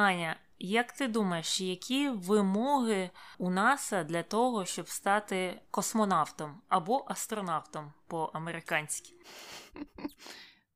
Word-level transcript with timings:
Аня, 0.00 0.36
як 0.58 0.92
ти 0.92 1.08
думаєш, 1.08 1.60
які 1.60 2.08
вимоги 2.08 3.10
у 3.38 3.50
НАСА 3.50 4.04
для 4.04 4.22
того, 4.22 4.64
щоб 4.64 4.88
стати 4.88 5.60
космонавтом 5.70 6.60
або 6.68 7.04
астронавтом 7.08 7.92
по-американськи? 8.06 9.10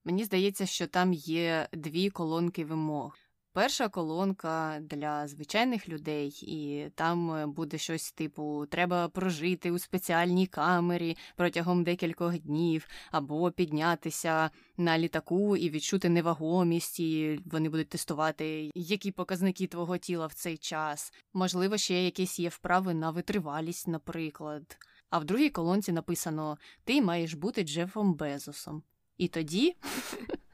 Мені 0.04 0.24
здається, 0.24 0.66
що 0.66 0.86
там 0.86 1.12
є 1.12 1.68
дві 1.72 2.10
колонки 2.10 2.64
вимог. 2.64 3.16
Перша 3.54 3.88
колонка 3.88 4.78
для 4.80 5.28
звичайних 5.28 5.88
людей, 5.88 6.28
і 6.42 6.90
там 6.94 7.30
е, 7.30 7.46
буде 7.46 7.78
щось 7.78 8.12
типу: 8.12 8.66
треба 8.70 9.08
прожити 9.08 9.70
у 9.70 9.78
спеціальній 9.78 10.46
камері 10.46 11.16
протягом 11.36 11.84
декількох 11.84 12.38
днів, 12.38 12.86
або 13.10 13.50
піднятися 13.50 14.50
на 14.76 14.98
літаку 14.98 15.56
і 15.56 15.70
відчути 15.70 16.08
невагомість, 16.08 17.00
і 17.00 17.40
вони 17.44 17.68
будуть 17.68 17.88
тестувати, 17.88 18.70
які 18.74 19.10
показники 19.10 19.66
твого 19.66 19.98
тіла 19.98 20.26
в 20.26 20.34
цей 20.34 20.56
час. 20.56 21.12
Можливо, 21.32 21.76
ще 21.76 22.04
якісь 22.04 22.38
є 22.38 22.48
вправи 22.48 22.94
на 22.94 23.10
витривалість, 23.10 23.88
наприклад. 23.88 24.78
А 25.10 25.18
в 25.18 25.24
другій 25.24 25.50
колонці 25.50 25.92
написано: 25.92 26.58
Ти 26.84 27.02
маєш 27.02 27.34
бути 27.34 27.62
Джефом 27.62 28.14
Безосом. 28.14 28.82
І 29.18 29.28
тоді 29.28 29.76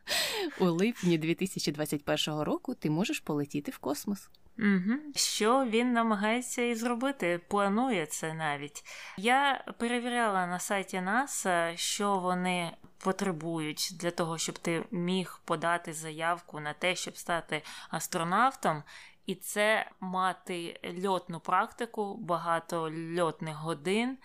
у 0.60 0.64
липні 0.64 1.18
2021 1.18 2.40
року 2.40 2.74
ти 2.74 2.90
можеш 2.90 3.20
полетіти 3.20 3.70
в 3.70 3.78
космос. 3.78 4.28
Угу. 4.58 4.98
Що 5.14 5.64
він 5.64 5.92
намагається 5.92 6.62
і 6.62 6.74
зробити? 6.74 7.40
Планує 7.48 8.06
це 8.06 8.34
навіть. 8.34 8.84
Я 9.16 9.64
перевіряла 9.78 10.46
на 10.46 10.58
сайті 10.58 11.00
НАСА, 11.00 11.72
що 11.76 12.18
вони 12.18 12.76
потребують 12.98 13.90
для 14.00 14.10
того, 14.10 14.38
щоб 14.38 14.58
ти 14.58 14.84
міг 14.90 15.40
подати 15.44 15.92
заявку 15.92 16.60
на 16.60 16.72
те, 16.72 16.94
щоб 16.94 17.16
стати 17.16 17.62
астронавтом. 17.90 18.82
І 19.26 19.34
це 19.34 19.90
мати 20.00 20.80
льотну 21.04 21.40
практику, 21.40 22.16
багато 22.16 22.90
льотних 23.18 23.56
годин. 23.56 24.18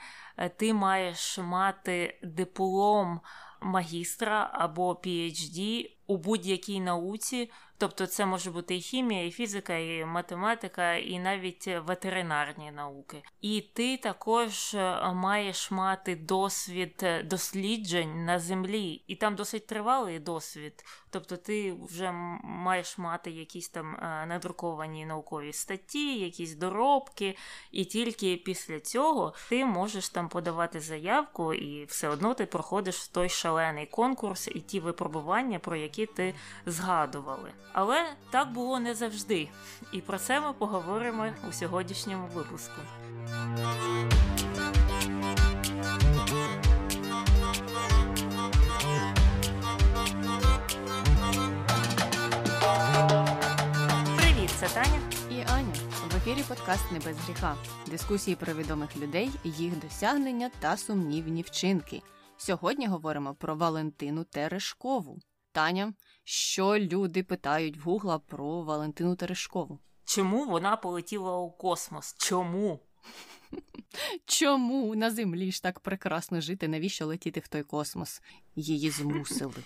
Ти 0.57 0.73
маєш 0.73 1.37
мати 1.37 2.19
диплом 2.23 3.21
магістра 3.65 4.49
або 4.53 4.91
PhD 4.93 5.89
у 6.07 6.17
будь-якій 6.17 6.79
науці, 6.79 7.51
тобто 7.77 8.07
це 8.07 8.25
може 8.25 8.51
бути 8.51 8.75
і 8.75 8.81
хімія, 8.81 9.25
і 9.25 9.31
фізика, 9.31 9.77
і 9.77 10.05
математика, 10.05 10.93
і 10.93 11.19
навіть 11.19 11.67
ветеринарні 11.85 12.71
науки. 12.71 13.23
І 13.41 13.61
ти 13.73 13.97
також 13.97 14.73
е, 14.73 15.11
маєш 15.13 15.71
мати 15.71 16.15
досвід 16.15 16.99
е, 17.03 17.23
досліджень 17.23 18.25
на 18.25 18.39
землі, 18.39 19.03
і 19.07 19.15
там 19.15 19.35
досить 19.35 19.67
тривалий 19.67 20.19
досвід. 20.19 20.85
Тобто 21.09 21.37
ти 21.37 21.75
вже 21.89 22.11
маєш 22.43 22.97
мати 22.97 23.31
якісь 23.31 23.69
там 23.69 23.95
е, 23.95 24.25
надруковані 24.25 25.05
наукові 25.05 25.53
статті, 25.53 26.19
якісь 26.19 26.55
доробки, 26.55 27.37
і 27.71 27.85
тільки 27.85 28.35
після 28.37 28.79
цього 28.79 29.33
ти 29.49 29.65
можеш 29.65 30.09
там 30.09 30.29
подавати 30.29 30.79
заявку, 30.79 31.53
і 31.53 31.85
все 31.85 32.09
одно 32.09 32.33
ти 32.33 32.45
проходиш 32.45 33.07
той 33.07 33.29
шалений 33.29 33.85
конкурс 33.85 34.47
і 34.47 34.59
ті 34.59 34.79
випробування, 34.79 35.59
про 35.59 35.75
які 35.75 35.94
ти 36.03 36.35
згадували. 36.65 37.51
Але 37.73 38.05
так 38.29 38.51
було 38.51 38.79
не 38.79 38.95
завжди, 38.95 39.49
і 39.91 40.01
про 40.01 40.17
це 40.17 40.41
ми 40.41 40.53
поговоримо 40.53 41.27
у 41.49 41.51
сьогоднішньому 41.51 42.27
випуску. 42.27 42.81
Привіт, 54.17 54.49
це 54.59 54.67
Таня 54.73 54.99
і 55.29 55.51
Аня. 55.51 55.73
В 56.11 56.15
ефірі 56.15 56.43
подкаст 56.47 56.91
не 56.91 56.99
без 56.99 57.17
гріха. 57.17 57.55
Дискусії 57.87 58.35
про 58.35 58.53
відомих 58.53 58.97
людей, 58.97 59.31
їх 59.43 59.79
досягнення 59.79 60.51
та 60.59 60.77
сумнівні 60.77 61.41
вчинки. 61.41 62.01
Сьогодні 62.37 62.87
говоримо 62.87 63.35
про 63.35 63.55
Валентину 63.55 64.23
Терешкову. 64.23 65.19
Таня, 65.55 65.93
що 66.23 66.79
люди 66.79 67.23
питають 67.23 67.77
в 67.77 67.81
Гугла 67.81 68.19
про 68.19 68.61
Валентину 68.61 69.15
Терешкову? 69.15 69.79
Чому 70.05 70.45
вона 70.45 70.75
полетіла 70.75 71.37
у 71.37 71.51
космос? 71.51 72.15
Чому? 72.17 72.79
Чому 74.25 74.95
на 74.95 75.11
землі 75.11 75.51
ж 75.51 75.63
так 75.63 75.79
прекрасно 75.79 76.41
жити? 76.41 76.67
Навіщо 76.67 77.05
летіти 77.05 77.39
в 77.39 77.47
той 77.47 77.63
космос? 77.63 78.21
Її 78.55 78.89
змусили. 78.89 79.53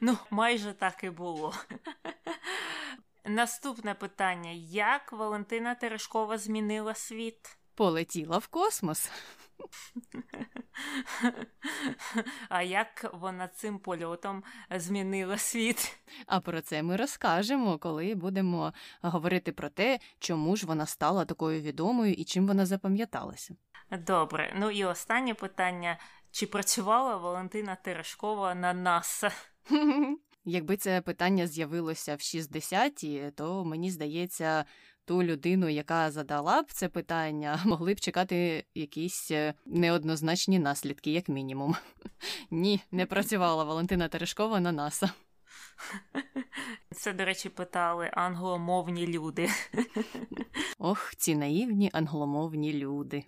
Ну, 0.00 0.18
майже 0.30 0.72
так 0.72 1.04
і 1.04 1.10
було. 1.10 1.54
Наступне 3.24 3.94
питання: 3.94 4.50
як 4.70 5.12
Валентина 5.12 5.74
Терешкова 5.74 6.38
змінила 6.38 6.94
світ? 6.94 7.58
Полетіла 7.76 8.38
в 8.38 8.46
космос. 8.46 9.10
А 12.48 12.62
як 12.62 13.10
вона 13.12 13.48
цим 13.48 13.78
польотом 13.78 14.44
змінила 14.70 15.38
світ? 15.38 15.98
А 16.26 16.40
про 16.40 16.60
це 16.60 16.82
ми 16.82 16.96
розкажемо, 16.96 17.78
коли 17.78 18.14
будемо 18.14 18.72
говорити 19.02 19.52
про 19.52 19.68
те, 19.68 19.98
чому 20.18 20.56
ж 20.56 20.66
вона 20.66 20.86
стала 20.86 21.24
такою 21.24 21.60
відомою 21.60 22.12
і 22.12 22.24
чим 22.24 22.46
вона 22.46 22.66
запам'яталася. 22.66 23.56
Добре, 23.90 24.54
ну 24.56 24.70
і 24.70 24.84
останнє 24.84 25.34
питання: 25.34 25.98
чи 26.30 26.46
працювала 26.46 27.16
Валентина 27.16 27.76
Терешкова 27.76 28.54
на 28.54 28.72
НАСА? 28.72 29.30
Якби 30.44 30.76
це 30.76 31.00
питання 31.00 31.46
з'явилося 31.46 32.14
в 32.14 32.18
60-ті, 32.18 33.32
то 33.36 33.64
мені 33.64 33.90
здається, 33.90 34.64
ту 35.06 35.22
людину, 35.22 35.68
яка 35.68 36.10
задала 36.10 36.62
б 36.62 36.72
це 36.72 36.88
питання, 36.88 37.60
могли 37.64 37.94
б 37.94 38.00
чекати 38.00 38.64
якісь 38.74 39.30
е, 39.30 39.54
неоднозначні 39.66 40.58
наслідки, 40.58 41.12
як 41.12 41.28
мінімум. 41.28 41.76
Ні, 42.50 42.80
не 42.90 43.06
працювала 43.06 43.64
Валентина 43.64 44.08
Терешкова 44.08 44.60
на 44.60 44.72
НАСА. 44.72 45.10
Це, 46.90 47.12
до 47.12 47.24
речі, 47.24 47.48
питали 47.48 48.10
англомовні 48.12 49.06
люди. 49.06 49.48
Ох, 50.78 51.14
ці 51.16 51.36
наївні 51.36 51.90
англомовні 51.92 52.72
люди. 52.72 53.24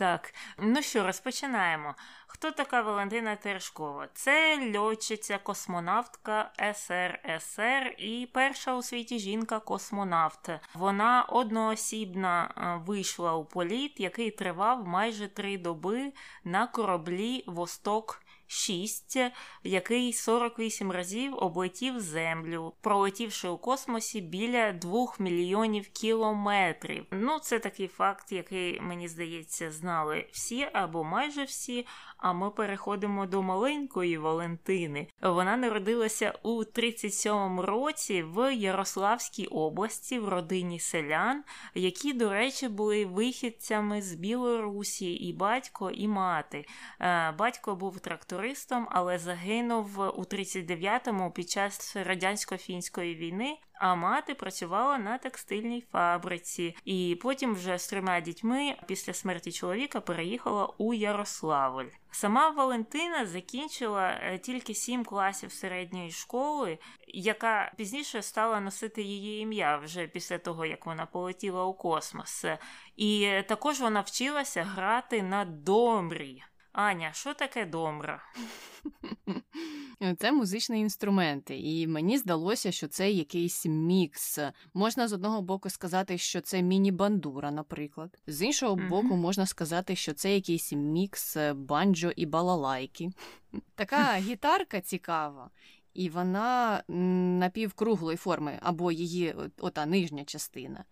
Так, 0.00 0.34
ну 0.58 0.82
що, 0.82 1.06
розпочинаємо. 1.06 1.94
Хто 2.26 2.50
така 2.50 2.82
Валентина 2.82 3.36
Терешкова? 3.36 4.08
Це 4.14 4.58
льотчиця, 4.78 5.38
космонавтка 5.38 6.50
СРСР 6.74 7.94
і 7.98 8.28
перша 8.32 8.76
у 8.76 8.82
світі 8.82 9.18
жінка-космонавт. 9.18 10.50
Вона 10.74 11.22
одноосібно 11.22 12.28
е, 12.28 12.80
вийшла 12.86 13.34
у 13.34 13.44
політ, 13.44 14.00
який 14.00 14.30
тривав 14.30 14.88
майже 14.88 15.28
три 15.28 15.58
доби 15.58 16.12
на 16.44 16.66
кораблі 16.66 17.44
Восток. 17.46 18.22
6, 18.52 19.16
який 19.64 20.12
48 20.12 20.92
разів 20.92 21.34
облетів 21.34 22.00
Землю, 22.00 22.74
пролетівши 22.80 23.48
у 23.48 23.58
космосі 23.58 24.20
біля 24.20 24.72
2 24.72 25.06
мільйонів 25.18 25.88
кілометрів. 25.88 27.06
Ну, 27.10 27.38
це 27.38 27.58
такий 27.58 27.88
факт, 27.88 28.32
який 28.32 28.80
мені 28.80 29.08
здається, 29.08 29.70
знали 29.70 30.26
всі 30.32 30.68
або 30.72 31.04
майже 31.04 31.44
всі. 31.44 31.86
А 32.20 32.32
ми 32.32 32.50
переходимо 32.50 33.26
до 33.26 33.42
маленької 33.42 34.18
Валентини. 34.18 35.06
Вона 35.22 35.56
народилася 35.56 36.34
у 36.42 36.62
37-му 36.62 37.62
році 37.62 38.22
в 38.22 38.54
Ярославській 38.54 39.46
області 39.46 40.18
в 40.18 40.28
родині 40.28 40.78
селян, 40.78 41.44
які, 41.74 42.12
до 42.12 42.30
речі, 42.30 42.68
були 42.68 43.06
вихідцями 43.06 44.02
з 44.02 44.14
Білорусі, 44.14 45.12
і 45.12 45.32
батько, 45.32 45.90
і 45.90 46.08
мати. 46.08 46.66
Е, 47.00 47.34
батько 47.38 47.76
був 47.76 48.00
трактористом, 48.00 48.88
але 48.90 49.18
загинув 49.18 49.98
у 49.98 50.22
39-му 50.22 51.30
під 51.30 51.50
час 51.50 51.96
радянсько-фінської 51.96 53.14
війни. 53.14 53.56
А 53.80 53.94
мати 53.94 54.34
працювала 54.34 54.98
на 54.98 55.18
текстильній 55.18 55.84
фабриці, 55.92 56.76
і 56.84 57.18
потім 57.22 57.54
вже 57.54 57.78
з 57.78 57.88
трьома 57.88 58.20
дітьми 58.20 58.76
після 58.86 59.12
смерті 59.12 59.52
чоловіка 59.52 60.00
переїхала 60.00 60.66
у 60.78 60.94
Ярославль. 60.94 61.86
Сама 62.10 62.50
Валентина 62.50 63.26
закінчила 63.26 64.08
е, 64.08 64.38
тільки 64.38 64.74
сім 64.74 65.04
класів 65.04 65.52
середньої 65.52 66.10
школи, 66.10 66.78
яка 67.08 67.72
пізніше 67.76 68.22
стала 68.22 68.60
носити 68.60 69.02
її 69.02 69.42
ім'я 69.42 69.76
вже 69.76 70.06
після 70.06 70.38
того, 70.38 70.66
як 70.66 70.86
вона 70.86 71.06
полетіла 71.06 71.64
у 71.64 71.74
космос. 71.74 72.44
І 72.96 73.42
також 73.48 73.80
вона 73.80 74.00
вчилася 74.00 74.62
грати 74.62 75.22
на 75.22 75.44
домрі. 75.44 76.42
Аня, 76.72 77.12
що 77.12 77.34
таке 77.34 77.66
домра? 77.66 78.22
Це 80.18 80.32
музичні 80.32 80.80
інструменти, 80.80 81.58
і 81.58 81.86
мені 81.86 82.18
здалося, 82.18 82.72
що 82.72 82.88
це 82.88 83.10
якийсь 83.10 83.66
мікс. 83.66 84.38
Можна 84.74 85.08
з 85.08 85.12
одного 85.12 85.42
боку 85.42 85.70
сказати, 85.70 86.18
що 86.18 86.40
це 86.40 86.62
міні-бандура, 86.62 87.50
наприклад. 87.50 88.18
З 88.26 88.42
іншого 88.42 88.74
mm-hmm. 88.74 88.88
боку, 88.88 89.16
можна 89.16 89.46
сказати, 89.46 89.96
що 89.96 90.12
це 90.12 90.34
якийсь 90.34 90.72
мікс 90.72 91.36
банджо 91.54 92.10
і 92.16 92.26
балалайки. 92.26 93.10
Така 93.74 94.14
гітарка 94.14 94.80
цікава. 94.80 95.50
і 95.94 96.08
вона 96.08 96.82
напівкруглої 97.38 98.16
форми, 98.16 98.58
або 98.62 98.92
її 98.92 99.34
ота 99.58 99.86
нижня 99.86 100.24
частина. 100.24 100.84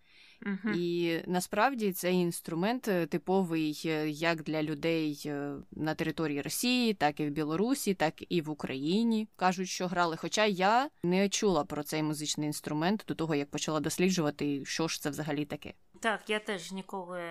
Угу. 0.45 0.73
І 0.75 1.19
насправді 1.27 1.91
цей 1.91 2.15
інструмент 2.15 2.87
е, 2.87 3.05
типовий 3.05 3.81
е, 3.85 4.09
як 4.09 4.43
для 4.43 4.63
людей 4.63 5.23
е, 5.25 5.53
на 5.71 5.93
території 5.93 6.41
Росії, 6.41 6.93
так 6.93 7.19
і 7.19 7.25
в 7.25 7.29
Білорусі, 7.29 7.93
так 7.93 8.13
і 8.29 8.41
в 8.41 8.49
Україні 8.49 9.27
кажуть, 9.35 9.69
що 9.69 9.87
грали. 9.87 10.17
Хоча 10.17 10.45
я 10.45 10.89
не 11.03 11.29
чула 11.29 11.63
про 11.63 11.83
цей 11.83 12.03
музичний 12.03 12.47
інструмент 12.47 13.05
до 13.07 13.15
того, 13.15 13.35
як 13.35 13.49
почала 13.49 13.79
досліджувати, 13.79 14.65
що 14.65 14.87
ж 14.87 15.01
це 15.01 15.09
взагалі 15.09 15.45
таке. 15.45 15.73
Так, 16.01 16.29
я 16.29 16.39
теж 16.39 16.71
ніколи 16.71 17.21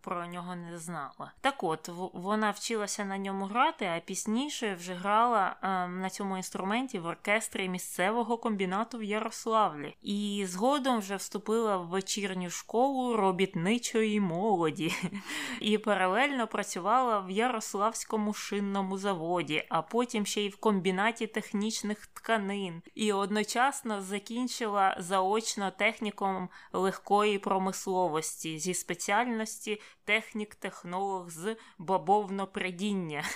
про 0.00 0.26
нього 0.26 0.56
не 0.56 0.78
знала. 0.78 1.32
Так 1.40 1.64
от, 1.64 1.88
вона 2.12 2.50
вчилася 2.50 3.04
на 3.04 3.18
ньому 3.18 3.44
грати, 3.44 3.90
а 3.96 4.00
пізніше 4.00 4.74
вже 4.74 4.94
грала 4.94 5.56
е, 5.62 5.66
на 5.88 6.10
цьому 6.10 6.36
інструменті 6.36 6.98
в 6.98 7.06
оркестрі 7.06 7.68
місцевого 7.68 8.38
комбінату 8.38 8.98
в 8.98 9.02
Ярославлі. 9.02 9.96
І 10.02 10.44
згодом 10.48 10.98
вже 10.98 11.16
вступила 11.16 11.76
в 11.76 11.86
вечірню 11.86 12.50
школу 12.50 13.16
робітничої 13.16 14.20
молоді 14.20 14.94
і 15.60 15.78
паралельно 15.78 16.46
працювала 16.46 17.20
в 17.20 17.30
Ярославському 17.30 18.32
шинному 18.32 18.98
заводі, 18.98 19.64
а 19.68 19.82
потім 19.82 20.26
ще 20.26 20.42
й 20.42 20.48
в 20.48 20.56
комбінаті 20.56 21.26
технічних 21.26 22.06
тканин. 22.06 22.82
І 22.94 23.12
одночасно 23.12 24.02
закінчила 24.02 24.96
заочно 24.98 25.70
технікум 25.70 26.48
легкої 26.72 27.38
промисловості 27.38 28.11
промисловості 28.12 28.58
зі 28.58 28.74
спеціальності 28.74 29.80
технік-технолог 30.04 31.30
з 31.30 31.56
бабовнопредіння. 31.78 33.24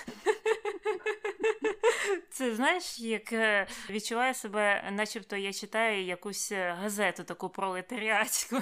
Це 2.31 2.55
знаєш, 2.55 2.99
як 2.99 3.33
е, 3.33 3.67
відчуваю 3.89 4.33
себе, 4.33 4.91
начебто 4.91 5.35
я 5.35 5.53
читаю 5.53 6.05
якусь 6.05 6.51
е, 6.51 6.75
газету 6.81 7.23
таку 7.23 7.49
пролетаріатську. 7.49 8.57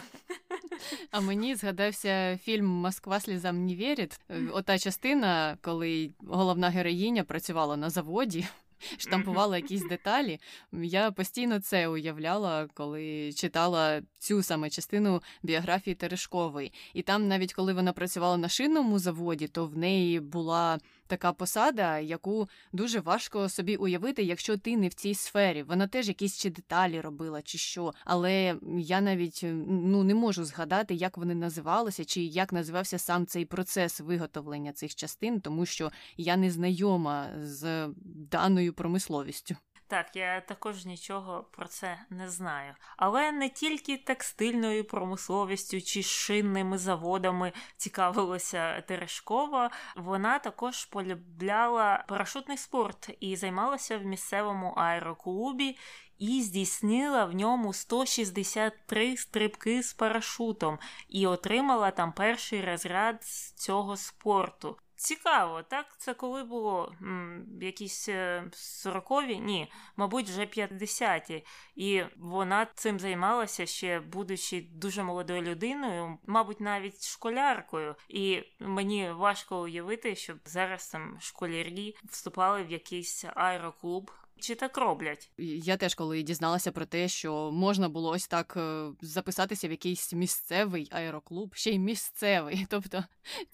А 1.12 1.20
мені 1.20 1.56
згадався 1.56 2.40
фільм 2.44 2.66
Москва 2.66 3.20
слізам 3.20 3.66
не 3.66 3.76
вірить. 3.76 4.20
Ота 4.52 4.80
частина, 4.80 5.58
коли 5.62 6.12
головна 6.28 6.70
героїня 6.70 7.24
працювала 7.24 7.78
на 7.78 7.90
заводі 7.90 8.46
штампувала 8.98 9.58
якісь 9.58 9.88
деталі. 9.88 10.40
Я 10.72 11.12
постійно 11.12 11.60
це 11.60 11.88
уявляла, 11.88 12.68
коли 12.74 13.34
читала 13.34 14.02
цю 14.20 14.44
саме 14.44 14.70
частину 14.70 15.22
біографії 15.44 15.96
Терешкової. 15.96 16.74
І 16.94 17.02
там, 17.02 17.28
навіть 17.28 17.54
коли 17.54 17.74
вона 17.74 17.94
працювала 17.94 18.38
на 18.38 18.50
шинному 18.50 19.00
заводі, 19.00 19.48
то 19.48 19.66
в 19.66 19.78
неї 19.78 20.20
була 20.20 20.80
така 21.08 21.34
посада, 21.34 22.00
яку 22.00 22.50
дуже 22.74 23.00
важко 23.00 23.50
собі 23.50 23.76
уявити, 23.76 24.24
якщо 24.24 24.58
ти 24.58 24.78
не 24.78 24.88
в 24.88 24.94
цій 24.94 25.14
сфері. 25.14 25.64
Вона 25.64 25.88
теж 25.88 26.08
якісь 26.08 26.38
чи 26.38 26.50
деталі 26.50 27.02
робила, 27.02 27.42
чи 27.42 27.58
що. 27.58 27.94
Але 28.06 28.56
я 28.78 29.02
навіть 29.02 29.46
ну 29.68 30.04
не 30.04 30.16
можу 30.16 30.46
згадати, 30.46 30.94
як 30.94 31.18
вони 31.18 31.36
називалися, 31.36 32.06
чи 32.06 32.22
як 32.22 32.54
називався 32.54 32.98
сам 32.98 33.26
цей 33.26 33.46
процес 33.46 34.00
виготовлення 34.00 34.74
цих 34.74 34.96
частин, 34.96 35.42
тому 35.42 35.66
що 35.66 35.92
я 36.18 36.38
не 36.38 36.52
знайома 36.52 37.30
з 37.42 37.90
даною 38.32 38.74
промисловістю. 38.74 39.56
Так, 39.88 40.16
я 40.16 40.42
також 40.42 40.86
нічого 40.86 41.44
про 41.52 41.68
це 41.68 42.00
не 42.10 42.30
знаю. 42.30 42.76
Але 42.98 43.32
не 43.32 43.50
тільки 43.50 43.98
текстильною 43.98 44.84
промисловістю 44.84 45.82
чи 45.82 46.04
шинними 46.04 46.78
заводами 46.78 47.52
цікавилася 47.78 48.82
Терешкова, 48.82 49.72
вона 49.96 50.40
також 50.40 50.86
полюбляла 50.86 52.06
парашутний 52.08 52.58
спорт 52.58 53.10
і 53.20 53.36
займалася 53.36 53.98
в 53.98 54.06
місцевому 54.06 54.70
аероклубі. 54.70 55.78
І 56.18 56.42
здійснила 56.42 57.26
в 57.26 57.36
ньому 57.36 57.74
163 57.74 59.18
стрибки 59.18 59.84
з 59.84 59.94
парашутом 59.94 60.80
і 61.10 61.28
отримала 61.28 61.92
там 61.92 62.14
перший 62.14 62.66
розряд 62.66 63.24
з 63.24 63.52
цього 63.52 63.98
спорту. 63.98 64.78
Цікаво, 64.96 65.64
так? 65.64 65.86
Це 65.98 66.14
коли 66.14 66.44
було 66.44 66.96
м, 67.02 67.46
якісь 67.62 68.10
40-ві? 68.10 69.34
Е, 69.34 69.40
Ні, 69.40 69.72
мабуть, 69.96 70.30
вже 70.30 70.46
50-ті. 70.46 71.46
І 71.76 72.04
вона 72.18 72.66
цим 72.66 73.00
займалася 73.00 73.66
ще, 73.66 74.00
будучи 74.00 74.62
дуже 74.62 75.04
молодою 75.04 75.42
людиною, 75.42 76.18
мабуть, 76.28 76.62
навіть 76.62 77.06
школяркою. 77.06 77.96
І 78.10 78.44
мені 78.60 79.12
важко 79.12 79.62
уявити, 79.62 80.16
щоб 80.16 80.38
зараз 80.46 80.88
там 80.88 81.18
школярі 81.22 81.96
вступали 82.04 82.64
в 82.64 82.72
якийсь 82.72 83.26
аероклуб. 83.36 84.12
Чи 84.40 84.56
так 84.56 84.78
роблять? 84.78 85.32
Я 85.38 85.78
теж 85.78 85.96
коли 85.96 86.24
дізналася 86.24 86.72
про 86.72 86.86
те, 86.86 87.08
що 87.08 87.52
можна 87.52 87.90
було 87.90 88.10
ось 88.10 88.28
так 88.28 88.54
е, 88.58 88.92
записатися 89.02 89.68
в 89.68 89.72
якийсь 89.72 90.14
місцевий 90.14 90.88
аероклуб, 90.92 91.56
ще 91.56 91.72
й 91.72 91.80
місцевий. 91.80 92.66
Тобто, 92.70 93.04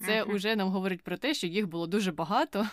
це 0.06 0.24
uh-huh. 0.24 0.34
вже 0.34 0.56
нам 0.56 0.68
говорить 0.68 1.02
про 1.02 1.16
те, 1.16 1.34
що 1.34 1.46
їх 1.46 1.68
було 1.68 1.86
дуже 1.86 2.12
багато. 2.12 2.68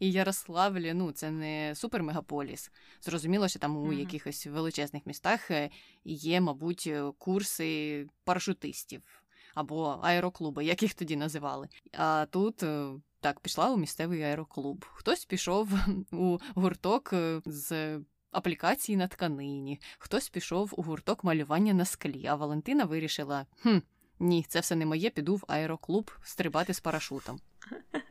І 0.00 0.12
Ярославлі, 0.12 0.94
ну 0.94 1.12
це 1.12 1.30
не 1.30 1.74
супермегаполіс. 1.74 2.70
Зрозуміло, 3.00 3.48
що 3.48 3.58
там 3.58 3.76
у 3.76 3.88
uh-huh. 3.88 3.98
якихось 3.98 4.46
величезних 4.46 5.06
містах 5.06 5.50
е, 5.50 5.70
є, 6.04 6.40
мабуть, 6.40 6.84
е, 6.86 7.12
курси 7.18 8.06
парашутистів 8.24 9.02
або 9.54 10.00
аероклуби, 10.02 10.64
як 10.64 10.82
їх 10.82 10.94
тоді 10.94 11.16
називали. 11.16 11.68
А 11.92 12.26
тут 12.30 12.64
так, 13.20 13.40
пішла 13.40 13.70
у 13.70 13.76
місцевий 13.76 14.22
аероклуб. 14.22 14.84
Хтось 14.92 15.24
пішов 15.24 15.68
у 16.12 16.38
гурток 16.54 17.12
е, 17.12 17.42
з 17.44 18.00
аплікації 18.30 18.96
на 18.96 19.08
тканині, 19.08 19.80
хтось 19.98 20.28
пішов 20.28 20.74
у 20.76 20.82
гурток 20.82 21.24
малювання 21.24 21.74
на 21.74 21.84
склі, 21.84 22.26
а 22.26 22.34
Валентина 22.34 22.84
вирішила: 22.84 23.46
хм, 23.62 23.78
ні, 24.18 24.44
це 24.48 24.60
все 24.60 24.76
не 24.76 24.86
моє, 24.86 25.10
піду 25.10 25.36
в 25.36 25.44
аероклуб 25.48 26.10
стрибати 26.22 26.74
з 26.74 26.80
парашутом. 26.80 27.40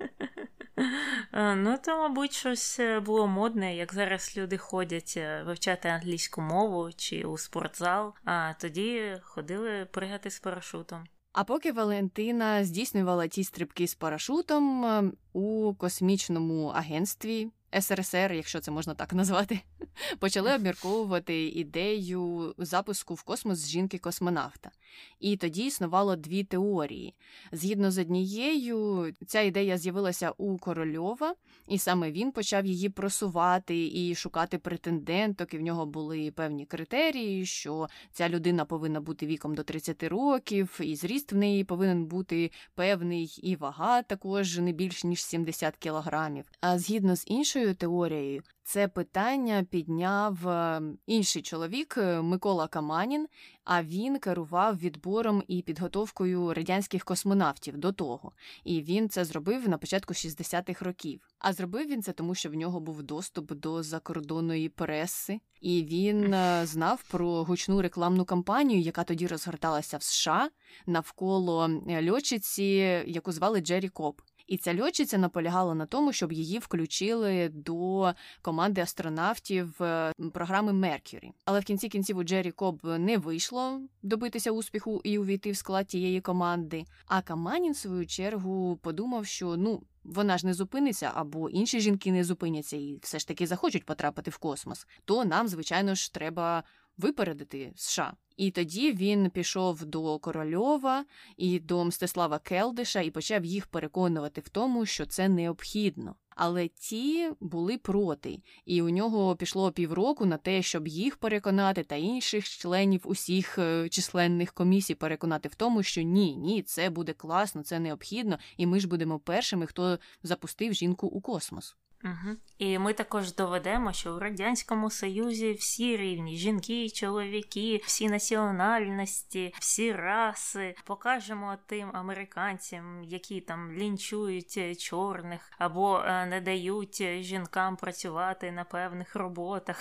Ну, 1.34 1.78
то, 1.86 1.98
мабуть, 1.98 2.34
щось 2.34 2.80
е, 2.80 3.00
було 3.00 3.28
модне, 3.28 3.76
як 3.76 3.94
зараз 3.94 4.38
люди 4.38 4.58
ходять 4.58 5.14
е, 5.18 5.44
вивчати 5.44 5.90
англійську 5.90 6.42
мову 6.42 6.90
чи 6.96 7.24
у 7.24 7.38
спортзал, 7.38 8.14
а 8.24 8.54
тоді 8.54 9.18
ходили 9.22 9.86
пригати 9.92 10.30
з 10.30 10.40
парашутом. 10.40 11.08
А 11.32 11.44
поки 11.44 11.72
Валентина 11.72 12.66
здійснювала 12.66 13.28
ті 13.28 13.44
стрибки 13.44 13.88
з 13.88 13.96
парашутом 13.96 14.86
ем, 14.86 15.14
у 15.34 15.74
космічному 15.74 16.68
агентстві 16.68 17.48
СРСР, 17.80 18.34
якщо 18.34 18.60
це 18.60 18.72
можна 18.72 18.94
так 18.94 19.14
назвати, 19.14 19.60
почали 20.20 20.56
обмірковувати 20.56 21.48
ідею 21.48 22.54
запуску 22.58 23.14
в 23.14 23.24
космос 23.24 23.68
жінки-космонавта. 23.68 24.72
І 25.20 25.38
тоді 25.38 25.66
існувало 25.66 26.16
дві 26.16 26.44
теорії. 26.44 27.16
Згідно 27.52 27.92
з 27.92 27.98
однією, 27.98 29.12
ця 29.28 29.42
ідея 29.42 29.78
з'явилася 29.78 30.32
у 30.38 30.58
Корольова, 30.58 31.36
і 31.68 31.78
саме 31.78 32.12
він 32.12 32.32
почав 32.32 32.66
її 32.66 32.90
просувати 32.90 33.88
і 33.94 34.16
шукати 34.16 34.58
претенденток, 34.58 35.54
і 35.54 35.58
в 35.58 35.62
нього 35.62 35.86
були 35.86 36.32
певні 36.32 36.66
критерії, 36.66 37.46
що 37.46 37.88
ця 38.12 38.30
людина 38.30 38.66
повинна 38.66 39.02
бути 39.02 39.26
віком 39.26 39.56
до 39.56 39.64
30 39.64 40.04
років, 40.04 40.80
і 40.84 40.96
зріст 40.96 41.32
в 41.32 41.36
неї 41.36 41.64
повинен 41.64 42.06
бути 42.06 42.52
певний, 42.76 43.40
і 43.44 43.56
вага 43.56 44.02
також 44.02 44.58
не 44.58 44.72
більш 44.72 45.04
ніж 45.04 45.24
70 45.24 45.78
кілограмів. 45.78 46.46
А 46.62 46.80
згідно 46.80 47.16
з 47.16 47.24
іншою 47.28 47.59
теорією, 47.78 48.42
це 48.64 48.88
питання 48.88 49.66
підняв 49.70 50.48
е, 50.48 50.82
інший 51.06 51.42
чоловік 51.42 51.98
е, 51.98 52.22
Микола 52.22 52.68
Каманін. 52.68 53.28
А 53.72 53.84
він 53.84 54.20
керував 54.20 54.78
відбором 54.78 55.44
і 55.48 55.62
підготовкою 55.62 56.54
радянських 56.54 57.04
космонавтів 57.04 57.78
до 57.78 57.92
того. 57.92 58.32
І 58.64 58.82
він 58.82 59.10
це 59.10 59.26
зробив 59.26 59.70
на 59.70 59.78
початку 59.78 60.14
60-х 60.14 60.86
років. 60.86 61.28
А 61.40 61.54
зробив 61.54 61.88
він 61.88 62.04
це 62.04 62.12
тому, 62.12 62.36
що 62.36 62.50
в 62.50 62.54
нього 62.54 62.80
був 62.80 63.04
доступ 63.04 63.54
до 63.54 63.84
закордонної 63.84 64.70
преси, 64.70 65.40
і 65.62 65.84
він 65.84 66.34
е, 66.34 66.66
знав 66.66 67.04
про 67.04 67.44
гучну 67.44 67.82
рекламну 67.82 68.26
кампанію, 68.26 68.82
яка 68.82 69.04
тоді 69.04 69.28
розгорталася 69.28 69.98
в 69.98 70.04
США 70.04 70.50
навколо 70.86 71.70
льотчиці, 72.10 72.64
яку 73.08 73.32
звали 73.32 73.62
Джері 73.62 73.90
Коп. 73.90 74.22
І 74.50 74.58
ця 74.58 74.82
льотчиця 74.82 75.18
наполягала 75.18 75.76
на 75.76 75.86
тому, 75.86 76.14
щоб 76.14 76.32
її 76.32 76.60
включили 76.60 77.50
до 77.50 78.14
команди 78.42 78.82
астронавтів 78.82 79.84
е, 79.84 80.14
програми 80.34 80.74
Меркюрі. 80.74 81.32
Але 81.46 81.60
в 81.60 81.64
кінці 81.64 81.90
кінців 81.90 82.18
у 82.18 82.24
Джері 82.24 82.52
Коб 82.52 82.80
не 82.84 83.18
вийшло 83.18 83.82
добитися 84.04 84.52
успіху 84.52 85.02
і 85.04 85.18
увійти 85.18 85.52
в 85.52 85.58
склад 85.58 85.88
тієї 85.88 86.22
команди. 86.22 86.86
А 87.06 87.22
Каманін, 87.22 87.74
в 87.74 87.78
свою 87.78 88.06
чергу, 88.06 88.80
подумав, 88.82 89.26
що 89.26 89.58
ну. 89.58 89.84
Вона 90.04 90.38
ж 90.38 90.46
не 90.46 90.54
зупиниться, 90.54 91.12
або 91.14 91.50
інші 91.50 91.80
жінки 91.80 92.12
не 92.12 92.24
зупиняться 92.24 92.78
і 92.78 93.00
все 93.02 93.20
ж 93.20 93.28
таки 93.28 93.48
захочуть 93.48 93.86
потрапити 93.86 94.32
в 94.32 94.38
космос. 94.38 94.88
То 95.06 95.26
нам, 95.26 95.48
звичайно 95.48 95.96
ж, 95.96 96.14
треба 96.14 96.64
випередити 97.00 97.72
США. 97.76 98.14
І 98.38 98.52
тоді 98.52 98.92
він 98.94 99.30
пішов 99.30 99.86
до 99.86 100.20
Корольова 100.20 101.06
і 101.38 101.60
до 101.60 101.86
Мстислава 101.86 102.40
Келдиша 102.40 103.02
і 103.02 103.12
почав 103.12 103.46
їх 103.46 103.68
переконувати 103.68 104.42
в 104.42 104.50
тому, 104.50 104.86
що 104.86 105.06
це 105.06 105.30
необхідно. 105.30 106.16
Але 106.30 106.68
ті 106.68 107.30
були 107.40 107.78
проти, 107.78 108.42
і 108.66 108.82
у 108.82 108.90
нього 108.90 109.36
пішло 109.36 109.72
півроку 109.72 110.26
на 110.26 110.38
те, 110.38 110.62
щоб 110.62 110.88
їх 110.88 111.18
переконати 111.18 111.84
та 111.84 111.96
інших 111.96 112.50
членів 112.50 113.02
усіх 113.04 113.58
е, 113.58 113.90
численних 113.90 114.54
комісій 114.54 114.96
переконати 114.96 115.50
в 115.50 115.56
тому, 115.56 115.84
що 115.84 116.02
ні, 116.02 116.36
ні, 116.36 116.62
це 116.62 116.90
буде 116.90 117.14
класно, 117.14 117.64
це 117.64 117.80
необхідно, 117.80 118.40
і 118.58 118.66
ми 118.66 118.80
ж 118.80 118.88
будемо 118.88 119.20
першими, 119.20 119.68
хто 119.68 120.00
запустив 120.24 120.74
жінку 120.74 121.08
у 121.08 121.22
космос. 121.22 121.76
Угу. 122.04 122.36
І 122.58 122.80
ми 122.80 122.94
також 122.94 123.36
доведемо, 123.36 123.94
що 123.94 124.16
у 124.16 124.20
радянському 124.20 124.90
союзі 124.90 125.54
всі 125.54 125.98
рівні 125.98 126.38
жінки, 126.38 126.90
чоловіки, 126.90 127.82
всі 127.86 128.10
національності, 128.10 129.54
всі 129.60 129.94
раси 129.94 130.76
покажемо 130.86 131.58
тим 131.66 131.90
американцям, 131.94 133.04
які 133.04 133.42
там 133.42 133.72
лінчують 133.72 134.82
чорних 134.82 135.52
або 135.58 136.00
е, 136.00 136.26
не 136.26 136.42
дають 136.42 137.04
жінкам 137.20 137.76
працювати 137.76 138.52
на 138.52 138.64
певних 138.64 139.16
роботах. 139.16 139.78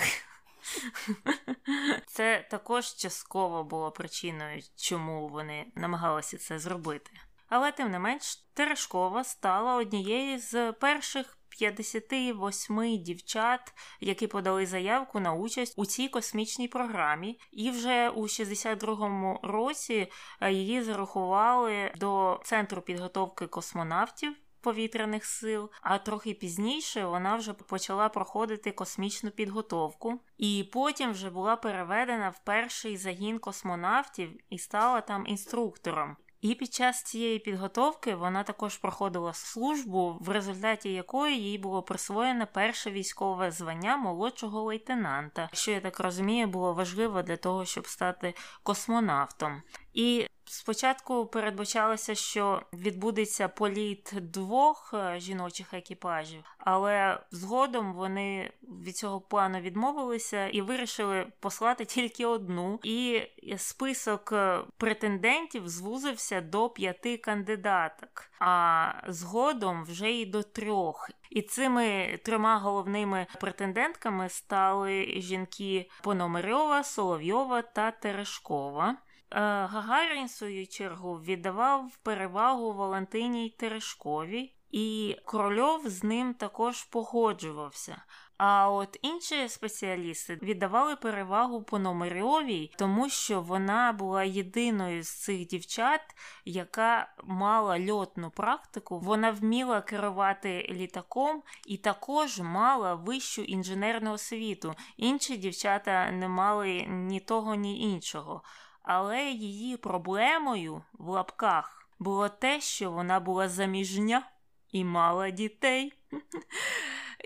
Це 2.06 2.46
також 2.50 2.94
частково 2.94 3.64
було 3.64 3.90
причиною, 3.90 4.62
чому 4.76 5.28
вони 5.28 5.66
намагалися 5.74 6.38
це 6.38 6.58
зробити. 6.58 7.10
Але 7.48 7.72
тим 7.72 7.90
не 7.90 7.98
менш, 7.98 8.36
Терешкова 8.54 9.24
стала 9.24 9.74
однією 9.74 10.38
з 10.38 10.72
перших 10.72 11.38
58 11.58 12.98
дівчат, 13.02 13.74
які 14.00 14.26
подали 14.26 14.66
заявку 14.66 15.20
на 15.20 15.32
участь 15.32 15.74
у 15.76 15.86
цій 15.86 16.08
космічній 16.08 16.68
програмі, 16.68 17.40
і 17.52 17.70
вже 17.70 18.08
у 18.08 18.22
62-му 18.22 19.40
році 19.42 20.10
е, 20.40 20.52
її 20.52 20.82
зарахували 20.82 21.92
до 21.96 22.40
центру 22.44 22.82
підготовки 22.82 23.46
космонавтів. 23.46 24.36
Повітряних 24.60 25.24
сил, 25.24 25.70
а 25.82 25.98
трохи 25.98 26.34
пізніше 26.34 27.04
вона 27.04 27.36
вже 27.36 27.52
почала 27.52 28.08
проходити 28.08 28.72
космічну 28.72 29.30
підготовку, 29.30 30.20
і 30.38 30.70
потім 30.72 31.10
вже 31.10 31.30
була 31.30 31.56
переведена 31.56 32.28
в 32.28 32.44
перший 32.44 32.96
загін 32.96 33.38
космонавтів 33.38 34.40
і 34.50 34.58
стала 34.58 35.00
там 35.00 35.26
інструктором. 35.26 36.16
І 36.40 36.54
під 36.54 36.74
час 36.74 37.02
цієї 37.02 37.38
підготовки 37.38 38.14
вона 38.14 38.42
також 38.42 38.76
проходила 38.76 39.32
службу, 39.32 40.16
в 40.20 40.28
результаті 40.28 40.92
якої 40.92 41.42
їй 41.42 41.58
було 41.58 41.82
присвоєне 41.82 42.46
перше 42.46 42.90
військове 42.90 43.50
звання 43.50 43.96
молодшого 43.96 44.62
лейтенанта, 44.62 45.48
що 45.52 45.70
я 45.70 45.80
так 45.80 46.00
розумію, 46.00 46.46
було 46.46 46.72
важливо 46.74 47.22
для 47.22 47.36
того, 47.36 47.64
щоб 47.64 47.86
стати 47.86 48.34
космонавтом. 48.62 49.62
І 49.94 50.26
Спочатку 50.50 51.26
передбачалося, 51.26 52.14
що 52.14 52.62
відбудеться 52.72 53.48
політ 53.48 54.12
двох 54.20 54.94
е, 54.94 55.20
жіночих 55.20 55.74
екіпажів, 55.74 56.44
але 56.58 57.20
згодом 57.30 57.92
вони 57.92 58.50
від 58.62 58.96
цього 58.96 59.20
плану 59.20 59.60
відмовилися 59.60 60.48
і 60.48 60.60
вирішили 60.60 61.26
послати 61.40 61.84
тільки 61.84 62.26
одну. 62.26 62.80
І 62.82 63.22
список 63.56 64.32
е, 64.32 64.60
претендентів 64.76 65.68
звузився 65.68 66.40
до 66.40 66.68
п'яти 66.68 67.16
кандидаток, 67.16 68.30
а 68.40 68.92
згодом 69.08 69.84
вже 69.84 70.10
й 70.10 70.26
до 70.26 70.42
трьох. 70.42 71.10
І 71.30 71.42
цими 71.42 72.18
трьома 72.24 72.58
головними 72.58 73.26
претендентками 73.40 74.28
стали 74.28 75.14
жінки 75.16 75.90
Пономарьова, 76.02 76.84
Соловйова 76.84 77.62
та 77.62 77.90
Терешкова. 77.90 78.96
Е, 79.30 79.40
Гагарін, 79.40 80.26
в 80.26 80.30
свою 80.30 80.66
чергу, 80.66 81.14
віддавав 81.14 81.96
перевагу 81.96 82.72
Валентиній 82.72 83.50
Терешковій, 83.58 84.54
і 84.70 85.16
Корольов 85.24 85.88
з 85.88 86.04
ним 86.04 86.34
також 86.34 86.84
погоджувався. 86.84 88.02
А 88.36 88.70
от 88.70 88.98
інші 89.02 89.48
спеціалісти 89.48 90.38
віддавали 90.42 90.96
перевагу 90.96 91.62
Пономарьовій, 91.62 92.72
тому 92.78 93.08
що 93.08 93.40
вона 93.40 93.92
була 93.92 94.24
єдиною 94.24 95.02
з 95.02 95.08
цих 95.08 95.46
дівчат, 95.46 96.00
яка 96.44 97.14
мала 97.24 97.86
льотну 97.90 98.30
практику, 98.30 98.98
вона 98.98 99.30
вміла 99.30 99.80
керувати 99.80 100.66
літаком 100.70 101.42
і 101.66 101.76
також 101.76 102.40
мала 102.40 102.94
вищу 102.94 103.42
інженерну 103.42 104.12
освіту. 104.12 104.74
Інші 104.96 105.36
дівчата 105.36 106.10
не 106.10 106.28
мали 106.28 106.86
ні 106.88 107.20
того, 107.20 107.54
ні 107.54 107.80
іншого 107.80 108.42
але 108.88 109.24
її 109.30 109.76
проблемою 109.76 110.82
в 110.92 111.08
лапках 111.08 111.88
було 111.98 112.28
те, 112.28 112.60
що 112.60 112.90
вона 112.90 113.20
була 113.20 113.48
заміжня 113.48 114.30
і 114.72 114.84
мала 114.84 115.30
дітей. 115.30 115.92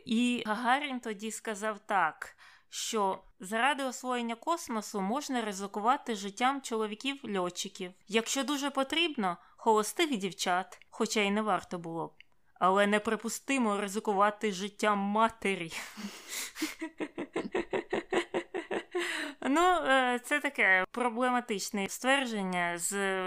І 0.05 0.43
Гагарін 0.47 1.01
тоді 1.01 1.31
сказав 1.31 1.79
так. 1.87 2.37
Що 2.69 3.23
заради 3.41 3.85
освоєння 3.85 4.35
космосу 4.35 5.01
можна 5.01 5.43
ризикувати 5.43 6.15
життям 6.15 6.61
чоловіків-льотчиків, 6.63 7.93
якщо 8.09 8.45
дуже 8.45 8.71
потрібно, 8.71 9.37
холостих 9.57 10.17
дівчат, 10.17 10.81
хоча 10.91 11.21
й 11.21 11.31
не 11.31 11.43
варто 11.43 11.79
було 11.79 12.07
б, 12.07 12.13
але 12.55 12.87
неприпустимо 12.87 13.81
ризикувати 13.81 14.53
життям 14.53 14.99
матері. 14.99 15.73
Ну, 19.41 19.61
е, 19.61 20.21
це 20.25 20.41
таке 20.41 20.85
проблематичне 20.91 21.89
ствердження 21.89 22.79
з 22.79 23.23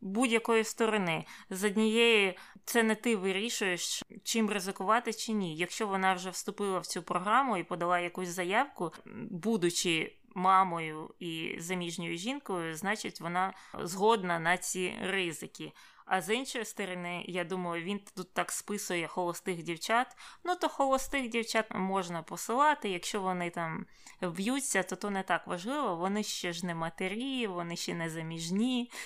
будь-якої 0.00 0.64
сторони. 0.64 1.24
З 1.50 1.64
однієї, 1.64 2.38
це 2.64 2.82
не 2.82 2.94
ти 2.94 3.16
вирішуєш, 3.16 4.02
чим 4.24 4.50
ризикувати 4.50 5.12
чи 5.12 5.32
ні. 5.32 5.56
Якщо 5.56 5.86
вона 5.86 6.14
вже 6.14 6.30
вступила 6.30 6.78
в 6.78 6.86
цю 6.86 7.02
програму 7.02 7.56
і 7.56 7.64
подала 7.64 7.98
якусь 7.98 8.28
заявку, 8.28 8.92
будучи. 9.30 10.16
Мамою 10.34 11.14
і 11.18 11.56
заміжньою 11.58 12.16
жінкою, 12.16 12.76
значить, 12.76 13.20
вона 13.20 13.52
згодна 13.82 14.38
на 14.38 14.56
ці 14.56 14.94
ризики. 15.02 15.72
А 16.06 16.20
з 16.20 16.34
іншої 16.34 16.64
сторони, 16.64 17.24
я 17.28 17.44
думаю, 17.44 17.84
він 17.84 18.00
тут 18.16 18.34
так 18.34 18.52
списує 18.52 19.06
холостих 19.06 19.62
дівчат. 19.62 20.16
Ну, 20.44 20.56
то 20.56 20.68
холостих 20.68 21.28
дівчат 21.28 21.66
можна 21.74 22.22
посилати, 22.22 22.90
якщо 22.90 23.20
вони 23.20 23.50
там 23.50 23.86
б'ються, 24.22 24.82
то 24.82 24.96
то 24.96 25.10
не 25.10 25.22
так 25.22 25.46
важливо. 25.46 25.96
Вони 25.96 26.22
ще 26.22 26.52
ж 26.52 26.66
не 26.66 26.74
матері, 26.74 27.46
вони 27.46 27.76
ще 27.76 27.94
не 27.94 28.10
заміжні. 28.10 28.90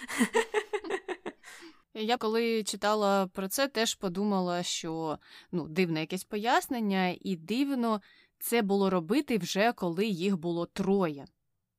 Я 1.95 2.17
коли 2.17 2.65
читала 2.65 3.27
про 3.27 3.49
це, 3.49 3.69
теж 3.69 3.95
подумала, 3.95 4.63
що 4.63 5.19
ну, 5.53 5.69
дивне 5.69 6.01
якесь 6.01 6.25
пояснення, 6.25 7.17
і 7.21 7.37
дивно 7.37 8.01
це 8.39 8.63
було 8.63 8.91
робити 8.91 9.39
вже 9.39 9.73
коли 9.73 10.07
їх 10.07 10.37
було 10.37 10.67
троє 10.67 11.27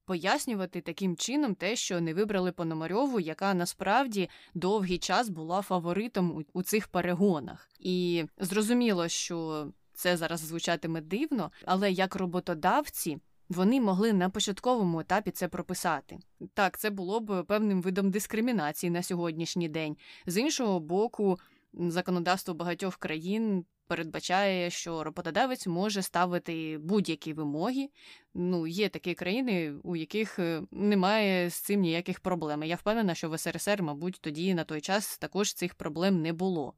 пояснювати 0.06 0.82
таким 0.82 1.16
чином 1.16 1.56
те, 1.56 1.76
що 1.76 2.02
не 2.02 2.14
вибрали 2.14 2.52
Пономарьову, 2.52 3.20
яка 3.20 3.54
насправді 3.54 4.30
довгий 4.54 4.98
час 4.98 5.30
була 5.30 5.62
фаворитом 5.62 6.46
у, 6.54 6.64
цих 6.64 6.88
перегонах. 6.88 7.70
І 7.80 8.26
зрозуміло, 8.38 9.08
що 9.08 9.68
це 9.94 10.18
зараз 10.18 10.40
звучатиме 10.40 11.02
дивно, 11.02 11.52
але 11.66 11.92
як 11.92 12.16
роботодавці. 12.16 13.18
Вони 13.50 13.82
могли 13.82 14.14
на 14.14 14.30
початковому 14.30 15.00
етапі 15.00 15.32
це 15.32 15.48
прописати. 15.48 16.18
Так, 16.54 16.78
це 16.78 16.90
було 16.90 17.20
б 17.20 17.44
певним 17.44 17.82
видом 17.82 18.12
дискримінації 18.12 18.90
на 18.90 19.04
сьогоднішній 19.04 19.70
день. 19.70 19.98
З 20.26 20.38
іншого 20.38 20.80
боку, 20.80 21.40
законодавство 21.74 22.54
багатьох 22.54 22.96
країн 22.96 23.66
передбачає, 23.88 24.70
що 24.70 25.04
роботодавець 25.04 25.68
може 25.68 26.02
ставити 26.02 26.78
будь-які 26.78 27.34
вимоги. 27.34 27.90
Ну, 28.34 28.68
є 28.68 28.90
такі 28.90 29.14
країни, 29.14 29.74
у 29.84 29.96
яких 29.96 30.40
е, 30.40 30.62
немає 30.72 31.50
з 31.50 31.54
цим 31.54 31.82
ніяких 31.82 32.20
проблем. 32.20 32.64
Я 32.64 32.76
впевнена, 32.76 33.16
що 33.16 33.30
в 33.30 33.38
СРСР, 33.38 33.84
мабуть, 33.84 34.18
тоді 34.22 34.54
на 34.54 34.64
той 34.64 34.82
час 34.82 35.18
також 35.18 35.54
цих 35.54 35.76
проблем 35.76 36.22
не 36.22 36.34
було. 36.34 36.74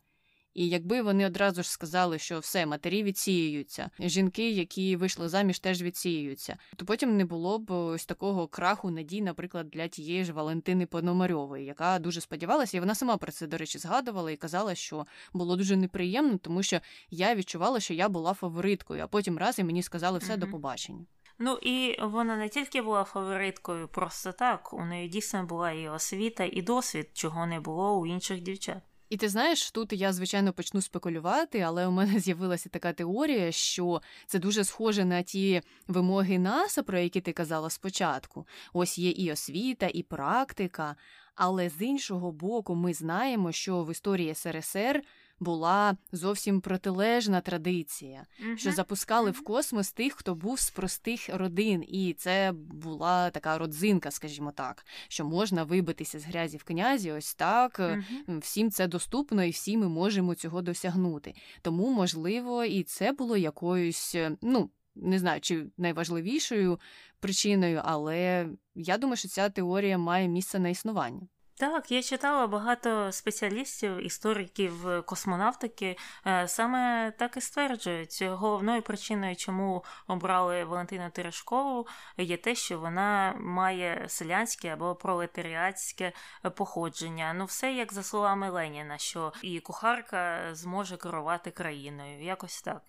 І 0.57 0.69
якби 0.69 1.01
вони 1.01 1.25
одразу 1.25 1.63
ж 1.63 1.71
сказали, 1.71 2.19
що 2.19 2.39
все, 2.39 2.65
матері 2.65 3.03
відсіюються, 3.03 3.89
жінки, 3.99 4.51
які 4.51 4.95
вийшли 4.95 5.29
заміж, 5.29 5.59
теж 5.59 5.81
відсіюються, 5.81 6.57
то 6.75 6.85
потім 6.85 7.17
не 7.17 7.25
було 7.25 7.59
б 7.59 7.71
ось 7.71 8.05
такого 8.05 8.47
краху 8.47 8.91
надій, 8.91 9.21
наприклад, 9.21 9.69
для 9.69 9.87
тієї 9.87 10.25
ж 10.25 10.33
Валентини 10.33 10.85
Пономарьової, 10.85 11.65
яка 11.65 11.99
дуже 11.99 12.21
сподівалася, 12.21 12.77
і 12.77 12.79
вона 12.79 12.95
сама 12.95 13.17
про 13.17 13.31
це, 13.31 13.47
до 13.47 13.57
речі, 13.57 13.77
згадувала 13.77 14.31
і 14.31 14.35
казала, 14.35 14.75
що 14.75 15.05
було 15.33 15.55
дуже 15.55 15.75
неприємно, 15.75 16.37
тому 16.37 16.63
що 16.63 16.79
я 17.09 17.35
відчувала, 17.35 17.79
що 17.79 17.93
я 17.93 18.09
була 18.09 18.33
фавориткою, 18.33 19.03
а 19.03 19.07
потім 19.07 19.37
раз 19.37 19.59
і 19.59 19.63
мені 19.63 19.83
сказали 19.83 20.19
все 20.19 20.33
mm 20.33 20.37
до 20.37 20.47
побачення. 20.47 21.05
Ну 21.39 21.53
і 21.61 21.99
вона 22.01 22.37
не 22.37 22.49
тільки 22.49 22.81
була 22.81 23.03
фавориткою 23.03 23.87
просто 23.87 24.31
так, 24.31 24.73
у 24.73 24.85
неї 24.85 25.09
дійсно 25.09 25.45
була 25.45 25.71
і 25.71 25.89
освіта, 25.89 26.49
і 26.51 26.61
досвід, 26.61 27.09
чого 27.13 27.45
не 27.45 27.59
було 27.59 27.99
у 27.99 28.05
інших 28.05 28.41
дівчат. 28.41 28.81
І 29.09 29.17
ти 29.17 29.29
знаєш, 29.29 29.71
тут 29.71 29.93
я 29.93 30.13
звичайно 30.13 30.53
почну 30.53 30.81
спекулювати, 30.81 31.59
але 31.59 31.87
у 31.87 31.91
мене 31.91 32.19
з'явилася 32.19 32.69
така 32.69 32.93
теорія, 32.93 33.51
що 33.51 34.01
це 34.25 34.39
дуже 34.39 34.63
схоже 34.63 35.05
на 35.05 35.21
ті 35.21 35.61
вимоги 35.87 36.39
НАСА, 36.39 36.83
про 36.83 36.99
які 36.99 37.21
ти 37.21 37.33
казала 37.33 37.69
спочатку. 37.69 38.47
Ось 38.73 38.97
є 38.97 39.09
і 39.09 39.31
освіта, 39.31 39.89
і 39.93 40.03
практика. 40.03 40.95
Але 41.35 41.69
з 41.69 41.81
іншого 41.81 42.31
боку, 42.31 42.75
ми 42.75 42.93
знаємо, 42.93 43.51
що 43.51 43.83
в 43.83 43.91
історії 43.91 44.35
СРСР 44.35 45.01
була 45.39 45.97
зовсім 46.11 46.61
протилежна 46.61 47.41
традиція, 47.41 48.25
mm-hmm. 48.43 48.57
що 48.57 48.71
запускали 48.71 49.31
в 49.31 49.43
космос 49.43 49.91
тих, 49.91 50.13
хто 50.13 50.35
був 50.35 50.59
з 50.59 50.69
простих 50.69 51.29
родин, 51.33 51.83
і 51.87 52.15
це 52.17 52.53
була 52.55 53.29
така 53.29 53.57
родзинка, 53.57 54.11
скажімо 54.11 54.51
так, 54.51 54.85
що 55.07 55.25
можна 55.25 55.63
вибитися 55.63 56.19
з 56.19 56.25
грязі 56.25 56.57
в 56.57 56.63
князі, 56.63 57.11
ось 57.11 57.35
так. 57.35 57.79
Mm-hmm. 57.79 58.39
Всім 58.39 58.71
це 58.71 58.87
доступно, 58.87 59.43
і 59.43 59.49
всі 59.49 59.77
ми 59.77 59.89
можемо 59.89 60.35
цього 60.35 60.61
досягнути. 60.61 61.33
Тому, 61.61 61.91
можливо, 61.91 62.63
і 62.63 62.83
це 62.83 63.11
було 63.11 63.37
якоюсь, 63.37 64.15
е, 64.15 64.37
ну. 64.41 64.69
Не 64.99 65.19
знаю, 65.19 65.41
чи 65.41 65.65
найважливішою 65.77 66.79
причиною, 67.19 67.81
але 67.83 68.49
я 68.75 68.97
думаю, 68.97 69.17
що 69.17 69.27
ця 69.27 69.49
теорія 69.49 69.97
має 69.97 70.27
місце 70.27 70.59
на 70.59 70.69
існування. 70.69 71.27
Так, 71.59 71.91
я 71.91 72.03
читала 72.03 72.47
багато 72.47 73.11
спеціалістів, 73.11 74.05
істориків 74.05 74.73
космонавтики, 75.05 75.97
е, 76.27 76.47
саме 76.47 77.11
так 77.17 77.37
і 77.37 77.41
стверджують. 77.41 78.21
Головною 78.21 78.81
причиною, 78.81 79.35
чому 79.35 79.83
обрали 80.07 80.63
Валентину 80.63 81.09
Терешкову, 81.09 81.87
є 82.17 82.37
те, 82.37 82.55
що 82.55 82.79
вона 82.79 83.35
має 83.39 84.05
селянське 84.07 84.67
або 84.67 84.95
пролетаріатське 84.95 86.11
походження. 86.55 87.33
Ну, 87.33 87.45
все 87.45 87.73
як 87.73 87.93
за 87.93 88.03
словами 88.03 88.49
Леніна, 88.49 88.97
що 88.97 89.33
і 89.41 89.59
кухарка 89.59 90.49
зможе 90.55 90.97
керувати 90.97 91.51
країною. 91.51 92.23
Якось 92.23 92.61
так. 92.61 92.81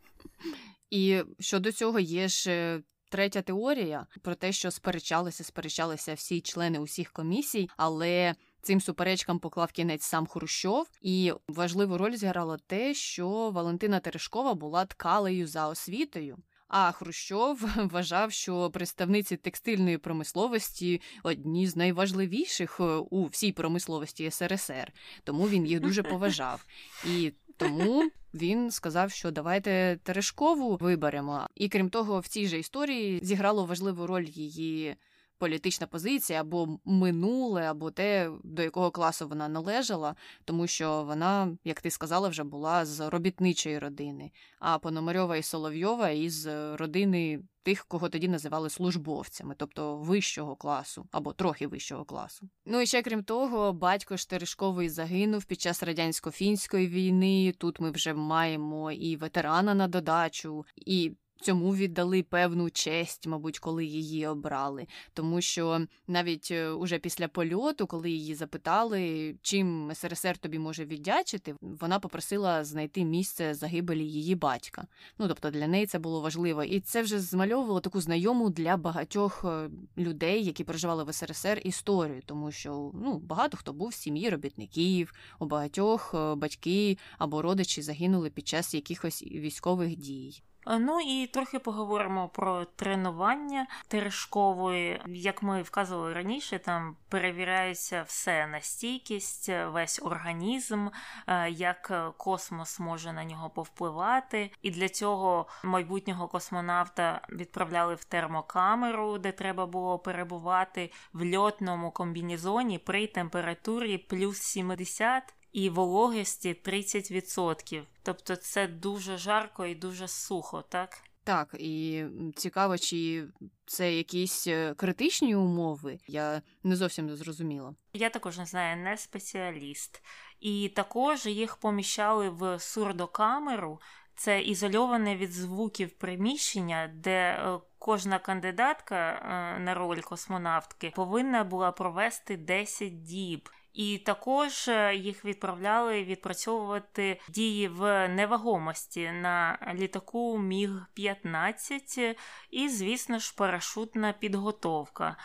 І 0.90 1.22
щодо 1.38 1.72
цього 1.72 1.98
є 1.98 2.28
ж. 2.28 2.50
Е, 2.50 2.82
третя 3.10 3.42
теорія 3.42 4.06
про 4.22 4.34
те, 4.34 4.52
що 4.52 4.70
сперечалися, 4.70 5.44
сперечалися 5.44 6.14
всі 6.14 6.40
члени 6.40 6.78
усіх 6.78 7.12
комісій, 7.12 7.70
але 7.76 8.34
Цим 8.68 8.80
суперечкам 8.80 9.38
поклав 9.38 9.72
кінець 9.72 10.04
сам 10.04 10.26
Хрущов, 10.26 10.86
і 11.02 11.32
важливу 11.48 11.98
роль 11.98 12.16
зіграло 12.16 12.56
те, 12.66 12.94
що 12.94 13.28
Валентина 13.28 14.00
Терешкова 14.00 14.54
була 14.54 14.84
ткалею 14.84 15.46
за 15.46 15.68
освітою. 15.68 16.38
А 16.68 16.92
Хрущов 16.92 17.68
вважав, 17.76 18.32
що 18.32 18.70
представниці 18.70 19.36
текстильної 19.36 19.98
промисловості 19.98 21.00
одні 21.22 21.66
з 21.66 21.76
найважливіших 21.76 22.80
е, 22.80 22.84
у 23.10 23.26
всій 23.26 23.52
промисловості 23.52 24.30
СРСР, 24.30 24.92
тому 25.24 25.48
він 25.48 25.66
їх 25.66 25.80
дуже 25.80 26.02
поважав. 26.12 26.64
І 27.06 27.32
тому 27.56 28.10
він 28.34 28.70
сказав, 28.70 29.10
що 29.10 29.30
давайте 29.30 29.98
Терешкову 30.02 30.76
виберемо. 30.76 31.46
І 31.54 31.68
крім 31.68 31.90
того, 31.90 32.20
в 32.20 32.26
цій 32.26 32.46
же 32.46 32.58
історії 32.58 33.20
зіграло 33.22 33.64
важливу 33.64 34.06
роль 34.06 34.26
її 34.26 34.96
політична 35.38 35.86
позиція 35.86 36.40
або 36.40 36.78
минуле, 36.84 37.62
або 37.62 37.90
те, 37.90 38.30
до 38.44 38.62
якого 38.62 38.90
класу 38.90 39.28
вона 39.28 39.48
належала, 39.48 40.14
тому 40.44 40.66
що 40.66 41.04
вона, 41.04 41.56
як 41.64 41.80
ти 41.80 41.90
сказала, 41.90 42.28
вже 42.28 42.44
була 42.44 42.86
з 42.86 43.08
робітничої 43.08 43.78
родини, 43.78 44.30
а 44.58 44.78
Пономарьова 44.78 45.36
і 45.36 45.42
Соловйова 45.42 46.10
із 46.10 46.46
родини 46.74 47.40
тих, 47.68 47.84
кого 47.84 48.08
тоді 48.08 48.28
називали 48.28 48.70
службовцями, 48.70 49.54
тобто 49.58 49.96
вищого 49.96 50.56
класу 50.56 51.06
або 51.10 51.32
трохи 51.32 51.66
вищого 51.66 52.04
класу. 52.04 52.48
Ну 52.66 52.80
і 52.80 52.86
ще 52.86 53.02
крім 53.02 53.24
того, 53.24 53.72
батько 53.72 54.16
Штеришковий 54.16 54.88
загинув 54.88 55.44
під 55.44 55.60
час 55.60 55.82
радянсько-фінської 55.82 56.88
війни. 56.88 57.54
Тут 57.58 57.80
ми 57.80 57.90
вже 57.90 58.14
маємо 58.14 58.92
і 58.92 59.16
ветерана 59.16 59.74
на 59.74 59.88
додачу, 59.88 60.64
і 60.76 61.12
Цьому 61.40 61.74
віддали 61.74 62.22
певну 62.22 62.70
честь, 62.70 63.26
мабуть, 63.26 63.58
коли 63.58 63.84
її 63.84 64.26
обрали. 64.26 64.86
Тому 65.12 65.40
що 65.40 65.86
навіть 66.06 66.48
е, 66.50 66.70
уже 66.70 66.98
після 66.98 67.28
польоту, 67.28 67.86
коли 67.86 68.10
її 68.10 68.34
запитали, 68.34 69.34
чим 69.42 69.90
СРСР 69.94 70.38
тобі 70.38 70.58
може 70.58 70.84
віддячити, 70.84 71.54
вона 71.60 71.98
попросила 71.98 72.64
знайти 72.64 73.04
місце 73.04 73.54
загибелі 73.54 74.04
її 74.04 74.34
батька. 74.34 74.86
Ну 75.18 75.28
тобто 75.28 75.50
для 75.50 75.66
неї 75.66 75.86
це 75.86 75.98
було 75.98 76.20
важливо, 76.20 76.64
і 76.64 76.80
це 76.80 77.02
вже 77.02 77.20
змальовувало 77.20 77.80
таку 77.80 78.00
знайому 78.00 78.50
для 78.50 78.76
багатьох 78.76 79.44
е, 79.44 79.70
людей, 79.98 80.44
які 80.44 80.64
проживали 80.64 81.04
в 81.04 81.12
СРСР 81.12 81.60
історію, 81.64 82.22
тому 82.26 82.52
що 82.52 82.90
ну 82.94 83.18
багато 83.18 83.56
хто 83.56 83.72
був 83.72 83.88
в 83.88 83.94
сім'ї 83.94 84.30
робітників, 84.30 85.12
у 85.38 85.46
багатьох 85.46 86.14
е, 86.14 86.34
батьки 86.34 86.98
або 87.18 87.42
родичі 87.42 87.82
загинули 87.82 88.30
під 88.30 88.48
час 88.48 88.74
якихось 88.74 89.22
військових 89.22 89.96
дій. 89.96 90.42
Ну 90.68 91.00
і 91.00 91.26
трохи 91.26 91.58
поговоримо 91.58 92.28
про 92.28 92.64
тренування 92.64 93.66
терешкової. 93.88 95.02
Як 95.06 95.42
ми 95.42 95.62
вказували 95.62 96.12
раніше, 96.12 96.58
там 96.58 96.96
перевіряється 97.08 98.02
все 98.02 98.46
на 98.46 98.60
стійкість, 98.60 99.50
весь 99.66 100.00
організм, 100.02 100.88
е, 101.26 101.50
як 101.50 102.12
космос 102.16 102.80
може 102.80 103.12
на 103.12 103.24
нього 103.24 103.50
повпливати. 103.50 104.50
І 104.62 104.70
для 104.70 104.88
цього 104.88 105.46
майбутнього 105.64 106.28
космонавта 106.28 107.20
відправляли 107.30 107.94
в 107.94 108.04
термокамеру, 108.04 109.18
де 109.18 109.32
треба 109.32 109.66
було 109.66 109.98
перебувати 109.98 110.92
в 111.12 111.36
льотному 111.36 111.90
комбінезоні 111.90 112.78
при 112.78 113.06
температурі 113.06 113.98
плюс 113.98 114.38
70 114.38 115.34
і 115.52 115.70
вологості 115.70 116.56
30%. 116.64 117.82
Тобто 118.02 118.36
це 118.36 118.68
дуже 118.68 119.16
жарко 119.16 119.66
і 119.66 119.74
дуже 119.74 120.08
сухо, 120.08 120.64
так? 120.68 121.02
Так, 121.24 121.54
і 121.58 122.04
цікаво, 122.36 122.78
чи 122.78 123.24
це 123.66 123.94
якісь 123.94 124.46
е, 124.46 124.74
критичні 124.74 125.36
умови. 125.36 125.98
Я 126.06 126.42
не 126.62 126.76
зовсім 126.76 127.06
не 127.06 127.16
зрозуміла. 127.16 127.74
Я 127.92 128.10
також 128.10 128.38
не 128.38 128.46
знаю, 128.46 128.76
не 128.76 128.96
спеціаліст. 128.96 130.02
І 130.40 130.72
також 130.76 131.26
їх 131.26 131.56
поміщали 131.56 132.30
в 132.30 132.58
сурдокамеру. 132.58 133.80
Це 134.14 134.40
ізольоване 134.40 135.16
від 135.16 135.32
звуків 135.32 135.90
приміщення, 135.90 136.90
де 136.94 137.12
е, 137.12 137.58
кожна 137.78 138.18
кандидатка 138.18 138.96
е, 138.96 139.58
на 139.60 139.74
роль 139.74 140.00
космонавтки 140.00 140.92
повинна 140.96 141.44
була 141.44 141.72
провести 141.72 142.36
10 142.36 143.02
діб. 143.02 143.48
І 143.78 143.98
також 143.98 144.68
е, 144.68 144.94
їх 144.94 145.24
відправляли 145.24 146.04
відпрацьовувати 146.04 147.20
дії 147.28 147.68
в 147.68 148.08
невагомості 148.08 149.10
на 149.10 149.58
літаку 149.74 150.38
Міг 150.38 150.70
15 150.94 152.16
і, 152.50 152.68
звісно 152.68 153.18
ж, 153.18 153.34
парашутна 153.36 154.12
підготовка. 154.12 155.16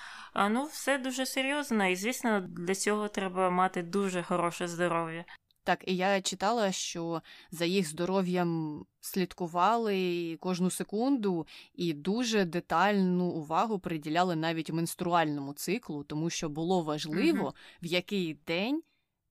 Ну, 0.50 0.64
все 0.64 0.98
дуже 0.98 1.26
серйозно, 1.26 1.88
і 1.88 1.96
звісно, 1.96 2.42
для 2.42 2.76
цього 2.76 3.08
треба 3.08 3.50
мати 3.50 3.84
дуже 3.84 4.24
хороше 4.24 4.68
здоров'я. 4.68 5.26
Так, 5.64 5.84
і 5.88 5.96
я 5.96 6.22
читала, 6.22 6.72
що 6.72 7.22
за 7.52 7.66
їх 7.66 7.90
здоров'ям 7.90 8.86
слідкували 9.02 10.38
кожну 10.40 10.70
секунду 10.70 11.48
і 11.76 11.94
дуже 11.94 12.46
детальну 12.46 13.26
увагу 13.26 13.80
приділяли 13.80 14.36
навіть 14.36 14.72
менструальному 14.72 15.54
циклу, 15.54 16.04
тому 16.04 16.30
що 16.30 16.50
було 16.50 16.82
важливо, 16.82 17.48
mm 17.48 17.54
в 17.82 17.86
який 17.86 18.38
день 18.48 18.84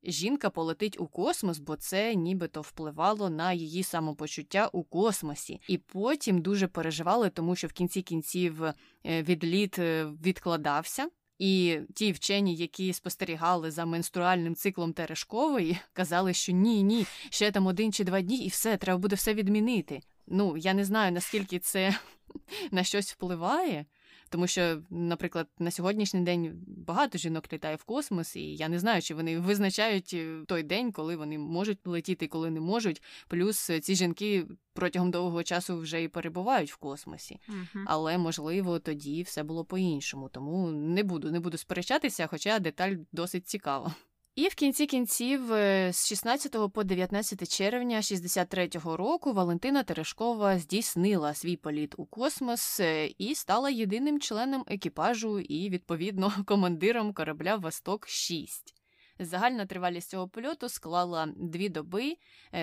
жінка 0.04 0.50
полетить 0.50 1.00
у 1.00 1.06
космос, 1.06 1.58
бо 1.58 1.76
це 1.76 2.14
нібито 2.14 2.60
впливало 2.60 3.30
на 3.30 3.52
її 3.52 3.82
самопочуття 3.82 4.70
у 4.72 4.82
космосі. 4.82 5.60
І 5.68 5.78
потім 5.78 6.42
дуже 6.42 6.66
переживали, 6.66 7.30
тому 7.30 7.56
що 7.56 7.66
в 7.66 7.72
кінці 7.72 8.02
кінців 8.02 8.64
е, 8.64 8.74
відліт 9.04 9.78
е, 9.78 10.04
відкладався. 10.24 11.08
І 11.42 11.81
ті 11.94 12.12
вчені, 12.12 12.55
які 12.55 12.92
спостерігали 12.92 13.70
за 13.70 13.85
менструальним 13.85 14.55
циклом 14.55 14.92
Терешкової, 14.92 15.78
казали, 15.92 16.35
що 16.35 16.52
ні, 16.52 16.83
ні, 16.83 17.07
ще 17.31 17.50
там 17.50 17.66
один 17.66 17.92
чи 17.92 18.05
два 18.05 18.20
дні, 18.20 18.37
і 18.44 18.48
все, 18.48 18.76
треба 18.76 18.98
буде 18.98 19.16
все 19.16 19.35
відмінити. 19.35 20.00
Ну, 20.26 20.57
я 20.57 20.74
не 20.74 20.85
знаю, 20.85 21.12
наскільки 21.12 21.59
це 21.59 21.98
на 22.70 22.85
щось 22.85 23.12
впливає. 23.12 23.87
Тому 24.32 24.46
що, 24.46 24.82
наприклад, 24.90 25.48
на 25.58 25.70
сьогоднішній 25.70 26.20
день 26.20 26.64
багато 26.66 27.18
жінок 27.18 27.52
літає 27.52 27.76
в 27.76 27.84
космос, 27.84 28.36
і 28.36 28.56
я 28.56 28.68
не 28.68 28.78
знаю, 28.78 29.02
чи 29.02 29.14
вони 29.14 29.38
визначають 29.38 30.10
е, 30.14 30.44
той 30.46 30.62
день, 30.62 30.92
коли 30.92 31.16
вони 31.16 31.38
можуть 31.38 31.78
летіти, 31.84 32.26
коли 32.26 32.50
не 32.50 32.60
можуть. 32.60 33.02
Плюс 33.28 33.70
е, 33.70 33.80
ці 33.80 33.94
жінки 33.94 34.46
протягом 34.72 35.10
довгого 35.10 35.42
часу 35.42 35.78
вже 35.78 36.02
і 36.02 36.08
перебувають 36.08 36.72
в 36.72 36.76
космосі. 36.76 37.40
uh 37.48 37.84
Але 37.86 38.18
можливо 38.18 38.78
тоді 38.78 39.22
все 39.22 39.42
було 39.42 39.64
по-іншому. 39.64 40.28
Тому 40.28 40.70
не 40.70 41.02
буду, 41.02 41.30
не 41.30 41.40
буду 41.40 41.58
сперечатися, 41.58 42.26
хоча 42.26 42.58
деталь 42.58 42.94
досить 43.12 43.48
цікава. 43.48 43.94
І 44.34 44.48
в 44.48 44.54
кінці 44.54 44.86
кінців, 44.86 45.52
е, 45.52 45.92
з 45.92 46.08
16 46.08 46.68
по 46.68 46.84
19 46.84 47.56
червня 47.56 48.00
63-го 48.00 48.96
року 48.96 49.32
Валентина 49.32 49.82
Терешкова 49.82 50.58
здійснила 50.58 51.34
свій 51.34 51.56
політ 51.56 51.94
у 51.96 52.06
космос 52.06 52.80
е, 52.80 53.06
і 53.18 53.34
стала 53.34 53.70
єдиним 53.70 54.20
членом 54.20 54.64
екіпажу 54.66 55.38
і, 55.40 55.70
відповідно, 55.70 56.32
командиром 56.46 57.14
корабля 57.14 57.56
Восток 57.56 58.08
6 58.08 58.74
Загальна 59.18 59.66
тривалість 59.66 60.10
цього 60.10 60.28
польоту 60.28 60.68
склала 60.68 61.28
2 61.36 61.68
доби, 61.68 62.16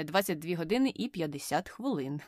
22 0.05 0.55
години 0.55 0.91
і 0.95 1.07
50 1.07 1.69
хвилин. 1.69 2.21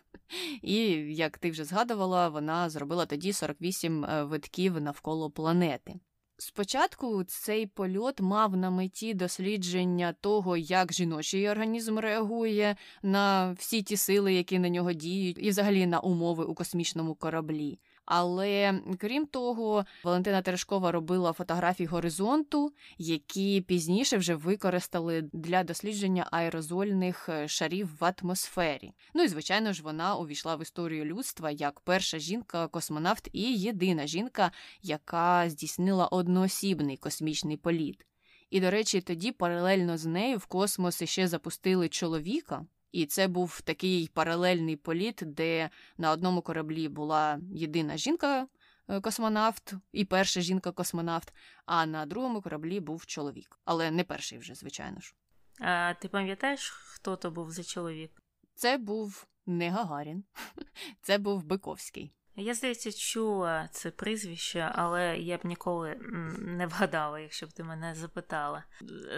І, 0.62 0.78
як 1.16 1.38
ти 1.38 1.52
вже 1.52 1.66
згадувала, 1.66 2.30
вона 2.30 2.70
зробила 2.70 3.06
тоді 3.06 3.34
48 3.34 4.06
витків 4.28 4.82
навколо 4.82 5.32
планети. 5.32 6.00
Спочатку 6.44 7.24
цей 7.24 7.68
польот 7.68 8.22
мав 8.22 8.58
на 8.58 8.70
меті 8.70 9.14
дослідження 9.14 10.14
того, 10.22 10.58
як 10.58 10.94
жіночий 10.94 11.50
організм 11.50 12.00
реагує 12.00 12.76
на 13.04 13.52
всі 13.52 13.82
ті 13.82 13.98
сили, 13.98 14.34
які 14.34 14.60
на 14.60 14.70
нього 14.70 14.94
діють, 14.94 15.38
і 15.42 15.50
взагалі 15.50 15.88
на 15.88 16.00
умови 16.00 16.44
у 16.44 16.54
космічному 16.54 17.16
кораблі. 17.16 17.80
Але 18.06 18.82
крім 18.98 19.26
того, 19.26 19.86
Валентина 20.04 20.42
Терешкова 20.42 20.92
робила 20.92 21.34
фотографії 21.34 21.88
горизонту, 21.88 22.74
які 22.98 23.62
пізніше 23.62 24.18
вже 24.18 24.36
використали 24.36 25.30
для 25.34 25.64
дослідження 25.64 26.28
аерозольних 26.32 27.30
е, 27.30 27.48
шарів 27.48 27.90
в 28.00 28.14
атмосфері. 28.22 28.94
Ну 29.14 29.24
і 29.24 29.28
звичайно 29.28 29.74
ж, 29.74 29.84
вона 29.84 30.16
увійшла 30.16 30.56
в 30.56 30.62
історію 30.62 31.06
людства 31.06 31.52
як 31.52 31.80
перша 31.80 32.20
жінка-космонавт 32.20 33.30
і 33.34 33.56
єдина 33.56 34.08
жінка, 34.08 34.52
яка 34.82 35.50
здійснила 35.50 36.08
одноосібний 36.08 36.98
космічний 36.98 37.58
політ. 37.58 38.06
І, 38.50 38.60
до 38.60 38.72
речі, 38.72 39.02
тоді 39.02 39.32
паралельно 39.32 39.98
з 39.98 40.06
нею 40.06 40.38
в 40.38 40.46
космос 40.46 41.04
ще 41.04 41.28
запустили 41.28 41.90
чоловіка. 41.90 42.66
І 42.92 43.06
це 43.06 43.28
був 43.28 43.62
такий 43.62 44.10
паралельний 44.14 44.76
політ, 44.76 45.20
де 45.26 45.70
на 45.98 46.12
одному 46.12 46.42
кораблі 46.42 46.90
була 46.90 47.40
єдина 47.54 47.98
жінка-космонавт 47.98 49.74
е, 49.74 49.80
і 49.92 50.06
перша 50.06 50.42
жінка-космонавт, 50.42 51.34
а 51.66 51.86
на 51.86 52.06
другому 52.06 52.42
кораблі 52.42 52.80
був 52.80 53.06
чоловік. 53.06 53.60
Але 53.66 53.92
не 53.92 54.04
перший 54.04 54.38
вже, 54.38 54.56
звичайно 54.56 55.00
ж. 55.00 55.16
А 55.60 55.94
ти 55.94 56.08
пам'ятаєш, 56.08 56.70
хто 56.70 57.16
то 57.16 57.32
був 57.32 57.52
за 57.52 57.64
чоловік? 57.64 58.22
Це 58.56 58.78
був 58.78 59.28
не 59.46 59.70
Гагарін, 59.70 60.24
це 61.02 61.18
був 61.18 61.44
Биковський. 61.44 62.14
Я, 62.36 62.54
здається, 62.54 62.92
чула 62.92 63.70
це 63.72 63.92
прізвище, 63.92 64.72
але 64.76 65.18
я 65.18 65.38
б 65.38 65.40
ніколи 65.44 65.96
не 66.40 66.68
вгадала, 66.68 67.20
якщо 67.20 67.46
б 67.46 67.52
ти 67.52 67.64
мене 67.64 67.96
запитала. 67.96 68.64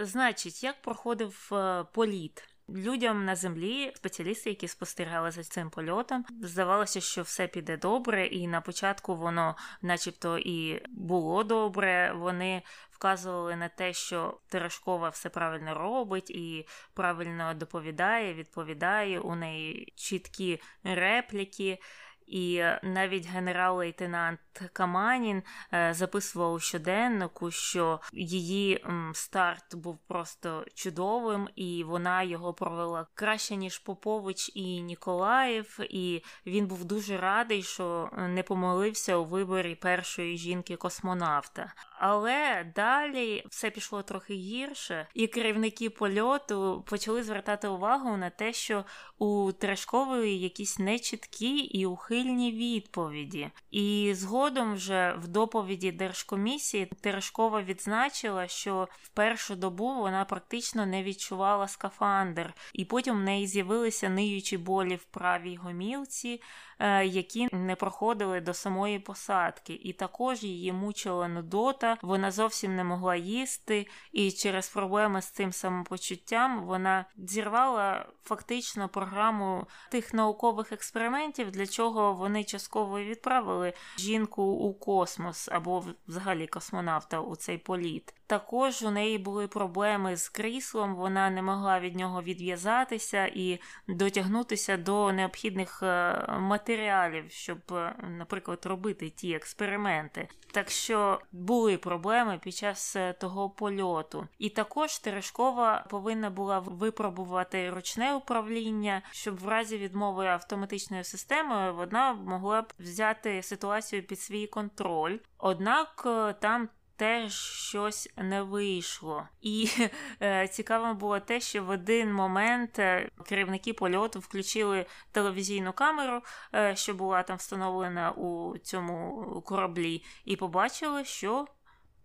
Значить, 0.02 0.64
як 0.64 0.82
проходив 0.82 1.50
е, 1.52 1.84
політ? 1.84 2.53
Людям 2.68 3.24
на 3.24 3.36
землі, 3.36 3.92
спеціалісти, 3.96 4.50
які 4.50 4.68
спостерігали 4.68 5.30
за 5.30 5.42
цим 5.42 5.70
польотом, 5.70 6.24
здавалося, 6.42 7.00
що 7.00 7.22
все 7.22 7.46
піде 7.46 7.76
добре, 7.76 8.26
і 8.26 8.48
на 8.48 8.60
початку 8.60 9.16
воно, 9.16 9.56
начебто, 9.82 10.38
і 10.38 10.82
було 10.88 11.44
добре. 11.44 12.12
Вони 12.12 12.62
вказували 12.90 13.56
на 13.56 13.68
те, 13.68 13.92
що 13.92 14.40
Терешкова 14.48 15.08
все 15.08 15.28
правильно 15.28 15.74
робить 15.74 16.30
і 16.30 16.66
правильно 16.94 17.54
доповідає, 17.54 18.34
відповідає. 18.34 19.20
У 19.20 19.34
неї 19.34 19.92
чіткі 19.96 20.60
репліки. 20.84 21.78
І 22.26 22.64
навіть 22.82 23.26
генерал-лейтенант 23.26 24.40
Каманін 24.72 25.42
е, 25.72 25.94
записував 25.94 26.62
щоденнику, 26.62 27.50
що 27.50 28.00
її 28.12 28.84
старт 29.12 29.74
був 29.74 29.98
просто 30.08 30.64
чудовим, 30.74 31.48
і 31.56 31.84
вона 31.84 32.22
його 32.22 32.54
провела 32.54 33.06
краще 33.14 33.56
ніж 33.56 33.78
Попович 33.78 34.50
і 34.54 34.80
Ніколаєв. 34.80 35.78
І 35.80 36.22
він 36.46 36.66
був 36.66 36.84
дуже 36.84 37.16
радий, 37.16 37.62
що 37.62 38.10
не 38.28 38.42
помилився 38.42 39.16
у 39.16 39.24
виборі 39.24 39.74
першої 39.74 40.36
жінки-космонавта. 40.36 41.72
Але 41.98 42.72
далі 42.76 43.44
все 43.50 43.70
пішло 43.70 44.02
трохи 44.02 44.34
гірше, 44.34 45.06
і 45.14 45.26
керівники 45.26 45.90
польоту 45.90 46.84
почали 46.86 47.22
звертати 47.22 47.68
увагу 47.68 48.16
на 48.16 48.30
те, 48.30 48.52
що 48.52 48.84
у 49.18 49.52
Терешкової 49.52 50.40
якісь 50.40 50.78
нечіткі 50.78 51.56
і 51.56 51.86
ухильні 52.14 52.52
відповіді. 52.52 53.50
І 53.70 54.12
згодом, 54.14 54.74
вже 54.74 55.14
в 55.18 55.28
доповіді 55.28 55.92
Держкомісії, 55.92 56.86
Терешкова 57.00 57.62
відзначила, 57.62 58.48
що 58.48 58.88
в 59.02 59.08
першу 59.08 59.56
добу 59.56 59.94
вона 59.94 60.24
практично 60.24 60.86
не 60.86 61.02
відчувала 61.02 61.68
скафандр, 61.68 62.54
і 62.72 62.84
потім 62.84 63.16
в 63.16 63.20
неї 63.20 63.46
з'явилися 63.46 64.08
ниючі 64.08 64.58
болі 64.58 64.96
в 64.96 65.04
правій 65.04 65.56
гомілці. 65.56 66.40
Е, 66.78 67.06
які 67.06 67.48
не 67.52 67.76
проходили 67.76 68.40
до 68.40 68.54
самої 68.54 68.98
посадки, 68.98 69.72
і 69.72 69.92
також 69.92 70.42
її 70.42 70.72
мучила 70.72 71.28
нудота, 71.28 71.96
вона 72.02 72.30
зовсім 72.30 72.76
не 72.76 72.84
могла 72.84 73.16
їсти, 73.16 73.86
і 74.12 74.30
через 74.32 74.68
проблеми 74.68 75.22
з 75.22 75.26
цим 75.26 75.52
самопочуттям 75.52 76.64
вона 76.64 77.04
зірвала 77.16 78.06
фактично 78.24 78.88
програму 78.88 79.66
тих 79.90 80.14
наукових 80.14 80.72
експериментів, 80.72 81.50
для 81.50 81.66
чого 81.66 82.03
вони 82.12 82.44
частково 82.44 83.00
відправили 83.00 83.72
жінку 83.98 84.42
у 84.42 84.74
космос 84.74 85.48
або 85.48 85.84
взагалі 86.08 86.46
космонавта 86.46 87.20
у 87.20 87.36
цей 87.36 87.58
політ. 87.58 88.14
Також 88.26 88.82
у 88.82 88.90
неї 88.90 89.18
були 89.18 89.48
проблеми 89.48 90.16
з 90.16 90.28
кріслом, 90.28 90.94
вона 90.94 91.30
не 91.30 91.42
могла 91.42 91.80
від 91.80 91.96
нього 91.96 92.22
відв'язатися 92.22 93.26
і 93.26 93.60
дотягнутися 93.88 94.76
до 94.76 95.12
необхідних 95.12 95.82
е, 95.82 96.26
матеріалів, 96.38 97.24
щоб, 97.28 97.58
е, 97.72 97.94
наприклад, 98.18 98.66
робити 98.66 99.10
ті 99.10 99.34
експерименти. 99.34 100.28
Так 100.52 100.70
що 100.70 101.20
були 101.32 101.78
проблеми 101.78 102.40
під 102.42 102.54
час 102.54 102.96
е, 102.96 103.12
того 103.12 103.50
польоту. 103.50 104.28
І 104.38 104.50
також 104.50 104.98
Терешкова 104.98 105.86
повинна 105.90 106.30
була 106.30 106.58
випробувати 106.58 107.70
ручне 107.70 108.14
управління, 108.14 109.02
щоб 109.10 109.38
в 109.38 109.48
разі 109.48 109.78
відмови 109.78 110.26
автоматичною 110.26 111.04
системою 111.04 111.74
вона 111.74 112.12
могла 112.12 112.62
б 112.62 112.72
взяти 112.78 113.42
ситуацію 113.42 114.06
під 114.06 114.20
свій 114.20 114.46
контроль. 114.46 115.18
Однак 115.38 116.02
там 116.40 116.68
теж 116.96 117.34
щось 117.40 118.08
не 118.16 118.42
вийшло. 118.42 119.28
І 119.40 119.68
е, 120.22 120.48
цікаво 120.48 120.94
було 120.94 121.20
те, 121.20 121.40
що 121.40 121.64
в 121.64 121.68
один 121.68 122.12
момент 122.12 122.78
е, 122.78 123.10
керівники 123.26 123.72
польоту 123.72 124.20
включили 124.20 124.86
телевізійну 125.12 125.72
камеру, 125.72 126.22
е, 126.54 126.76
що 126.76 126.94
була 126.94 127.22
там 127.22 127.36
встановлена 127.36 128.10
у 128.10 128.58
цьому 128.58 129.42
кораблі, 129.46 130.04
і 130.24 130.36
побачили, 130.36 131.04
що 131.04 131.46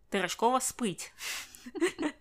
Терешкова 0.10 0.60
спить. 0.60 1.14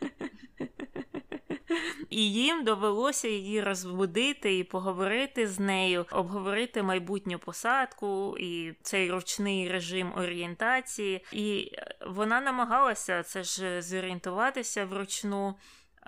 І 2.11 2.33
їм 2.33 2.64
довелося 2.64 3.29
її 3.29 3.61
розбудити 3.61 4.59
і 4.59 4.64
поговорити 4.64 5.47
з 5.49 5.59
нею, 5.59 6.07
обговорити 6.11 6.83
майбутню 6.83 7.38
посадку 7.38 8.37
і 8.38 8.73
цей 8.83 9.11
ручний 9.11 9.69
режим 9.69 10.12
орієнтації. 10.17 11.25
І 11.33 11.73
вона 12.07 12.41
намагалася 12.41 13.23
це 13.23 13.43
ж 13.43 13.83
зорієнтуватися 13.83 14.85
вручну 14.85 15.55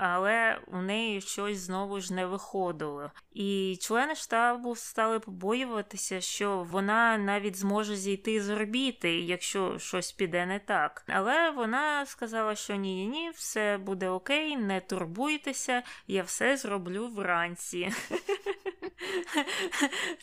але 0.01 0.61
у 0.67 0.77
неї 0.77 1.21
щось 1.21 1.59
знову 1.59 2.01
ж 2.01 2.15
не 2.15 2.27
виходило. 2.27 3.11
І 3.33 3.79
члени 3.81 4.15
штабу 4.15 4.77
стали 4.77 5.21
побоюватися, 5.21 6.21
що 6.21 6.67
вона 6.71 7.19
навіть 7.19 7.57
зможе 7.57 7.97
зійти 7.97 8.43
з 8.43 8.51
орбіти, 8.51 9.21
якщо 9.21 9.79
щось 9.79 10.13
піде 10.13 10.47
не 10.47 10.59
так. 10.59 11.05
Але 11.09 11.51
вона 11.51 12.07
сказала, 12.07 12.55
що 12.55 12.75
ні, 12.75 13.07
ні, 13.07 13.31
все 13.31 13.79
буде 13.79 14.09
окей, 14.09 14.57
не 14.57 14.81
турбуйтеся, 14.81 15.83
я 16.07 16.23
все 16.23 16.57
зроблю 16.57 17.09
вранці. 17.09 17.93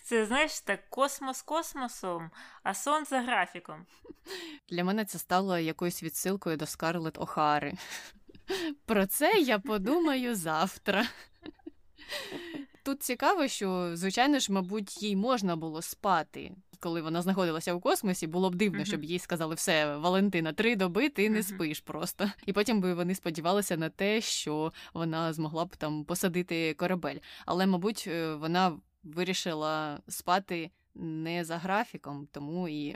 Це 0.03 0.25
знаєш 0.25 0.59
так, 0.59 0.89
космос 0.89 1.41
космосом, 1.41 2.31
а 2.63 2.73
сон 2.73 3.05
за 3.05 3.21
графіком. 3.21 3.85
Для 4.69 4.83
мене 4.83 5.05
це 5.05 5.19
стало 5.19 5.57
якоюсь 5.57 6.03
відсилкою 6.03 6.57
до 6.57 6.65
Скарлет 6.65 7.17
Охари. 7.17 7.73
Про 8.85 9.05
це 9.05 9.31
я 9.41 9.59
подумаю 9.59 10.35
завтра. 10.35 11.05
Тут 12.83 13.03
цікаво, 13.03 13.47
що, 13.47 13.91
звичайно 13.93 14.39
ж, 14.39 14.51
мабуть, 14.51 15.03
їй 15.03 15.15
можна 15.15 15.55
було 15.55 15.81
спати, 15.81 16.51
коли 16.79 17.01
вона 17.01 17.21
знаходилася 17.21 17.73
у 17.73 17.79
космосі. 17.79 18.27
Було 18.27 18.49
б 18.49 18.55
дивно, 18.55 18.85
щоб 18.85 19.03
їй 19.03 19.19
сказали, 19.19 19.55
все, 19.55 19.97
Валентина, 19.97 20.53
три 20.53 20.75
доби 20.75 21.09
ти 21.09 21.29
не 21.29 21.43
спиш 21.43 21.79
просто. 21.79 22.31
І 22.45 22.53
потім 22.53 22.81
би 22.81 22.93
вони 22.93 23.15
сподівалися 23.15 23.77
на 23.77 23.89
те, 23.89 24.21
що 24.21 24.73
вона 24.93 25.33
змогла 25.33 25.65
б 25.65 25.75
там 25.75 26.05
посадити 26.05 26.73
корабель. 26.73 27.17
Але, 27.45 27.65
мабуть, 27.65 28.05
е, 28.07 28.35
вона 28.35 28.79
вирішила 29.03 29.99
спати 30.07 30.71
не 30.95 31.45
за 31.45 31.57
графіком, 31.57 32.27
тому 32.31 32.69
і 32.69 32.95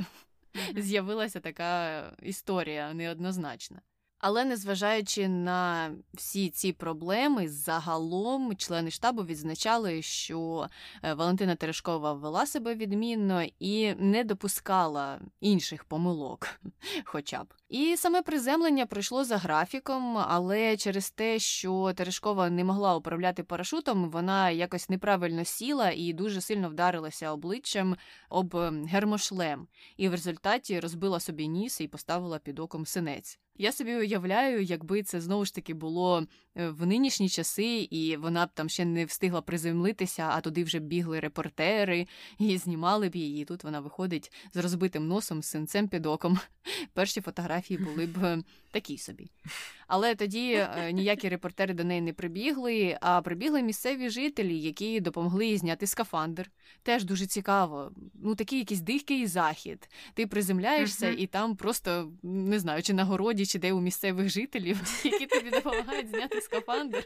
з'явилася 0.75 1.39
така 1.39 2.01
історія 2.21 2.93
неоднозначна. 2.93 3.81
Але 4.21 4.45
незважаючи 4.45 5.27
на 5.27 5.91
всі 6.13 6.49
ці 6.49 6.73
проблеми, 6.73 7.49
загалом 7.49 8.55
члени 8.55 8.91
штабу 8.91 9.23
відзначали, 9.23 10.01
що 10.01 10.67
е, 11.03 11.13
Валентина 11.13 11.55
Терешкова 11.55 12.13
вела 12.13 12.45
себе 12.45 12.75
відмінно 12.75 13.43
і 13.59 13.95
не 13.95 14.23
допускала 14.23 15.19
інших 15.39 15.83
помилок, 15.83 16.47
хоча 17.05 17.43
б. 17.43 17.53
І 17.69 17.95
саме 17.97 18.21
приземлення 18.21 18.85
пройшло 18.85 19.23
за 19.23 19.37
графіком, 19.37 20.17
але 20.17 20.77
через 20.77 21.11
те, 21.11 21.39
що 21.39 21.93
Терешкова 21.95 22.49
не 22.49 22.63
могла 22.63 22.95
управляти 22.95 23.43
парашутом, 23.43 24.09
вона 24.09 24.49
якось 24.49 24.89
неправильно 24.89 25.45
сіла 25.45 25.91
і 25.95 26.13
дуже 26.13 26.41
сильно 26.41 26.69
вдарилася 26.69 27.31
обличчям 27.31 27.95
об 28.29 28.55
ем, 28.55 28.85
гермошлем, 28.85 29.67
і 29.97 30.09
в 30.09 30.11
результаті 30.11 30.79
розбила 30.79 31.19
собі 31.19 31.47
ніс 31.47 31.81
і 31.81 31.87
поставила 31.87 32.39
під 32.39 32.59
оком 32.59 32.85
синець. 32.85 33.39
Я 33.57 33.71
собі 33.71 33.95
уявляю, 33.95 34.63
якби 34.63 35.03
це 35.03 35.21
знову 35.21 35.45
ж 35.45 35.55
таки 35.55 35.73
було 35.73 36.27
е, 36.55 36.69
в 36.69 36.85
нинішні 36.85 37.29
часи, 37.29 37.87
і 37.91 38.17
вона 38.17 38.45
б 38.45 38.49
там 38.53 38.69
ще 38.69 38.85
не 38.85 39.05
встигла 39.05 39.41
приземлитися, 39.41 40.29
а 40.31 40.41
туди 40.41 40.63
вже 40.63 40.79
бігли 40.79 41.19
репортери 41.19 42.07
і 42.39 42.57
знімали 42.57 43.09
б 43.09 43.15
її. 43.15 43.41
І 43.41 43.45
Тут 43.45 43.63
вона 43.63 43.79
виходить 43.79 44.31
з 44.53 44.57
розбитим 44.57 45.07
носом, 45.07 45.43
з 45.43 45.49
синцем 45.49 45.87
під 45.87 46.05
оком. 46.05 46.39
Перші 46.93 47.21
фотографії 47.21 47.79
були 47.79 48.05
б 48.05 48.23
е, 48.23 48.43
такі 48.71 48.97
собі. 48.97 49.31
Але 49.87 50.15
тоді 50.15 50.53
е, 50.53 50.91
ніякі 50.91 51.29
репортери 51.29 51.73
до 51.73 51.83
неї 51.83 52.01
не 52.01 52.13
прибігли, 52.13 52.97
а 53.01 53.21
прибігли 53.21 53.61
місцеві 53.61 54.09
жителі, 54.09 54.59
які 54.59 54.99
допомогли 54.99 55.45
їй 55.45 55.57
зняти 55.57 55.87
скафандр. 55.87 56.51
Теж 56.83 57.03
дуже 57.03 57.25
цікаво. 57.25 57.91
Ну, 58.13 58.35
такий 58.35 58.59
якийсь 58.59 58.81
дикий 58.81 59.27
захід. 59.27 59.89
Ти 60.13 60.27
приземляєшся, 60.27 61.09
і 61.09 61.27
там 61.27 61.55
просто 61.55 62.11
не 62.23 62.59
знаю, 62.59 62.83
чи 62.83 62.93
на 62.93 63.03
городі, 63.03 63.40
чи 63.45 63.59
де 63.59 63.73
у 63.73 63.81
місцевих 63.81 64.29
жителів, 64.29 64.81
які 65.03 65.25
тобі 65.25 65.49
допомагають 65.49 66.09
зняти 66.09 66.41
скафандр. 66.41 67.03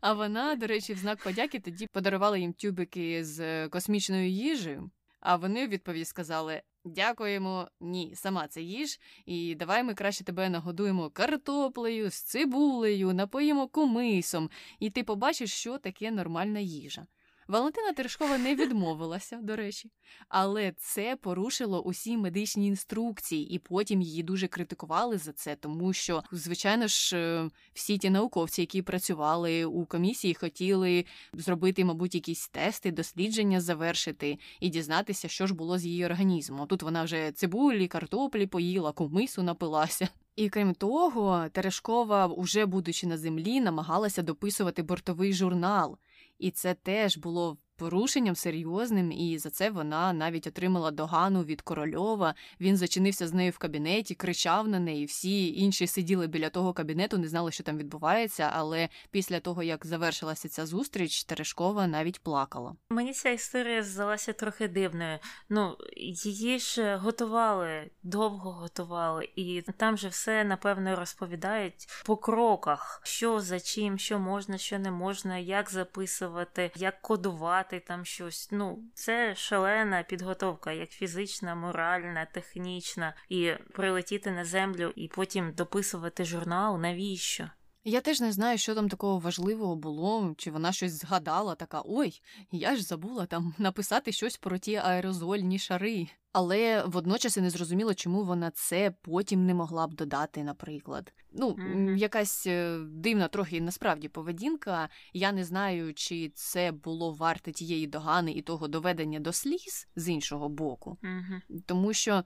А 0.00 0.12
вона, 0.12 0.54
до 0.54 0.66
речі, 0.66 0.94
в 0.94 0.98
знак 0.98 1.22
подяки 1.22 1.60
тоді 1.60 1.86
подарувала 1.86 2.38
їм 2.38 2.52
тюбики 2.52 3.24
з 3.24 3.68
космічною 3.68 4.28
їжею. 4.28 4.90
А 5.20 5.36
вони 5.36 5.66
в 5.66 5.68
відповідь 5.68 6.08
сказали: 6.08 6.62
Дякуємо, 6.84 7.68
ні, 7.80 8.12
сама 8.14 8.48
це 8.48 8.62
їж, 8.62 9.00
і 9.26 9.54
давай 9.54 9.82
ми 9.82 9.94
краще 9.94 10.24
тебе 10.24 10.48
нагодуємо 10.48 11.10
картоплею, 11.10 12.10
з 12.10 12.22
цибулею, 12.22 13.12
напоїмо 13.12 13.68
кумисом, 13.68 14.50
і 14.78 14.90
ти 14.90 15.04
побачиш, 15.04 15.52
що 15.52 15.78
таке 15.78 16.10
нормальна 16.10 16.58
їжа. 16.58 17.06
Валентина 17.48 17.92
Терешкова 17.92 18.38
не 18.38 18.54
відмовилася, 18.54 19.38
до 19.42 19.56
речі, 19.56 19.90
але 20.28 20.72
це 20.76 21.16
порушило 21.16 21.82
усі 21.82 22.16
медичні 22.16 22.66
інструкції, 22.66 23.54
і 23.54 23.58
потім 23.58 24.02
її 24.02 24.22
дуже 24.22 24.46
критикували 24.48 25.18
за 25.18 25.32
це, 25.32 25.56
тому 25.56 25.92
що, 25.92 26.22
звичайно 26.32 26.86
ж, 26.86 27.16
е, 27.16 27.50
всі 27.74 27.98
ті 27.98 28.10
науковці, 28.10 28.60
які 28.60 28.82
працювали 28.82 29.64
у 29.64 29.86
комісії, 29.86 30.34
хотіли 30.34 31.04
зробити, 31.32 31.84
мабуть, 31.84 32.14
якісь 32.14 32.48
тести, 32.48 32.90
дослідження 32.90 33.60
завершити 33.60 34.38
і 34.60 34.68
дізнатися, 34.68 35.28
що 35.28 35.46
ж 35.46 35.54
було 35.54 35.78
з 35.78 35.86
її 35.86 36.06
організмом. 36.06 36.66
Тут 36.66 36.82
вона 36.82 37.04
вже 37.04 37.32
цибулі, 37.32 37.88
картоплі 37.88 38.46
поїла, 38.46 38.92
кумису 38.92 39.42
напилася. 39.42 40.08
І 40.36 40.48
крім 40.48 40.74
того, 40.74 41.46
Терешкова, 41.52 42.26
уже 42.26 42.66
будучи 42.66 43.06
на 43.06 43.18
землі, 43.18 43.60
намагалася 43.60 44.22
дописувати 44.22 44.82
бортовий 44.82 45.32
журнал, 45.32 45.98
і 46.38 46.50
це 46.50 46.74
теж 46.74 47.16
було 47.16 47.58
порушенням 47.76 48.36
серйозним, 48.36 49.12
і 49.12 49.38
за 49.38 49.50
це 49.50 49.70
вона 49.70 50.12
навіть 50.12 50.46
отримала 50.46 50.90
догану 50.90 51.44
від 51.44 51.62
корольова. 51.62 52.34
Він 52.60 52.76
зачинився 52.76 53.28
з 53.28 53.32
нею 53.32 53.52
в 53.52 53.58
кабінеті, 53.58 54.14
кричав 54.14 54.68
на 54.68 54.78
неї. 54.78 55.04
Всі 55.04 55.54
інші 55.54 55.86
сиділи 55.86 56.26
біля 56.26 56.50
того 56.50 56.72
кабінету, 56.72 57.18
не 57.18 57.28
знали, 57.28 57.52
що 57.52 57.62
там 57.62 57.78
відбувається. 57.78 58.50
Але 58.52 58.88
після 59.10 59.40
того, 59.40 59.62
як 59.62 59.86
завершилася 59.86 60.48
ця 60.48 60.66
зустріч, 60.66 61.24
Терешкова 61.24 61.86
навіть 61.86 62.22
плакала. 62.22 62.76
Мені 62.90 63.12
ця 63.12 63.30
історія 63.30 63.82
здалася 63.82 64.32
трохи 64.32 64.68
дивною. 64.68 65.18
Ну 65.48 65.76
її 65.96 66.58
ж 66.58 66.96
готували, 66.96 67.90
довго 68.02 68.52
готували, 68.52 69.28
і 69.36 69.62
там 69.76 69.98
же 69.98 70.08
все 70.08 70.44
напевно 70.44 70.96
розповідають 70.96 71.88
по 72.04 72.16
кроках, 72.16 73.00
що 73.04 73.40
за 73.40 73.60
чим, 73.60 73.98
що 73.98 74.18
можна, 74.18 74.58
що 74.58 74.78
не 74.78 74.90
можна, 74.90 75.38
як 75.38 75.70
записувати, 75.70 76.70
як 76.76 77.02
кодувати 77.02 77.65
писати 77.66 77.86
там 77.86 78.04
щось. 78.04 78.48
Ну, 78.52 78.78
це 78.94 79.34
шалена 79.34 80.02
підготовка, 80.02 80.72
як 80.72 80.90
фізична, 80.90 81.54
моральна, 81.54 82.24
технічна, 82.24 83.14
і 83.28 83.52
прилетіти 83.72 84.30
на 84.30 84.44
землю 84.44 84.92
і 84.96 85.08
потім 85.08 85.52
дописувати 85.52 86.24
журнал. 86.24 86.78
Навіщо? 86.78 87.50
Я 87.88 88.00
теж 88.00 88.20
не 88.20 88.32
знаю, 88.32 88.58
що 88.58 88.74
там 88.74 88.88
такого 88.88 89.18
важливого 89.18 89.76
було, 89.76 90.34
чи 90.38 90.50
вона 90.50 90.72
щось 90.72 90.92
згадала, 90.92 91.54
така 91.54 91.82
ой, 91.84 92.22
я 92.52 92.76
ж 92.76 92.82
забула 92.82 93.26
там 93.26 93.54
написати 93.58 94.12
щось 94.12 94.36
про 94.36 94.58
ті 94.58 94.74
аерозольні 94.74 95.58
шари. 95.58 96.08
Але 96.32 96.84
водночас 96.86 97.36
і 97.36 97.40
не 97.40 97.50
зрозуміло, 97.50 97.94
чому 97.94 98.24
вона 98.24 98.50
це 98.50 98.94
потім 99.02 99.46
не 99.46 99.54
могла 99.54 99.86
б 99.86 99.94
додати, 99.94 100.44
наприклад. 100.44 101.12
Ну, 101.32 101.50
mm-hmm. 101.50 101.96
якась 101.96 102.46
е, 102.46 102.78
дивна 102.78 103.28
трохи 103.28 103.60
насправді 103.60 104.08
поведінка. 104.08 104.88
Я 105.12 105.32
не 105.32 105.44
знаю, 105.44 105.94
чи 105.94 106.32
це 106.34 106.72
було 106.72 107.12
варте 107.12 107.52
тієї 107.52 107.86
догани 107.86 108.32
і 108.32 108.42
того 108.42 108.68
доведення 108.68 109.20
до 109.20 109.32
сліз 109.32 109.88
з 109.96 110.08
іншого 110.08 110.48
боку, 110.48 110.98
mm-hmm. 111.02 111.62
тому 111.66 111.92
що 111.92 112.24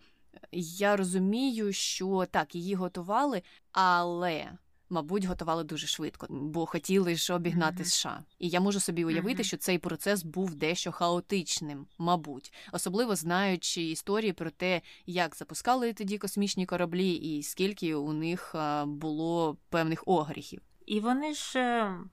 я 0.53 0.97
розумію, 0.97 1.73
що 1.73 2.27
так, 2.31 2.55
її 2.55 2.75
готували, 2.75 3.43
але 3.73 4.53
мабуть, 4.91 5.25
готували 5.25 5.65
дуже 5.65 5.87
швидко, 5.87 6.27
бо 6.31 6.67
хотіли 6.67 7.17
ж 7.17 7.35
обігнати 7.35 7.83
mm-hmm. 7.83 7.87
США. 7.87 8.25
І 8.39 8.49
я 8.49 8.61
можу 8.61 8.81
собі 8.81 9.05
уявити, 9.05 9.43
mm-hmm. 9.43 9.47
що 9.47 9.57
цей 9.57 9.79
процес 9.79 10.23
був 10.23 10.55
дещо 10.55 10.93
хаотичним, 10.93 11.87
мабуть, 11.99 12.53
особливо 12.73 13.17
знаючи 13.17 13.83
історії 13.83 14.33
про 14.33 14.51
те, 14.51 14.81
як 15.07 15.37
запускали 15.37 15.93
тоді 15.93 16.19
космічні 16.19 16.67
кораблі, 16.67 17.13
і 17.13 17.43
скільки 17.43 17.95
у 17.95 18.13
них 18.13 18.55
було 18.87 19.57
певних 19.69 20.03
огріхів. 20.07 20.61
І 20.91 21.01
вони 21.01 21.35
ж 21.35 21.53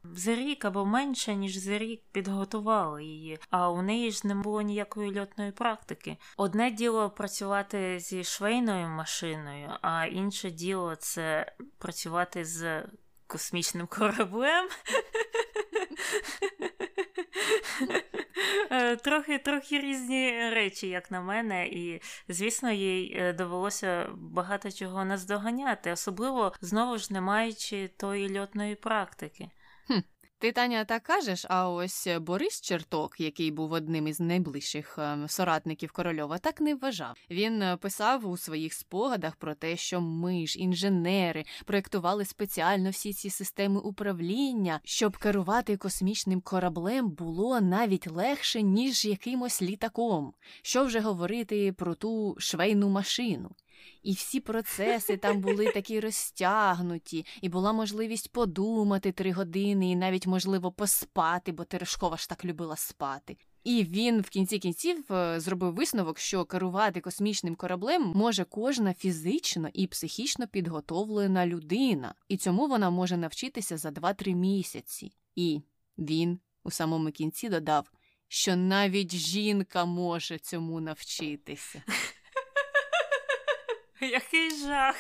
за 0.04 0.36
рік 0.36 0.66
або 0.66 0.86
менше, 0.86 1.36
ніж 1.36 1.56
за 1.56 1.78
рік 1.78 2.04
підготували 2.12 3.04
її, 3.04 3.40
а 3.50 3.70
у 3.70 3.82
неї 3.82 4.12
ж 4.12 4.28
не 4.28 4.36
було 4.36 4.62
ніякої 4.62 5.20
льотної 5.20 5.52
практики. 5.52 6.18
Одне 6.38 6.72
діло 6.72 7.10
працювати 7.10 8.00
зі 8.00 8.24
швейною 8.24 8.88
машиною, 8.88 9.70
а 9.82 10.06
інше 10.06 10.52
діло 10.52 10.96
це 10.96 11.54
працювати 11.78 12.46
з 12.46 12.84
космічним 13.28 13.88
кораблем. 13.88 14.68
Е, 18.72 18.96
трохи 18.96 19.38
трохи 19.38 19.80
різні 19.80 20.50
речі, 20.50 20.88
як 20.88 21.12
на 21.12 21.22
мене, 21.22 21.68
і 21.68 22.02
звісно, 22.28 22.72
їй 22.72 23.18
е, 23.20 23.34
довелося 23.34 24.10
багато 24.14 24.72
чого 24.72 25.06
наздоганяти, 25.06 25.92
особливо 25.92 26.54
знову 26.62 26.98
ж 26.98 27.14
не 27.14 27.22
маючи 27.22 27.90
тої 27.98 28.40
льотної 28.40 28.76
практики. 28.76 29.50
Ти, 30.40 30.52
Таня, 30.52 30.86
так 30.86 31.04
кажеш, 31.04 31.46
а 31.50 31.70
ось 31.70 32.08
Борис 32.22 32.62
Черток, 32.62 33.20
який 33.20 33.52
був 33.52 33.72
одним 33.72 34.08
із 34.08 34.20
найближчих 34.20 34.98
ем, 34.98 35.28
соратників 35.28 35.92
корольова, 35.92 36.38
так 36.38 36.62
не 36.62 36.76
вважав. 36.76 37.18
Він 37.32 37.62
е, 37.62 37.78
писав 37.78 38.28
у 38.30 38.38
своїх 38.38 38.74
спогадах 38.74 39.36
про 39.36 39.56
те, 39.56 39.78
що 39.78 40.02
ми 40.02 40.48
ж, 40.48 40.60
інженери, 40.60 41.46
проєктували 41.66 42.26
спеціально 42.26 42.90
всі 42.90 43.14
ці 43.14 43.30
системи 43.30 43.80
управління, 43.80 44.80
щоб 44.84 45.18
керувати 45.18 45.78
космічним 45.78 46.42
кораблем 46.42 47.10
було 47.10 47.62
навіть 47.62 48.08
легше, 48.08 48.62
ніж 48.62 49.06
якимось 49.06 49.62
літаком. 49.62 50.34
Що 50.62 50.86
вже 50.86 51.00
говорити 51.00 51.74
про 51.74 51.96
ту 51.96 52.36
швейну 52.40 52.90
машину. 52.90 53.52
І 54.04 54.14
всі 54.14 54.40
процеси 54.40 55.18
там 55.18 55.42
були 55.42 55.72
такі 55.72 56.00
розтягнуті, 56.00 57.26
і 57.42 57.50
була 57.50 57.74
можливість 57.74 58.32
подумати 58.32 59.12
три 59.12 59.32
години, 59.32 59.92
і 59.92 59.96
навіть, 59.96 60.28
можливо, 60.28 60.72
поспати, 60.72 61.52
бо 61.52 61.64
Терешкова 61.64 62.18
ж 62.18 62.30
так 62.30 62.46
любила 62.46 62.76
спати. 62.76 63.38
І 63.68 63.84
він 63.84 64.22
в 64.22 64.30
кінці 64.30 64.60
кінців 64.60 65.14
е, 65.14 65.40
зробив 65.40 65.74
висновок, 65.74 66.20
що 66.20 66.46
керувати 66.46 67.02
космічним 67.02 67.56
кораблем 67.56 68.12
може 68.16 68.44
кожна 68.44 68.94
фізично 68.94 69.70
і 69.74 69.88
психічно 69.88 70.48
підготовлена 70.48 71.48
людина, 71.48 72.14
і 72.28 72.38
цьому 72.38 72.68
вона 72.68 72.90
може 72.90 73.18
навчитися 73.18 73.78
за 73.78 73.90
2-3 73.90 74.34
місяці. 74.36 75.12
І 75.36 75.62
він 75.98 76.40
у 76.64 76.72
самому 76.72 77.12
кінці 77.12 77.50
додав, 77.50 77.92
що 78.28 78.56
навіть 78.56 79.16
жінка 79.16 79.86
може 79.86 80.40
цьому 80.40 80.80
навчитися. 80.80 81.84
Який 84.02 84.52
жах. 84.52 84.96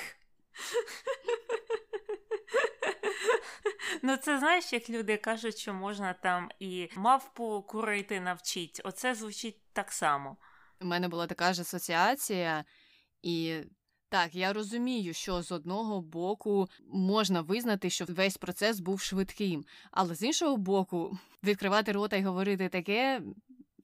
Ну, 4.03 4.17
це 4.17 4.39
знаєш, 4.39 4.73
як 4.73 4.89
люди 4.89 5.17
кажуть, 5.17 5.57
що 5.57 5.73
можна 5.73 6.13
там 6.13 6.49
і 6.60 6.89
мавпу 6.95 7.65
курити 7.67 8.19
навчить. 8.19 8.81
Оце 8.83 9.15
звучить 9.15 9.62
так 9.73 9.91
само. 9.91 10.38
У 10.81 10.86
мене 10.86 11.07
була 11.07 11.27
така 11.27 11.53
ж 11.53 11.62
асоціація, 11.62 12.65
і 13.21 13.62
Так, 14.10 14.36
я 14.36 14.53
розумію, 14.53 15.13
що 15.13 15.41
з 15.41 15.51
одного 15.51 16.01
боку 16.01 16.67
можна 16.93 17.41
визнати, 17.41 17.89
що 17.89 18.05
весь 18.05 18.38
процес 18.38 18.79
був 18.79 19.01
швидким, 19.01 19.65
але 19.91 20.15
з 20.15 20.23
іншого 20.23 20.57
боку, 20.57 21.17
відкривати 21.43 21.91
рота 21.91 22.15
і 22.15 22.23
говорити 22.23 22.69
таке 22.69 23.21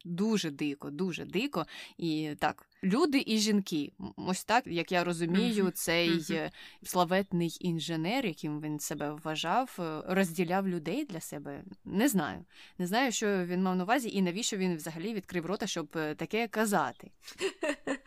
дуже 0.05 0.51
дико, 0.51 0.89
дуже 0.89 1.25
дико. 1.25 1.65
І 1.97 2.35
так, 2.39 2.69
люди 2.83 3.23
і 3.25 3.37
жінки. 3.37 3.91
Ось 4.15 4.43
так, 4.43 4.67
як 4.67 4.91
я 4.91 5.03
розумію, 5.03 5.71
цей 5.71 6.25
е, 6.29 6.51
славетний 6.83 7.57
інженер, 7.59 8.25
яким 8.25 8.61
він 8.61 8.79
себе 8.79 9.17
вважав, 9.23 9.77
е, 9.79 10.03
розділяв 10.07 10.67
людей 10.67 11.05
для 11.05 11.19
себе. 11.19 11.63
Не 11.85 12.07
знаю. 12.07 12.45
Не 12.77 12.87
знаю, 12.87 13.11
що 13.11 13.45
він 13.45 13.63
мав 13.63 13.75
на 13.75 13.83
увазі, 13.83 14.09
і 14.09 14.21
навіщо 14.21 14.57
він 14.57 14.75
взагалі 14.75 15.13
відкрив 15.13 15.45
рота, 15.45 15.67
щоб 15.67 15.87
е, 15.95 16.15
таке 16.15 16.47
казати. 16.47 17.11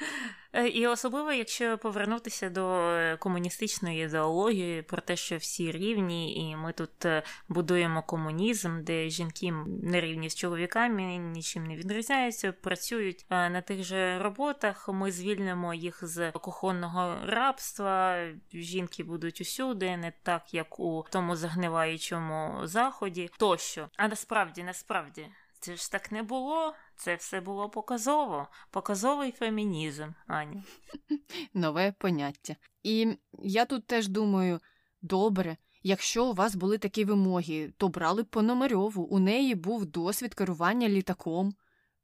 І 0.64 0.87
особливо, 0.87 1.33
якщо 1.33 1.79
повернутися 1.79 2.51
до 2.51 2.92
комуністичної 3.19 4.05
ідеології 4.05 4.83
про 4.83 5.03
те, 5.03 5.16
що 5.16 5.37
всі 5.37 5.73
рівні, 5.73 6.51
і 6.51 6.57
ми 6.57 6.73
тут 6.73 7.07
будуємо 7.49 8.03
комунізм, 8.03 8.83
де 8.83 9.09
жінки 9.09 9.53
не 9.83 10.01
рівні 10.01 10.31
з 10.31 10.35
чоловіками, 10.35 11.03
нічим 11.03 11.66
не 11.66 11.77
відрізняються, 11.77 12.53
працюють 12.53 13.27
на 13.31 13.61
тих 13.61 13.83
же 13.83 14.19
роботах. 14.19 14.88
Ми 14.88 15.12
звільнимо 15.12 15.75
їх 15.75 15.99
з 16.03 16.33
кухонного 16.33 17.16
рабства. 17.27 18.27
Жінки 18.55 19.05
будуть 19.05 19.40
усюди, 19.40 19.97
не 19.97 20.12
так 20.23 20.55
як 20.55 20.81
у 20.81 21.05
тому 21.11 21.37
загниваючому 21.37 22.61
заході, 22.66 23.31
тощо. 23.38 23.88
А 23.97 24.09
насправді, 24.09 24.62
насправді. 24.62 25.27
Це 25.61 25.77
ж 25.77 25.92
так 25.92 26.12
не 26.12 26.23
було. 26.23 26.75
Це 26.97 27.14
все 27.14 27.40
було 27.40 27.69
показово, 27.69 28.49
показовий 28.71 29.33
фемінізм, 29.33 30.09
Аня. 30.27 30.62
Нове 31.55 31.95
поняття. 31.99 32.57
І 32.83 33.19
я 33.42 33.64
тут 33.64 33.87
теж 33.87 34.09
думаю: 34.09 34.61
добре, 35.03 35.57
якщо 35.83 36.27
у 36.27 36.33
вас 36.33 36.55
були 36.55 36.79
такі 36.79 37.05
вимоги, 37.05 37.73
то 37.77 37.88
брали 37.88 38.23
б 38.23 38.27
Пономарьову, 38.27 39.03
у 39.03 39.19
неї 39.19 39.55
був 39.55 39.87
досвід 39.87 40.35
керування 40.35 40.88
літаком. 40.88 41.55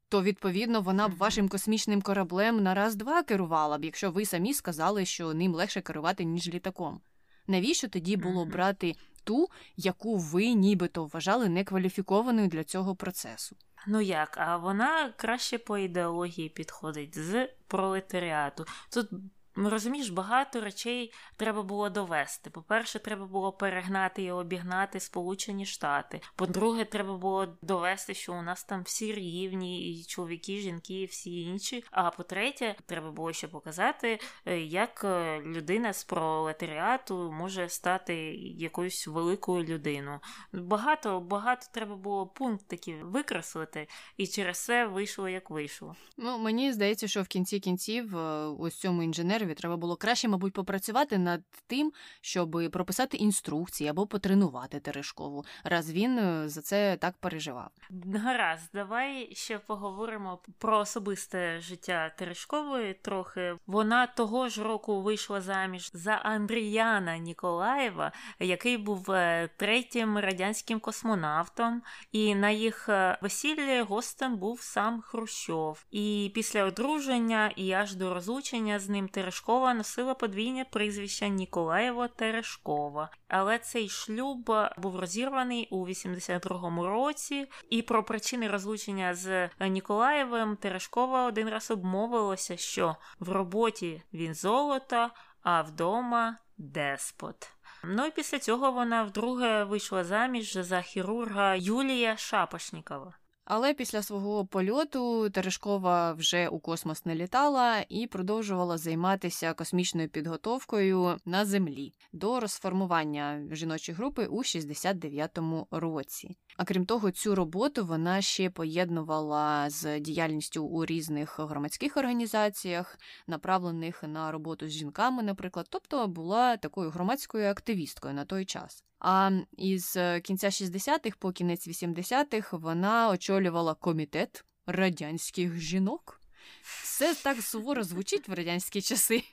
То, 0.09 0.23
відповідно, 0.23 0.81
вона 0.81 1.09
б 1.09 1.17
вашим 1.17 1.49
космічним 1.49 2.03
кораблем 2.03 2.63
на 2.63 2.75
раз-два 2.75 3.23
керувала 3.23 3.79
б, 3.79 3.85
якщо 3.85 4.11
ви 4.11 4.25
самі 4.25 4.55
сказали, 4.55 5.05
що 5.05 5.35
ним 5.35 5.55
легше 5.55 5.81
керувати, 5.81 6.25
ніж 6.25 6.49
літаком. 6.49 7.01
Навіщо 7.47 7.89
тоді 7.89 8.17
було 8.17 8.45
брати 8.45 8.95
ту, 9.25 9.49
яку 9.77 10.17
ви 10.17 10.53
нібито 10.53 11.05
вважали 11.05 11.49
некваліфікованою 11.49 12.49
для 12.49 12.65
цього 12.65 12.97
процесу? 12.97 13.57
Ну 13.87 14.01
як, 14.01 14.39
а 14.39 14.57
вона 14.57 15.13
краще 15.17 15.59
по 15.59 15.79
ідеології 15.79 16.49
підходить 16.49 17.19
з 17.19 17.49
пролетаріату. 17.67 18.65
Тут 18.91 19.09
Розумієш, 19.57 20.11
багато 20.11 20.61
речей 20.61 21.13
треба 21.37 21.63
було 21.63 21.91
довести. 21.91 22.51
По-перше, 22.51 22.99
треба 22.99 23.27
було 23.27 23.53
перегнати 23.53 24.23
і 24.23 24.31
обігнати 24.31 25.01
Сполучені 25.01 25.67
Штати. 25.67 26.21
По-друге, 26.37 26.85
треба 26.85 27.17
було 27.17 27.57
довести, 27.63 28.15
що 28.15 28.33
у 28.33 28.43
нас 28.43 28.65
там 28.65 28.83
всі 28.83 29.13
рівні, 29.15 29.91
і 29.91 30.05
чоловіки, 30.05 30.53
і 30.53 30.61
жінки, 30.61 31.01
і 31.01 31.07
всі 31.07 31.41
інші. 31.41 31.85
А 31.91 32.11
по-третє, 32.11 32.75
треба 32.87 33.11
було 33.11 33.33
ще 33.33 33.49
показати, 33.49 34.19
е, 34.47 34.61
як 34.61 35.05
е, 35.05 35.41
людина 35.41 35.93
з 35.93 36.05
пролетаріату 36.05 37.33
може 37.33 37.69
стати 37.69 38.15
якоюсь 38.59 39.07
великою 39.07 39.65
людиною. 39.65 40.21
Багато 40.53 41.21
багато 41.21 41.67
треба 41.73 41.97
було 41.97 42.27
пунктиків 42.27 43.11
викреслити, 43.11 43.87
і 44.17 44.27
через 44.27 44.65
це 44.65 44.87
вийшло 44.87 45.29
як 45.29 45.51
вийшло. 45.51 45.97
Ну 46.17 46.39
мені 46.39 46.73
здається, 46.73 47.09
що 47.09 47.23
в 47.23 47.27
кінці 47.29 47.61
кінців 47.61 48.17
е, 48.17 48.47
ось 48.59 48.79
цьому 48.79 49.03
інженеру 49.03 49.42
перерві 49.43 49.55
треба 49.55 49.77
було 49.77 49.97
краще, 49.97 50.29
мабуть, 50.29 50.53
попрацювати 50.53 51.19
над 51.19 51.43
тим, 51.67 51.93
щоб 52.21 52.71
прописати 52.73 53.17
інструкції 53.17 53.91
або 53.91 54.07
потренувати 54.07 54.81
Терешкову, 54.81 55.45
раз 55.65 55.93
він 55.93 56.19
е, 56.19 56.49
за 56.49 56.63
це 56.63 56.97
так 56.97 57.15
переживав. 57.21 57.71
Гаразд, 58.15 58.71
давай 58.75 59.35
ще 59.35 59.59
поговоримо 59.59 60.39
про 60.59 60.79
особисте 60.79 61.61
життя 61.61 62.11
Терешкової. 62.19 62.95
Трохи 62.95 63.57
вона 63.67 64.07
того 64.07 64.49
ж 64.49 64.63
року 64.63 65.03
вийшла 65.03 65.41
заміж 65.41 65.91
за 65.95 66.13
Андріяна 66.13 67.19
Ніколаєва, 67.19 68.13
який 68.41 68.77
був 68.77 69.11
е, 69.11 69.49
третім 69.57 70.19
радянським 70.19 70.81
космонавтом, 70.81 71.83
і 72.13 72.35
на 72.35 72.51
їх 72.51 72.89
е, 72.89 73.19
весіллі 73.23 73.81
гостем 73.83 74.37
був 74.37 74.61
сам 74.61 75.01
Хрущов. 75.01 75.85
І 75.91 76.33
після 76.35 76.65
одруження 76.65 77.53
і 77.57 77.73
аж 77.73 77.95
до 77.95 78.15
розлучення 78.15 78.79
з 78.79 78.89
ним 78.89 79.09
Терешкова 79.09 79.32
Терешкова 79.33 79.75
носила 79.75 80.15
подвійне 80.15 80.65
прізвище 80.65 81.29
Ніколаєва 81.29 82.09
Терешкова, 82.09 83.11
але 83.29 83.59
цей 83.59 83.89
шлюб 83.89 84.51
був 84.79 85.01
розірваний 85.01 85.69
у 85.71 85.87
82-му 85.87 86.87
році, 86.87 87.47
і 87.71 87.83
про 87.83 88.05
причини 88.05 88.49
розлучення 88.49 89.15
з 89.15 89.49
Ніколаєвим 89.61 90.57
Терешкова 90.57 91.27
один 91.27 91.49
раз 91.49 91.71
обмовилася, 91.71 92.57
що 92.57 92.97
в 93.21 93.29
роботі 93.29 94.03
він 94.13 94.35
золото, 94.35 95.11
а 95.43 95.63
вдома 95.63 96.37
деспот. 96.59 97.53
Ну 97.85 98.07
і 98.07 98.11
після 98.11 98.39
цього 98.39 98.73
вона 98.73 99.03
вдруге 99.03 99.65
вийшла 99.65 100.05
заміж 100.05 100.53
за 100.53 100.83
хірурга 100.83 101.55
Юлія 101.55 102.17
Шапошнікова. 102.17 103.15
Але 103.55 103.75
після 103.75 104.03
свого 104.03 104.47
польоту 104.47 105.31
Терешкова 105.31 106.13
вже 106.13 106.49
у 106.49 106.59
космос 106.59 107.07
не 107.07 107.15
літала 107.15 107.85
і 107.89 108.07
продовжувала 108.07 108.79
займатися 108.79 109.55
космічною 109.55 110.09
підготовкою 110.09 111.17
на 111.25 111.45
землі 111.45 111.93
до 112.13 112.41
розформування 112.41 113.43
жіночої 113.51 113.97
групи 113.97 114.27
у 114.27 114.39
69-му 114.39 115.67
році. 115.71 116.37
А 116.57 116.65
крім 116.65 116.87
того, 116.87 117.11
цю 117.11 117.35
роботу 117.35 117.85
вона 117.85 118.23
ще 118.23 118.51
поєднувала 118.51 119.71
з 119.71 120.01
діяльністю 120.01 120.65
у 120.65 120.85
різних 120.85 121.41
громадських 121.41 121.97
організаціях, 121.97 122.99
направлених 123.27 124.03
на 124.03 124.33
роботу 124.33 124.69
з 124.69 124.71
жінками, 124.71 125.23
наприклад, 125.23 125.67
тобто 125.71 126.09
була 126.09 126.57
такою 126.57 126.91
громадською 126.91 127.51
активісткою 127.51 128.15
на 128.15 128.25
той 128.25 128.45
час. 128.45 128.85
А 129.05 129.31
із 129.57 129.99
кінця 130.23 130.49
60-х 130.49 131.17
по 131.19 131.33
кінець 131.33 131.69
80-х 131.69 132.57
вона 132.57 133.09
очолювала 133.11 133.75
комітет 133.75 134.45
радянських 134.67 135.61
жінок. 135.61 136.21
Все 136.63 137.15
так 137.15 137.43
суворо 137.43 137.85
звучить 137.85 138.29
в 138.29 138.33
радянські 138.33 138.83
часи. 138.83 139.25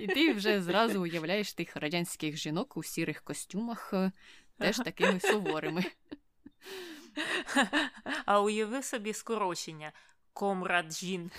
І 0.00 0.06
ти 0.06 0.32
вже 0.32 0.62
зразу 0.62 1.02
уявляєш 1.02 1.52
тих 1.52 1.76
радянських 1.76 2.36
жінок 2.36 2.76
у 2.76 2.82
сірих 2.82 3.22
костюмах, 3.22 3.94
теж 4.58 4.76
такими 4.76 5.20
суворими. 5.20 5.84
А 8.24 8.40
уяви 8.40 8.82
собі 8.82 9.12
скорочення. 9.12 9.92
Комраджін. 10.36 11.30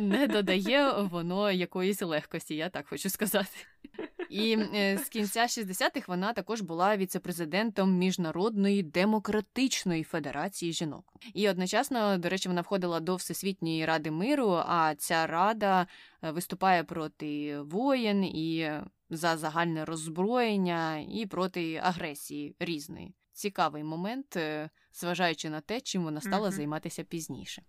Не 0.00 0.26
додає 0.26 0.92
воно 0.92 1.50
якоїсь 1.50 2.02
легкості, 2.02 2.56
я 2.56 2.68
так 2.68 2.88
хочу 2.88 3.10
сказати. 3.10 3.56
І 4.30 4.58
е, 4.74 4.98
з 4.98 5.08
кінця 5.08 5.42
60-х 5.42 6.08
вона 6.08 6.32
також 6.32 6.60
була 6.60 6.96
віцепрезидентом 6.96 7.92
Міжнародної 7.98 8.82
демократичної 8.82 10.02
федерації 10.02 10.72
жінок. 10.72 11.12
І 11.34 11.48
одночасно, 11.48 12.18
до 12.18 12.28
речі, 12.28 12.48
вона 12.48 12.60
входила 12.60 13.00
до 13.00 13.16
Всесвітньої 13.16 13.86
ради 13.86 14.10
миру. 14.10 14.50
А 14.66 14.94
ця 14.98 15.26
рада 15.26 15.86
е, 16.22 16.30
виступає 16.30 16.84
проти 16.84 17.60
воєн 17.60 18.24
і 18.24 18.70
за 19.10 19.36
загальне 19.36 19.84
роззброєння 19.84 20.98
і 20.98 21.26
проти 21.26 21.80
агресії 21.84 22.56
різної. 22.58 23.14
Цікавий 23.34 23.84
момент, 23.84 24.36
е, 24.36 24.70
зважаючи 24.92 25.50
на 25.50 25.60
те, 25.60 25.80
чим 25.80 26.04
вона 26.04 26.20
стала 26.20 26.48
mm-hmm. 26.48 26.52
займатися 26.52 27.04
пізніше. 27.04 27.62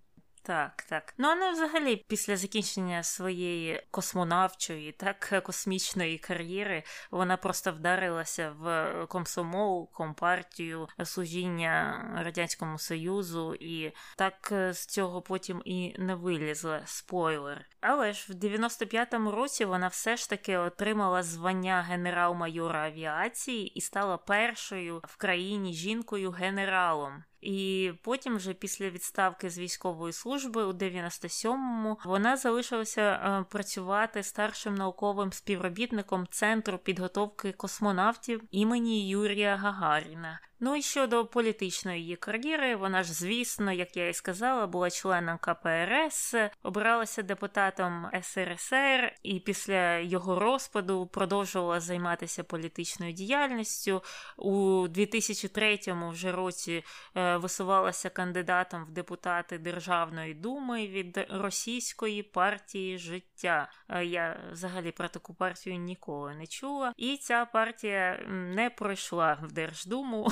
Так, 0.45 0.83
так. 0.89 1.13
Ну 1.17 1.27
вона 1.27 1.51
взагалі 1.51 2.05
після 2.07 2.37
закінчення 2.37 3.03
своєї 3.03 3.83
космонавчої, 3.91 4.91
так 4.91 5.41
космічної 5.45 6.17
кар'єри, 6.17 6.83
вона 7.11 7.37
просто 7.37 7.71
вдарилася 7.71 8.55
в 8.59 8.93
комсомол, 9.09 9.91
компартію, 9.91 10.87
служіння 11.03 12.05
радянському 12.23 12.79
союзу, 12.79 13.55
і 13.59 13.91
так 14.17 14.53
з 14.71 14.85
цього 14.85 15.21
потім 15.21 15.61
і 15.65 15.95
не 15.99 16.15
вилізла 16.15 16.81
спойлер. 16.85 17.65
Але 17.81 18.13
ж 18.13 18.33
в 18.33 18.35
95-му 18.35 19.31
році 19.31 19.65
вона 19.65 19.87
все 19.87 20.17
ж 20.17 20.29
таки 20.29 20.57
отримала 20.57 21.23
звання 21.23 21.81
генерал-майора 21.81 22.85
авіації 22.85 23.67
і 23.67 23.81
стала 23.81 24.17
першою 24.17 25.01
в 25.03 25.17
країні 25.17 25.73
жінкою 25.73 26.31
генералом. 26.31 27.23
І 27.45 27.91
потім, 28.01 28.35
вже 28.35 28.53
після 28.53 28.89
відставки 28.89 29.49
з 29.49 29.59
військової 29.59 30.13
служби 30.13 30.63
у 30.63 30.73
97-му, 30.73 31.99
вона 32.05 32.37
залишилася 32.37 33.01
е, 33.01 33.45
працювати 33.49 34.23
старшим 34.23 34.75
науковим 34.75 35.33
співробітником 35.33 36.27
центру 36.31 36.77
підготовки 36.77 37.51
космонавтів 37.51 38.41
імені 38.51 39.09
Юрія 39.09 39.55
Гагаріна. 39.55 40.39
Ну 40.59 40.75
і 40.75 40.81
щодо 40.81 41.25
політичної 41.25 42.01
її 42.01 42.15
кар'єри, 42.15 42.75
вона 42.75 43.03
ж, 43.03 43.13
звісно, 43.13 43.71
як 43.71 43.97
я 43.97 44.09
і 44.09 44.13
сказала, 44.13 44.67
була 44.67 44.89
членом 44.89 45.37
КПРС, 45.37 46.35
обиралася 46.63 47.21
депутатом 47.21 48.07
СРСР 48.21 49.13
і 49.23 49.39
після 49.39 49.97
його 49.97 50.39
розпаду 50.39 51.07
продовжувала 51.07 51.79
займатися 51.79 52.43
політичною 52.43 53.13
діяльністю. 53.13 54.03
У 54.37 54.87
2003 54.87 55.79
вже 55.87 56.31
році 56.31 56.83
е, 57.15 57.37
висувалася 57.37 58.09
кандидатом 58.09 58.85
в 58.85 58.91
депутати 58.91 59.57
Державної 59.57 60.33
думи 60.33 60.87
від 60.87 61.27
російської 61.29 62.23
партії 62.23 62.97
життя. 62.97 63.69
Е, 63.89 64.05
я 64.05 64.39
взагалі 64.51 64.91
про 64.91 65.07
таку 65.07 65.33
партію 65.33 65.75
ніколи 65.75 66.35
не 66.35 66.47
чула, 66.47 66.93
і 66.97 67.17
ця 67.17 67.45
партія 67.45 68.25
не 68.27 68.69
пройшла 68.69 69.37
в 69.41 69.51
Держдуму. 69.51 70.31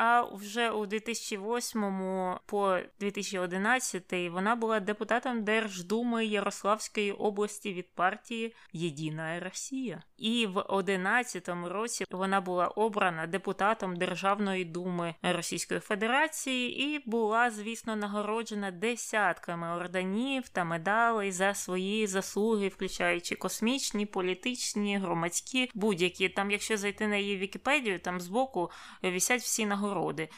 А 0.00 0.22
вже 0.32 0.70
у 0.70 0.86
2008 0.86 2.38
по 2.46 2.78
2011 3.00 4.30
вона 4.30 4.56
була 4.56 4.80
депутатом 4.80 5.44
Держдуми 5.44 6.26
Ярославської 6.26 7.12
області 7.12 7.72
від 7.72 7.94
партії 7.94 8.54
Єдина 8.72 9.40
Росія. 9.40 10.02
І 10.16 10.46
в 10.46 10.52
2011 10.52 11.48
році 11.48 12.04
вона 12.10 12.40
була 12.40 12.68
обрана 12.68 13.26
депутатом 13.26 13.96
Державної 13.96 14.64
думи 14.64 15.14
Російської 15.22 15.80
Федерації 15.80 16.82
і 16.82 17.02
була, 17.06 17.50
звісно, 17.50 17.96
нагороджена 17.96 18.70
десятками 18.70 19.76
орденів 19.76 20.48
та 20.48 20.64
медалей 20.64 21.32
за 21.32 21.54
свої 21.54 22.06
заслуги, 22.06 22.68
включаючи 22.68 23.34
космічні, 23.34 24.06
політичні, 24.06 24.98
громадські, 24.98 25.70
будь-які. 25.74 26.28
Там, 26.28 26.50
якщо 26.50 26.76
зайти 26.76 27.06
на 27.06 27.16
її 27.16 27.36
Вікіпедію, 27.36 28.00
там 28.00 28.20
збоку 28.20 28.70
вісять 29.04 29.40
всі 29.40 29.66
нагороди, 29.66 29.87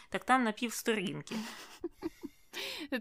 так 0.08 0.24
там 0.24 0.44
на 0.44 0.52
півсторінки. 0.52 1.34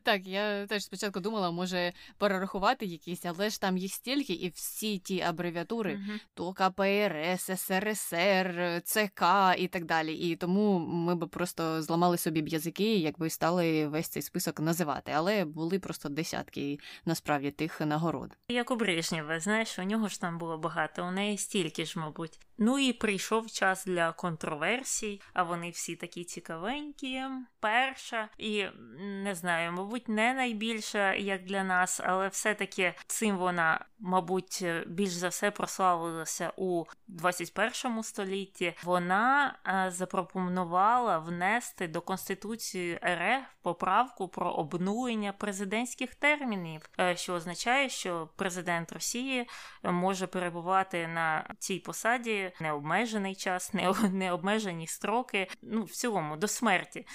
Так, 0.03 0.27
я 0.27 0.67
теж 0.67 0.83
спочатку 0.83 1.19
думала, 1.19 1.51
може 1.51 1.93
перерахувати 2.17 2.85
якісь, 2.85 3.25
але 3.25 3.49
ж 3.49 3.61
там 3.61 3.77
їх 3.77 3.93
стільки, 3.93 4.33
і 4.33 4.49
всі 4.49 4.97
ті 4.97 5.21
абревіатури, 5.21 5.93
uh 5.93 6.19
то 6.33 6.53
КПРС, 6.53 7.49
СРСР, 7.61 8.81
ЦК 8.83 9.23
і 9.57 9.67
так 9.67 9.85
далі. 9.85 10.13
І 10.15 10.35
тому 10.35 10.79
ми 10.79 11.15
б 11.15 11.27
просто 11.29 11.81
зламали 11.81 12.17
собі 12.17 12.41
б 12.41 12.47
язики, 12.47 12.97
якби 12.97 13.29
стали 13.29 13.87
весь 13.87 14.07
цей 14.07 14.21
список 14.21 14.59
називати. 14.59 15.11
Але 15.15 15.45
були 15.45 15.79
просто 15.79 16.09
десятки 16.09 16.79
насправді 17.05 17.51
тих 17.51 17.81
нагород. 17.81 18.37
Як 18.49 18.71
у 18.71 18.75
Брежнєва, 18.75 19.39
знаєш, 19.39 19.79
у 19.79 19.83
нього 19.83 20.07
ж 20.07 20.21
там 20.21 20.37
було 20.37 20.57
багато, 20.57 21.05
у 21.05 21.11
неї 21.11 21.37
стільки 21.37 21.85
ж, 21.85 21.99
мабуть. 21.99 22.39
Ну 22.57 22.79
і 22.79 22.93
прийшов 22.93 23.51
час 23.51 23.85
для 23.85 24.11
контроверсій, 24.11 25.21
а 25.33 25.43
вони 25.43 25.69
всі 25.69 25.95
такі 25.95 26.23
цікавенькі. 26.23 27.21
Перша 27.59 28.29
і 28.37 28.65
не 28.99 29.35
знаю, 29.39 29.71
мабуть, 29.71 30.09
не 30.09 30.33
найбільша, 30.33 31.13
як 31.13 31.43
для 31.43 31.63
нас, 31.63 32.01
але 32.03 32.27
все-таки 32.27 32.93
цим 33.07 33.37
вона, 33.37 33.85
мабуть, 33.99 34.65
більш 34.87 35.11
за 35.11 35.27
все 35.27 35.51
прославилася 35.51 36.51
у 36.57 36.85
21 37.07 38.03
столітті. 38.03 38.73
Вона 38.83 39.55
е, 39.67 39.91
запропонувала 39.91 41.19
внести 41.19 41.87
до 41.87 42.01
Конституції 42.01 42.99
РФ 43.05 43.43
поправку 43.61 44.27
про 44.27 44.51
обнулення 44.51 45.33
президентських 45.33 46.15
термінів, 46.15 46.89
е, 46.99 47.15
що 47.15 47.33
означає, 47.33 47.89
що 47.89 48.29
президент 48.35 48.91
Росії 48.91 49.47
може 49.83 50.27
перебувати 50.27 51.07
на 51.07 51.55
цій 51.59 51.79
посаді 51.79 52.51
необмежений 52.61 53.35
час, 53.35 53.73
необмежені 54.11 54.87
строки, 54.87 55.47
ну 55.61 55.83
в 55.83 55.91
цілому 55.91 56.37
до 56.37 56.47
смерті. 56.47 57.05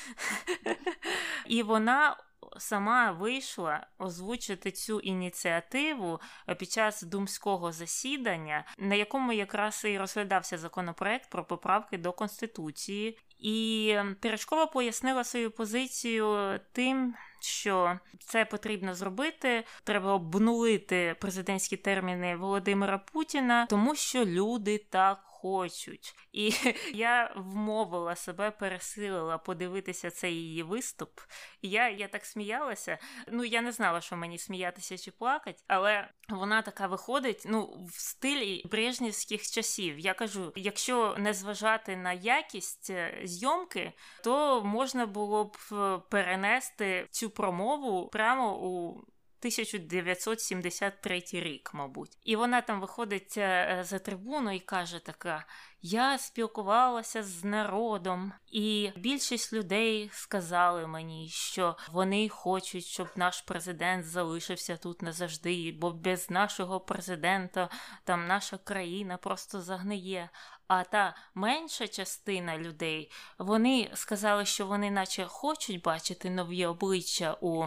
І 1.46 1.62
вона. 1.62 2.13
Сама 2.58 3.12
вийшла 3.12 3.86
озвучити 3.98 4.70
цю 4.70 5.00
ініціативу 5.00 6.20
під 6.58 6.70
час 6.70 7.02
думського 7.02 7.72
засідання, 7.72 8.64
на 8.78 8.94
якому 8.94 9.32
якраз 9.32 9.84
і 9.84 9.98
розглядався 9.98 10.58
законопроект 10.58 11.30
про 11.30 11.44
поправки 11.44 11.98
до 11.98 12.12
конституції, 12.12 13.18
і 13.38 13.96
Терешкова 14.20 14.66
пояснила 14.66 15.24
свою 15.24 15.50
позицію 15.50 16.60
тим, 16.72 17.14
що 17.40 17.98
це 18.18 18.44
потрібно 18.44 18.94
зробити. 18.94 19.64
Треба 19.84 20.12
обнулити 20.12 21.16
президентські 21.20 21.76
терміни 21.76 22.36
Володимира 22.36 22.98
Путіна, 22.98 23.66
тому 23.66 23.94
що 23.94 24.24
люди 24.24 24.78
так 24.78 25.33
хочуть. 25.44 26.14
І 26.32 26.52
я 26.94 27.32
вмовила 27.36 28.16
себе, 28.16 28.50
пересилила 28.50 29.38
подивитися 29.38 30.10
цей 30.10 30.34
її 30.34 30.62
виступ. 30.62 31.20
Я 31.62 31.88
я 31.88 32.08
так 32.08 32.24
сміялася. 32.24 32.98
Ну, 33.28 33.44
я 33.44 33.62
не 33.62 33.72
знала, 33.72 34.00
що 34.00 34.16
мені 34.16 34.38
сміятися 34.38 34.98
чи 34.98 35.10
плакати, 35.10 35.62
але 35.66 36.08
вона 36.28 36.62
така 36.62 36.86
виходить 36.86 37.42
ну, 37.46 37.86
в 37.88 38.00
стилі 38.00 38.62
брежнівських 38.70 39.42
часів. 39.42 39.98
Я 39.98 40.14
кажу: 40.14 40.52
якщо 40.56 41.16
не 41.18 41.34
зважати 41.34 41.96
на 41.96 42.12
якість 42.12 42.90
е, 42.90 43.20
зйомки, 43.24 43.92
то 44.22 44.64
можна 44.64 45.06
було 45.06 45.44
б 45.44 45.56
е, 45.72 45.98
перенести 46.10 47.06
цю 47.10 47.30
промову 47.30 48.08
прямо 48.08 48.58
у. 48.58 49.04
1973 49.44 51.22
рік, 51.32 51.70
мабуть, 51.74 52.18
і 52.24 52.36
вона 52.36 52.60
там 52.60 52.80
виходить 52.80 53.34
е, 53.36 53.80
за 53.86 53.98
трибуну 53.98 54.50
і 54.50 54.60
каже 54.60 54.98
така: 54.98 55.44
я 55.86 56.18
спілкувалася 56.18 57.22
з 57.22 57.44
народом, 57.44 58.32
і 58.48 58.90
більшість 58.96 59.52
людей 59.52 60.10
сказали 60.12 60.86
мені, 60.86 61.28
що 61.28 61.76
вони 61.92 62.28
хочуть, 62.28 62.84
щоб 62.84 63.08
наш 63.16 63.40
президент 63.40 64.06
залишився 64.06 64.76
тут 64.76 65.02
назавжди, 65.02 65.76
бо 65.80 65.90
без 65.90 66.30
нашого 66.30 66.80
президента 66.80 67.68
там 68.04 68.26
наша 68.26 68.58
країна 68.58 69.16
просто 69.16 69.60
загниє. 69.60 70.30
А 70.68 70.84
та 70.84 71.16
менша 71.34 71.88
частина 71.88 72.58
людей 72.58 73.10
вони 73.38 73.90
сказали, 73.94 74.44
що 74.44 74.66
вони, 74.66 74.90
наче, 74.90 75.24
хочуть 75.24 75.82
бачити 75.82 76.30
нові 76.30 76.66
обличчя 76.66 77.36
у 77.40 77.66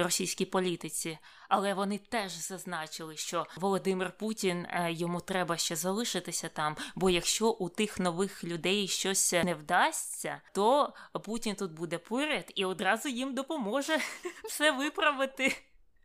російській 0.00 0.44
політиці, 0.44 1.18
але 1.48 1.74
вони 1.74 1.98
теж 1.98 2.32
зазначили, 2.32 3.16
що 3.16 3.46
Володимир 3.56 4.16
Путін 4.16 4.66
е, 4.70 4.92
йому 4.92 5.20
треба 5.20 5.56
ще 5.56 5.76
залишитися 5.76 6.48
там. 6.48 6.76
Бо 6.94 7.10
якщо 7.10 7.50
у 7.50 7.68
тих 7.68 7.98
нових 7.98 8.44
людей 8.44 8.88
щось 8.88 9.32
не 9.32 9.54
вдасться, 9.54 10.40
то 10.54 10.94
Путін 11.24 11.54
тут 11.54 11.72
буде 11.72 11.98
поряд 11.98 12.52
і 12.54 12.64
одразу 12.64 13.08
їм 13.08 13.34
допоможе 13.34 13.98
все 14.44 14.70
виправити. 14.70 15.56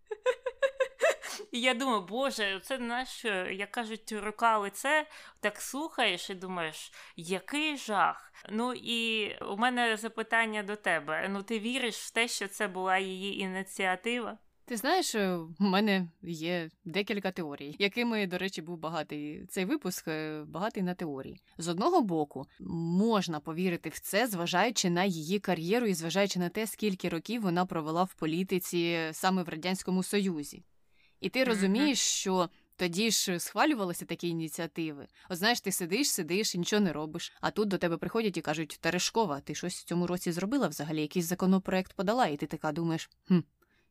І 1.51 1.61
я 1.61 1.73
думаю, 1.73 2.01
боже, 2.01 2.59
це 2.63 2.77
наш, 2.77 3.25
як 3.51 3.71
кажуть, 3.71 4.11
рука 4.11 4.57
лице, 4.57 5.07
так 5.39 5.61
слухаєш 5.61 6.29
і 6.29 6.35
думаєш, 6.35 6.91
який 7.15 7.77
жах. 7.77 8.33
Ну 8.49 8.73
і 8.73 9.35
у 9.43 9.57
мене 9.57 9.97
запитання 9.97 10.63
до 10.63 10.75
тебе: 10.75 11.27
ну 11.29 11.43
ти 11.43 11.59
віриш 11.59 11.95
в 11.95 12.11
те, 12.11 12.27
що 12.27 12.47
це 12.47 12.67
була 12.67 12.97
її 12.97 13.39
ініціатива? 13.39 14.37
Ти 14.67 14.77
знаєш, 14.77 15.15
е, 15.15 15.37
у 15.37 15.63
мене 15.63 16.07
є 16.21 16.69
декілька 16.85 17.31
теорій, 17.31 17.75
якими, 17.79 18.27
до 18.27 18.37
речі, 18.37 18.61
був 18.61 18.77
багатий 18.77 19.45
цей 19.49 19.65
випуск, 19.65 20.07
е, 20.07 20.43
багатий 20.47 20.83
на 20.83 20.93
теорії. 20.93 21.41
З 21.57 21.67
одного 21.67 22.01
боку, 22.01 22.45
можна 22.59 23.39
повірити 23.39 23.89
в 23.89 23.99
це, 23.99 24.27
зважаючи 24.27 24.89
на 24.89 25.03
її 25.03 25.39
кар'єру 25.39 25.87
і 25.87 25.93
зважаючи 25.93 26.39
на 26.39 26.49
те, 26.49 26.67
скільки 26.67 27.09
років 27.09 27.41
вона 27.41 27.65
провела 27.65 28.03
в 28.03 28.13
політиці 28.13 28.99
саме 29.11 29.43
в 29.43 29.49
радянському 29.49 30.03
союзі. 30.03 30.63
І 31.21 31.29
ти 31.29 31.43
розумієш, 31.43 31.99
що 31.99 32.49
тоді 32.75 33.11
ж 33.11 33.39
схвалювалися 33.39 34.05
такі 34.05 34.27
ініціативи. 34.27 35.07
От 35.29 35.37
знаєш, 35.37 35.61
ти 35.61 35.71
сидиш, 35.71 36.11
сидиш 36.11 36.55
і 36.55 36.57
нічого 36.57 36.81
не 36.81 36.93
робиш. 36.93 37.33
А 37.41 37.51
тут 37.51 37.67
до 37.67 37.77
тебе 37.77 37.97
приходять 37.97 38.37
і 38.37 38.41
кажуть: 38.41 38.77
Терешкова, 38.81 39.39
ти 39.39 39.55
щось 39.55 39.75
в 39.75 39.83
цьому 39.83 40.07
році 40.07 40.31
зробила 40.31 40.67
взагалі? 40.67 41.01
Якийсь 41.01 41.25
законопроект 41.25 41.93
подала, 41.93 42.27
і 42.27 42.37
ти 42.37 42.45
така 42.45 42.71
думаєш, 42.71 43.09
хм. 43.27 43.39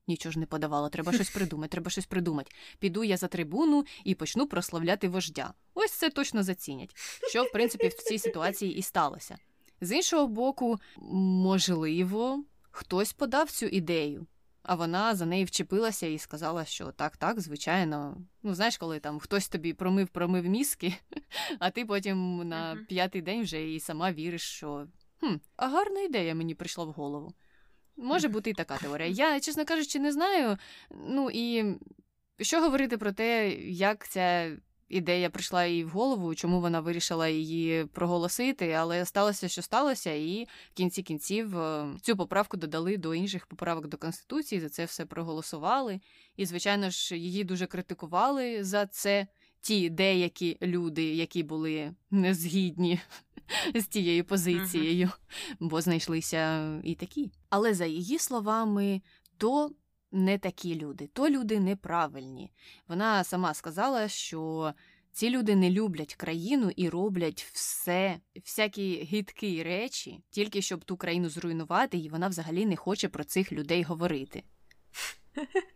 Нічого 0.08 0.32
ж 0.32 0.38
не 0.38 0.46
подавала, 0.46 0.88
треба 0.88 1.12
щось 1.12 1.30
придумати, 1.30 1.70
треба 1.70 1.90
щось 1.90 2.06
придумати. 2.06 2.50
Піду 2.78 3.04
я 3.04 3.16
за 3.16 3.28
трибуну 3.28 3.84
і 4.04 4.14
почну 4.14 4.46
прославляти 4.46 5.08
вождя. 5.08 5.54
Ось 5.74 5.92
це 5.92 6.10
точно 6.10 6.42
зацінять. 6.42 6.96
Що, 7.28 7.44
в 7.44 7.52
принципі, 7.52 7.88
в 7.88 7.94
цій 7.94 8.18
ситуації 8.18 8.76
і 8.76 8.82
сталося. 8.82 9.38
З 9.80 9.96
іншого 9.96 10.26
боку, 10.26 10.80
можливо, 11.12 12.44
хтось 12.70 13.12
подав 13.12 13.50
цю 13.50 13.66
ідею, 13.66 14.26
а 14.62 14.74
вона 14.74 15.14
за 15.14 15.26
неї 15.26 15.44
вчепилася 15.44 16.06
і 16.06 16.18
сказала, 16.18 16.64
що 16.64 16.92
так, 16.92 17.16
так, 17.16 17.40
звичайно. 17.40 18.16
Ну, 18.42 18.54
знаєш, 18.54 18.78
коли 18.78 19.00
там 19.00 19.18
хтось 19.18 19.48
тобі 19.48 19.72
промив, 19.72 20.08
промив 20.08 20.44
мізки, 20.48 20.94
а 21.58 21.70
ти 21.70 21.84
потім 21.84 22.48
на 22.48 22.78
п'ятий 22.88 23.22
день 23.22 23.42
вже 23.42 23.72
і 23.72 23.80
сама 23.80 24.12
віриш, 24.12 24.42
що 24.42 24.86
хм, 25.20 25.34
а 25.56 25.68
гарна 25.68 26.00
ідея 26.00 26.34
мені 26.34 26.54
прийшла 26.54 26.84
в 26.84 26.92
голову. 26.92 27.34
Може 27.96 28.28
бути 28.28 28.50
і 28.50 28.54
така 28.54 28.76
теорія. 28.76 29.08
Я, 29.08 29.40
чесно 29.40 29.64
кажучи, 29.64 29.98
не 29.98 30.12
знаю. 30.12 30.58
Ну 30.90 31.30
і 31.32 31.64
що 32.40 32.60
говорити 32.60 32.98
про 32.98 33.12
те, 33.12 33.50
як 33.60 34.08
ця 34.08 34.56
ідея 34.88 35.30
прийшла 35.30 35.64
їй 35.64 35.84
в 35.84 35.88
голову, 35.88 36.34
чому 36.34 36.60
вона 36.60 36.80
вирішила 36.80 37.28
її 37.28 37.84
проголосити, 37.84 38.72
але 38.72 39.04
сталося, 39.04 39.48
що 39.48 39.62
сталося, 39.62 40.12
і 40.12 40.46
в 40.72 40.74
кінці 40.74 41.02
кінців 41.02 41.58
е, 41.58 41.86
цю 42.02 42.16
поправку 42.16 42.56
додали 42.56 42.96
до 42.96 43.14
інших 43.14 43.46
поправок 43.46 43.86
до 43.86 43.96
конституції. 43.96 44.60
За 44.60 44.68
це 44.68 44.84
все 44.84 45.06
проголосували. 45.06 46.00
І, 46.36 46.46
звичайно 46.46 46.90
ж, 46.90 47.16
її 47.16 47.44
дуже 47.44 47.66
критикували 47.66 48.64
за 48.64 48.86
це. 48.86 49.26
Ті 49.66 49.90
деякі 49.90 50.58
люди, 50.62 51.14
які 51.14 51.42
були 51.42 51.94
незгідні 52.10 53.00
з 53.74 53.86
тією 53.86 54.24
позицією, 54.24 55.10
бо 55.60 55.80
знайшлися 55.80 56.72
і 56.84 56.94
такі. 56.94 57.30
Але 57.50 57.74
за 57.74 57.86
її 57.86 58.18
словами, 58.18 59.02
то 59.36 59.70
не 60.12 60.38
такі 60.38 60.74
люди, 60.74 61.08
то 61.12 61.28
люди 61.28 61.60
неправильні. 61.60 62.52
Вона 62.88 63.24
сама 63.24 63.54
сказала, 63.54 64.08
що 64.08 64.72
ці 65.12 65.30
люди 65.30 65.56
не 65.56 65.70
люблять 65.70 66.14
країну 66.14 66.70
і 66.76 66.88
роблять 66.88 67.46
все, 67.52 68.20
всякі 68.34 69.08
гидкі 69.12 69.62
речі, 69.62 70.20
тільки 70.30 70.62
щоб 70.62 70.84
ту 70.84 70.96
країну 70.96 71.28
зруйнувати, 71.28 71.98
і 71.98 72.08
вона 72.08 72.28
взагалі 72.28 72.66
не 72.66 72.76
хоче 72.76 73.08
про 73.08 73.24
цих 73.24 73.52
людей 73.52 73.82
говорити. 73.82 74.42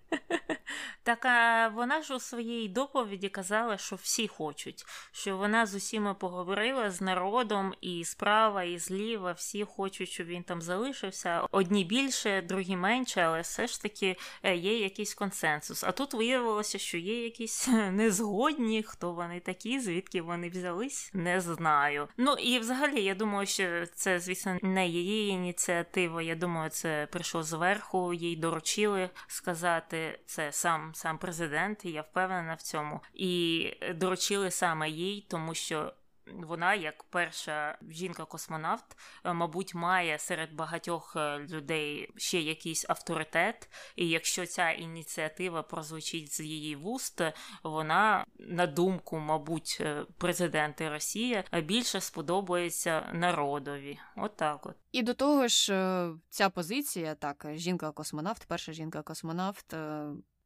Так 1.03 1.25
а 1.25 1.69
вона 1.69 2.03
ж 2.03 2.15
у 2.15 2.21
своїй 2.21 2.69
доповіді 2.69 3.29
казала, 3.29 3.77
що 3.77 3.97
всі 3.97 4.29
хочуть, 4.29 4.85
що 5.13 5.37
вона 5.37 5.67
з 5.67 5.75
усіма 5.75 6.15
поговорила 6.15 6.91
з 6.91 7.01
народом, 7.01 7.75
і 7.81 8.05
справа, 8.05 8.65
і 8.65 8.79
зліва, 8.79 9.33
всі 9.33 9.65
хочуть, 9.65 10.09
щоб 10.09 10.27
він 10.27 10.43
там 10.43 10.63
залишився. 10.63 11.47
Одні 11.51 11.85
більше, 11.85 12.43
другі 12.43 12.77
менше, 12.77 13.21
але 13.21 13.41
все 13.41 13.67
ж 13.67 13.83
таки 13.83 14.17
е, 14.43 14.57
є 14.57 14.79
якийсь 14.79 15.15
консенсус. 15.15 15.85
А 15.85 15.93
тут 15.93 16.15
виявилося, 16.15 16.79
що 16.79 16.99
є 16.99 17.25
якісь 17.25 17.69
незгодні, 17.91 18.83
хто 18.83 19.13
вони 19.13 19.41
такі, 19.41 19.81
звідки 19.81 20.23
вони 20.23 20.49
взялись, 20.49 21.11
не 21.15 21.41
знаю. 21.41 22.09
Ну 22.17 22.33
і 22.33 22.59
взагалі, 22.59 23.03
я 23.05 23.15
думаю, 23.15 23.47
що 23.47 23.87
це, 23.95 24.21
звісно, 24.21 24.59
не 24.63 24.89
її 24.89 25.29
ініціатива. 25.29 26.23
Я 26.23 26.35
думаю, 26.35 26.71
це 26.71 27.09
прийшло 27.11 27.43
зверху, 27.43 28.15
їй 28.15 28.37
доручили 28.37 29.11
сказати 29.27 30.19
це 30.27 30.53
сам 30.53 30.89
сам 30.95 31.18
президент, 31.18 31.84
і 31.84 31.91
я 31.91 32.03
впевнена 32.03 32.55
в 32.55 32.62
цьому. 32.62 33.01
І 33.14 33.72
доручили 33.95 34.51
саме 34.51 34.91
їй, 34.91 35.26
тому 35.28 35.55
що. 35.55 35.93
Вона, 36.34 36.74
як 36.74 37.05
перша 37.05 37.78
жінка-космонавт, 37.91 38.97
е, 39.24 39.32
мабуть, 39.32 39.74
має 39.74 40.18
серед 40.18 40.55
багатьох 40.55 41.16
е, 41.16 41.38
людей 41.38 42.11
ще 42.16 42.41
якийсь 42.41 42.86
авторитет, 42.88 43.70
і 43.97 44.09
якщо 44.09 44.47
ця 44.47 44.70
ініціатива 44.70 45.62
прозвучить 45.62 46.32
з 46.32 46.41
її 46.41 46.76
вуст, 46.76 47.22
вона, 47.62 48.26
на 48.38 48.66
думку, 48.66 49.18
мабуть, 49.18 49.78
е, 49.80 50.05
президента 50.18 50.91
Росії 50.91 51.45
більше 51.62 52.01
сподобається 52.01 53.11
народові. 53.12 53.99
Отак 54.16 54.66
от, 54.66 54.70
от. 54.70 54.76
І 54.93 55.03
до 55.03 55.14
того 55.14 55.49
ж, 55.49 56.12
ця 56.28 56.51
позиція, 56.51 57.14
так, 57.14 57.47
жінка-космонавт, 57.55 58.45
перша 58.49 58.72
жінка-космонавт 58.72 59.74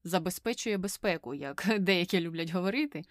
забезпечує 0.04 0.78
безпеку, 0.78 1.34
як 1.34 1.66
деякі 1.78 2.20
люблять 2.20 2.50
говорити. 2.50 3.02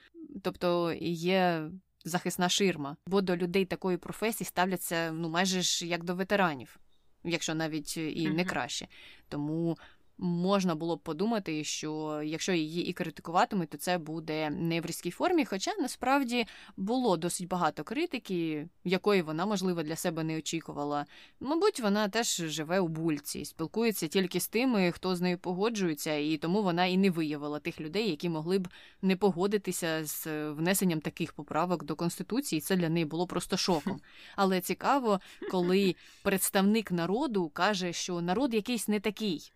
Тобто 0.42 0.94
є 1.02 1.70
захисна 2.06 2.50
ширма, 2.50 2.98
бо 3.08 3.22
до 3.22 3.38
людей 3.38 3.66
такої 3.66 3.98
професії 3.98 4.46
ставляться 4.46 5.12
ну 5.12 5.30
майже 5.30 5.62
ж 5.62 5.88
як 5.88 6.04
до 6.04 6.16
ветеранів, 6.16 6.80
якщо 7.24 7.56
навіть 7.56 7.98
і 7.98 8.30
не 8.30 8.46
краще. 8.46 8.88
Тому 9.30 9.78
можна 10.18 10.76
було 10.76 10.96
б 10.96 11.00
подумати, 11.00 11.64
що 11.64 12.22
якщо 12.26 12.54
її 12.54 12.86
і 12.86 12.94
критикуватимуть, 12.94 13.70
то 13.70 13.78
це 13.78 13.98
буде 13.98 14.50
не 14.50 14.82
в 14.82 14.86
різкій 14.86 15.12
формі. 15.12 15.46
Хоча 15.46 15.72
насправді 15.80 16.46
було 16.78 17.18
досить 17.18 17.48
багато 17.48 17.84
критики, 17.84 18.68
якої 18.84 19.22
вона, 19.22 19.46
можливо, 19.46 19.84
для 19.84 19.96
себе 19.96 20.24
не 20.24 20.38
очікувала. 20.38 21.06
Мабуть, 21.40 21.80
вона 21.80 22.10
теж 22.10 22.36
живе 22.36 22.80
у 22.80 22.88
бульці, 22.88 23.46
спілкується 23.46 24.08
тільки 24.08 24.40
з 24.40 24.48
тими, 24.48 24.92
хто 24.92 25.16
з 25.16 25.22
нею 25.22 25.38
погоджується, 25.38 26.16
і 26.16 26.38
тому 26.38 26.64
вона 26.64 26.86
і 26.86 26.98
не 26.98 27.10
виявила 27.10 27.60
тих 27.60 27.82
людей, 27.82 28.10
які 28.10 28.30
могли 28.30 28.60
б 28.60 28.68
не 29.02 29.16
погодитися 29.16 30.06
з 30.06 30.50
внесенням 30.52 31.02
таких 31.02 31.34
поправок 31.34 31.84
до 31.84 31.96
конституції. 31.96 32.62
Це 32.62 32.76
для 32.76 32.90
неї 32.90 33.06
було 33.06 33.28
просто 33.28 33.58
шоком. 33.58 34.00
Але 34.36 34.62
цікаво, 34.62 35.20
коли 35.52 35.96
представник 36.24 36.92
народу 36.92 37.50
каже, 37.50 37.94
що 37.94 38.22
народ 38.22 38.54
якийсь 38.54 38.88
не 38.88 39.00
такий 39.00 39.54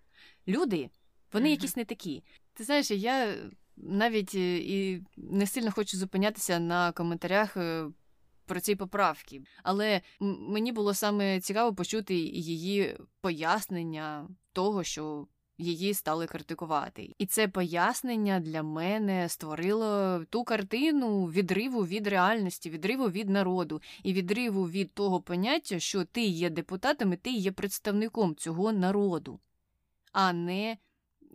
люди, 0.47 0.89
вони 1.33 1.47
mm-hmm. 1.47 1.51
якісь 1.51 1.75
не 1.75 1.85
такі. 1.85 2.23
Ти 2.53 2.63
знаєш, 2.63 2.91
я 2.91 3.35
навіть 3.77 4.35
е, 4.35 4.57
і 4.57 5.03
не 5.17 5.47
сильно 5.47 5.71
хочу 5.71 5.97
зупинятися 5.97 6.59
на 6.59 6.91
коментарях. 6.91 7.57
Е, 7.57 7.89
про 8.47 8.59
ці 8.59 8.75
поправки, 8.75 9.41
але 9.63 10.01
мені 10.19 10.71
було 10.71 10.93
саме 10.93 11.39
цікаво 11.39 11.75
почути 11.75 12.15
її 12.15 12.97
пояснення 13.21 14.29
того, 14.53 14.83
що 14.83 15.27
її 15.57 15.93
стали 15.93 16.27
критикувати. 16.27 17.15
І 17.17 17.25
це 17.25 17.47
пояснення 17.47 18.39
для 18.39 18.63
мене 18.63 19.29
створило 19.29 20.23
ту 20.29 20.43
картину 20.43 21.25
відриву 21.25 21.85
від 21.85 22.07
реальності, 22.07 22.69
відриву 22.69 23.09
від 23.09 23.29
народу 23.29 23.81
і 24.03 24.13
відриву 24.13 24.69
від 24.69 24.93
того 24.93 25.21
поняття, 25.21 25.79
що 25.79 26.05
ти 26.05 26.21
є 26.21 26.49
депутатом 26.49 27.13
і 27.13 27.17
ти 27.17 27.31
є 27.31 27.51
представником 27.51 28.35
цього 28.35 28.71
народу 28.71 29.39
а 30.19 30.33
не 30.33 30.77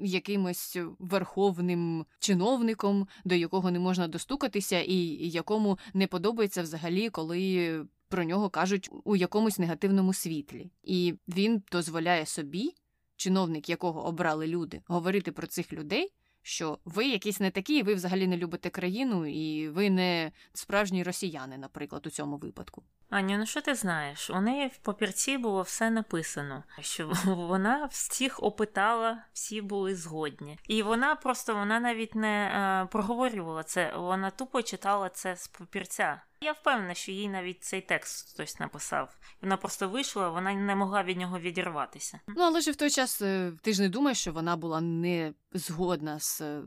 якимось 0.00 0.78
верховним 0.98 2.06
чиновником, 2.18 3.08
до 3.24 3.34
якого 3.34 3.70
не 3.70 3.78
можна 3.78 4.08
достукатися, 4.08 4.80
і 4.80 4.94
якому 5.28 5.78
не 5.94 6.06
подобається 6.06 6.62
взагалі, 6.62 7.10
коли 7.10 7.84
про 8.08 8.24
нього 8.24 8.50
кажуть 8.50 8.90
у 9.04 9.16
якомусь 9.16 9.58
негативному 9.58 10.14
світлі. 10.14 10.70
І 10.82 11.14
він 11.28 11.62
дозволяє 11.72 12.26
собі, 12.26 12.74
чиновник, 13.16 13.68
якого 13.68 14.06
обрали 14.06 14.46
люди, 14.46 14.80
говорити 14.86 15.32
про 15.32 15.46
цих 15.46 15.72
людей 15.72 16.12
що 16.42 16.78
ви 16.84 17.06
якісь 17.06 17.40
не 17.40 17.50
такі, 17.50 17.82
ви 17.82 17.94
взагалі 17.94 18.26
не 18.26 18.36
любите 18.36 18.70
країну, 18.70 19.26
і 19.26 19.68
ви 19.68 19.90
не 19.90 20.32
справжні 20.52 21.02
росіяни, 21.02 21.58
наприклад, 21.58 22.06
у 22.06 22.10
цьому 22.10 22.36
випадку. 22.36 22.82
Аню, 23.10 23.38
ну 23.38 23.46
що 23.46 23.60
ти 23.60 23.74
знаєш? 23.74 24.30
У 24.30 24.40
неї 24.40 24.68
в 24.68 24.76
папірці 24.76 25.38
було 25.38 25.62
все 25.62 25.90
написано, 25.90 26.64
що 26.80 27.12
вона 27.24 27.86
всіх 27.86 28.42
опитала, 28.42 29.24
всі 29.32 29.60
були 29.60 29.94
згодні. 29.94 30.58
І 30.68 30.82
вона 30.82 31.14
просто 31.14 31.54
вона 31.54 31.80
навіть 31.80 32.14
не 32.14 32.46
е, 32.46 32.86
проговорювала 32.86 33.62
це, 33.62 33.96
вона 33.96 34.30
тупо 34.30 34.62
читала 34.62 35.08
це 35.08 35.36
з 35.36 35.48
папірця. 35.48 36.22
Я 36.42 36.52
впевнена, 36.52 36.94
що 36.94 37.12
їй 37.12 37.28
навіть 37.28 37.64
цей 37.64 37.80
текст 37.80 38.34
хтось 38.34 38.60
написав. 38.60 39.16
Вона 39.42 39.56
просто 39.56 39.88
вийшла, 39.88 40.28
вона 40.28 40.54
не 40.54 40.74
могла 40.76 41.02
від 41.02 41.16
нього 41.16 41.38
відірватися. 41.38 42.20
Ну 42.26 42.42
але 42.42 42.60
ж 42.60 42.70
в 42.70 42.76
той 42.76 42.90
час 42.90 43.22
е, 43.22 43.52
ти 43.62 43.72
ж 43.72 43.82
не 43.82 43.88
думаєш, 43.88 44.18
що 44.20 44.32
вона 44.32 44.56
була 44.56 44.80
не 44.80 45.32
згодна 45.52 46.18
з 46.18 46.40
е, 46.40 46.62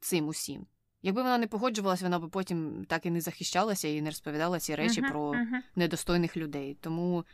цим 0.00 0.28
усім. 0.28 0.66
Якби 1.02 1.22
вона 1.22 1.38
не 1.38 1.46
погоджувалася, 1.46 2.04
вона 2.04 2.18
б 2.18 2.30
потім 2.30 2.84
так 2.88 3.06
і 3.06 3.10
не 3.10 3.20
захищалася 3.20 3.88
і 3.88 4.02
не 4.02 4.10
розповідала 4.10 4.60
ці 4.60 4.74
речі 4.74 5.02
uh-huh, 5.02 5.10
про 5.10 5.30
uh-huh. 5.30 5.60
недостойних 5.76 6.36
людей. 6.36 6.78
Тому 6.80 7.24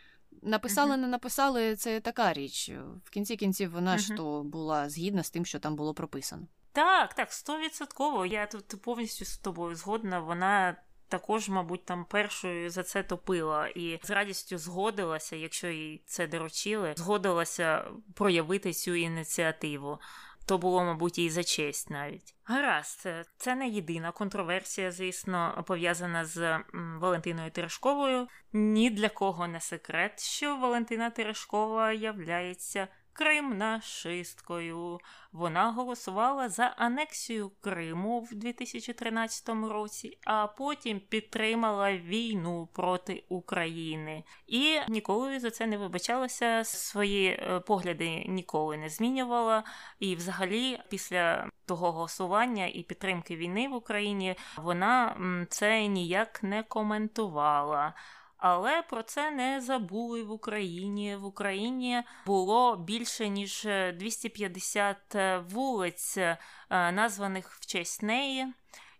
написали, 0.42 0.92
uh-huh. 0.92 1.00
не 1.00 1.06
написали, 1.06 1.76
це 1.76 2.00
така 2.00 2.32
річ. 2.32 2.70
В 3.04 3.10
кінці 3.10 3.36
кінців 3.36 3.70
вона 3.70 3.98
ж 3.98 4.14
то 4.14 4.42
була 4.42 4.88
згідна 4.88 5.22
з 5.22 5.30
тим, 5.30 5.46
що 5.46 5.58
там 5.58 5.76
було 5.76 5.94
прописано. 5.94 6.46
Так, 6.72 7.14
так, 7.14 7.32
стовідсотково. 7.32 8.26
Я 8.26 8.46
тут 8.46 8.82
повністю 8.82 9.24
з 9.24 9.38
тобою 9.38 9.76
згодна. 9.76 10.20
Вона 10.20 10.76
також, 11.08 11.48
мабуть, 11.48 11.84
там 11.84 12.04
першою 12.04 12.70
за 12.70 12.82
це 12.82 13.02
топила 13.02 13.68
і 13.68 14.00
з 14.02 14.10
радістю 14.10 14.58
згодилася, 14.58 15.36
якщо 15.36 15.66
їй 15.66 16.02
це 16.06 16.26
доручили, 16.26 16.94
згодилася 16.96 17.84
проявити 18.14 18.72
цю 18.72 18.94
ініціативу. 18.94 19.98
То 20.46 20.58
було, 20.58 20.84
мабуть, 20.84 21.18
і 21.18 21.30
за 21.30 21.44
честь 21.44 21.90
навіть. 21.90 22.34
Гаразд, 22.44 23.08
це 23.36 23.54
не 23.54 23.68
єдина 23.68 24.12
контроверсія, 24.12 24.92
звісно, 24.92 25.64
пов'язана 25.66 26.24
з 26.24 26.60
Валентиною 27.00 27.50
Терешковою. 27.50 28.28
Ні 28.52 28.90
для 28.90 29.08
кого 29.08 29.48
не 29.48 29.60
секрет, 29.60 30.20
що 30.20 30.56
Валентина 30.56 31.10
Терешкова 31.10 31.92
являється 31.92 32.88
кримнашисткою. 33.16 35.00
Вона 35.32 35.72
голосувала 35.72 36.48
за 36.48 36.64
анексію 36.64 37.50
Криму 37.60 38.20
в 38.20 38.34
2013 38.34 39.48
році, 39.48 40.18
а 40.24 40.46
потім 40.46 41.00
підтримала 41.00 41.92
війну 41.92 42.68
проти 42.72 43.24
України 43.28 44.24
і 44.46 44.78
ніколи 44.88 45.40
за 45.40 45.50
це 45.50 45.66
не 45.66 45.78
вибачалася. 45.78 46.64
Свої 46.64 47.28
е, 47.28 47.60
погляди 47.60 48.24
ніколи 48.28 48.76
не 48.76 48.88
змінювала. 48.88 49.64
І, 49.98 50.16
взагалі, 50.16 50.80
після 50.88 51.50
того 51.66 51.92
голосування 51.92 52.66
і 52.66 52.82
підтримки 52.82 53.36
війни 53.36 53.68
в 53.68 53.74
Україні 53.74 54.34
вона 54.56 55.16
це 55.48 55.86
ніяк 55.86 56.42
не 56.42 56.62
коментувала. 56.62 57.94
Але 58.38 58.82
про 58.82 59.02
це 59.02 59.30
не 59.30 59.60
забули 59.60 60.22
в 60.22 60.30
Україні. 60.30 61.16
В 61.16 61.24
Україні 61.24 62.02
було 62.26 62.76
більше 62.76 63.28
ніж 63.28 63.68
250 63.94 65.14
е, 65.14 65.38
вулиць, 65.38 66.18
е, 66.18 66.38
названих 66.70 67.50
в 67.50 67.66
честь 67.66 68.02
неї. 68.02 68.46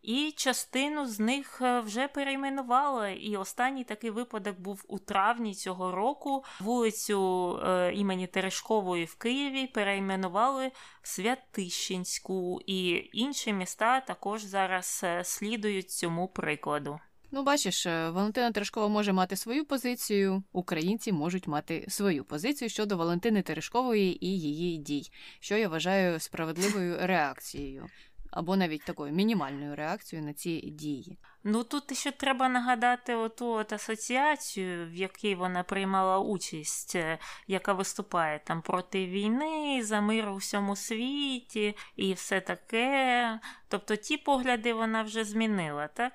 і 0.07 0.33
частину 0.37 1.07
з 1.07 1.21
них 1.21 1.59
е, 1.63 1.81
вже 1.81 2.09
перейменували. 2.09 3.13
І 3.13 3.37
останній 3.37 3.85
такий 3.85 4.11
випадок 4.11 4.61
був 4.61 4.85
у 4.89 4.99
травні 4.99 5.55
цього 5.55 5.93
року. 5.93 6.45
Вулицю 6.61 7.59
е, 7.59 7.93
імені 7.95 8.27
Терешкової 8.27 9.05
в 9.05 9.15
Києві 9.15 9.67
перейменували 9.67 10.73
в 11.03 11.09
Святищенську, 11.09 12.61
і 12.67 13.11
інші 13.13 13.53
міста 13.53 14.01
також 14.01 14.43
зараз 14.43 15.01
е, 15.05 15.25
слідують 15.25 15.91
цьому 15.91 16.29
прикладу. 16.29 17.01
Ну, 17.31 17.43
бачиш, 17.43 17.87
е, 17.87 18.11
Валентина 18.11 18.53
Терешкова 18.53 18.89
може 18.89 19.13
мати 19.13 19.37
свою 19.37 19.65
позицію, 19.65 20.43
українці 20.53 21.13
можуть 21.13 21.47
мати 21.47 21.85
свою 21.89 22.25
позицію 22.25 22.69
щодо 22.69 22.97
Валентини 22.97 23.43
Терешкової 23.43 24.27
і 24.27 24.41
її 24.41 24.79
дій, 24.79 25.11
що 25.41 25.57
я 25.57 25.69
вважаю 25.69 26.21
справедливою 26.21 26.97
реакцією. 27.01 27.87
Або 28.31 28.57
навіть 28.57 28.85
такою 28.85 29.13
мінімальною 29.13 29.77
реакцією 29.77 30.27
на 30.27 30.35
ці 30.35 30.61
дії. 30.61 31.19
Ну 31.45 31.65
тут 31.65 31.97
ще 31.97 32.11
треба 32.11 32.49
нагадати 32.49 33.15
оту 33.15 33.47
от 33.47 33.73
асоціацію, 33.73 34.91
в 34.91 34.95
якій 34.95 35.35
вона 35.35 35.63
приймала 35.63 36.19
участь, 36.19 36.97
е, 36.97 37.19
яка 37.47 37.73
виступає 37.73 38.41
там 38.45 38.63
проти 38.63 39.07
війни, 39.07 39.81
за 39.85 40.01
мир 40.01 40.29
у 40.29 40.37
всьому 40.37 40.77
світі 40.77 41.77
і 41.97 42.13
все 42.13 42.41
таке. 42.41 43.41
Тобто 43.69 43.97
ті 43.97 44.17
погляди 44.17 44.73
вона 44.73 45.03
вже 45.03 45.25
змінила, 45.25 45.89
так? 45.89 46.13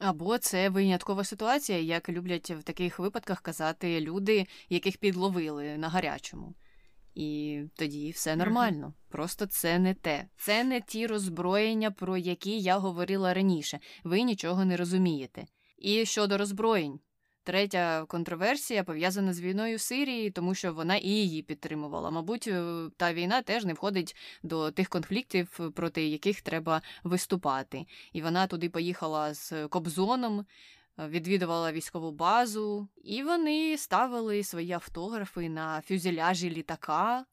Або 0.00 0.38
це 0.38 0.68
виняткова 0.68 1.24
ситуація, 1.24 1.78
як 1.78 2.08
люблять 2.08 2.50
в 2.50 2.62
таких 2.62 2.98
випадках 2.98 3.40
казати 3.40 4.00
люди, 4.00 4.46
яких 4.68 4.96
підловили 4.96 5.78
на 5.78 5.88
гарячому. 5.88 6.54
І 7.14 7.60
тоді 7.76 8.10
все 8.10 8.36
нормально. 8.36 8.86
Mm-hmm. 8.86 9.12
Просто 9.12 9.46
це 9.46 9.78
не 9.78 9.94
те. 9.94 10.28
Це 10.36 10.64
не 10.64 10.80
ті 10.80 11.06
роззброєння, 11.06 11.90
про 11.90 12.16
які 12.16 12.60
я 12.60 12.78
говорила 12.78 13.34
раніше. 13.34 13.80
Ви 14.04 14.22
нічого 14.22 14.64
не 14.64 14.76
розумієте. 14.76 15.46
І 15.78 16.06
щодо 16.06 16.38
роззброєнь, 16.38 17.00
Третя 17.44 18.04
контроверсія 18.08 18.84
пов'язана 18.84 19.32
з 19.32 19.40
війною 19.40 19.76
в 19.76 19.80
Сирії, 19.80 20.30
тому 20.30 20.54
що 20.54 20.72
вона 20.72 20.96
і 20.96 21.08
її 21.08 21.42
підтримувала. 21.42 22.10
Мабуть, 22.10 22.48
е, 22.48 22.88
та 22.96 23.12
війна 23.12 23.42
теж 23.42 23.64
не 23.64 23.72
входить 23.72 24.16
до 24.42 24.70
тих 24.70 24.88
конфліктів, 24.88 25.72
проти 25.74 26.06
яких 26.06 26.40
треба 26.40 26.82
виступати. 27.04 27.86
І 28.12 28.22
вона 28.22 28.46
туди 28.46 28.70
поїхала 28.70 29.34
з 29.34 29.68
Кобзоном. 29.68 30.46
Е, 30.98 31.08
відвідувала 31.08 31.72
військову 31.72 32.12
базу, 32.12 32.88
і 33.04 33.22
вони 33.22 33.76
ставили 33.78 34.44
свої 34.44 34.72
автографи 34.72 35.48
на 35.48 35.80
фюзеляжі 35.80 36.50
літака, 36.50 37.18
Е, 37.20 37.24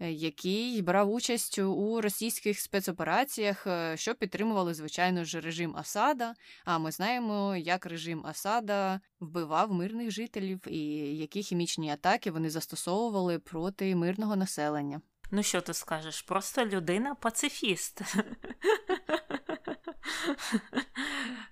який 0.00 0.82
брав 0.82 1.12
участь 1.12 1.58
у 1.58 2.00
російських 2.00 2.60
спецопераціях, 2.60 3.66
е, 3.66 3.96
що 3.96 4.14
підтримували, 4.14 4.74
звичайно 4.74 5.24
ж, 5.24 5.40
режим 5.40 5.76
Асада. 5.76 6.34
А 6.64 6.78
ми 6.78 6.90
знаємо, 6.92 7.56
як 7.56 7.86
режим 7.86 8.26
Асада 8.26 9.00
вбивав 9.20 9.72
мирних 9.72 10.10
жителів 10.10 10.60
і 10.68 10.78
які 11.16 11.42
хімічні 11.42 11.90
атаки 11.90 12.30
вони 12.30 12.50
застосовували 12.50 13.38
проти 13.38 13.96
мирного 13.96 14.36
населення. 14.36 15.00
Ну, 15.30 15.42
що 15.42 15.60
ти 15.60 15.74
скажеш? 15.74 16.22
Просто 16.22 16.66
людина 16.66 17.14
пацифіст. 17.14 18.00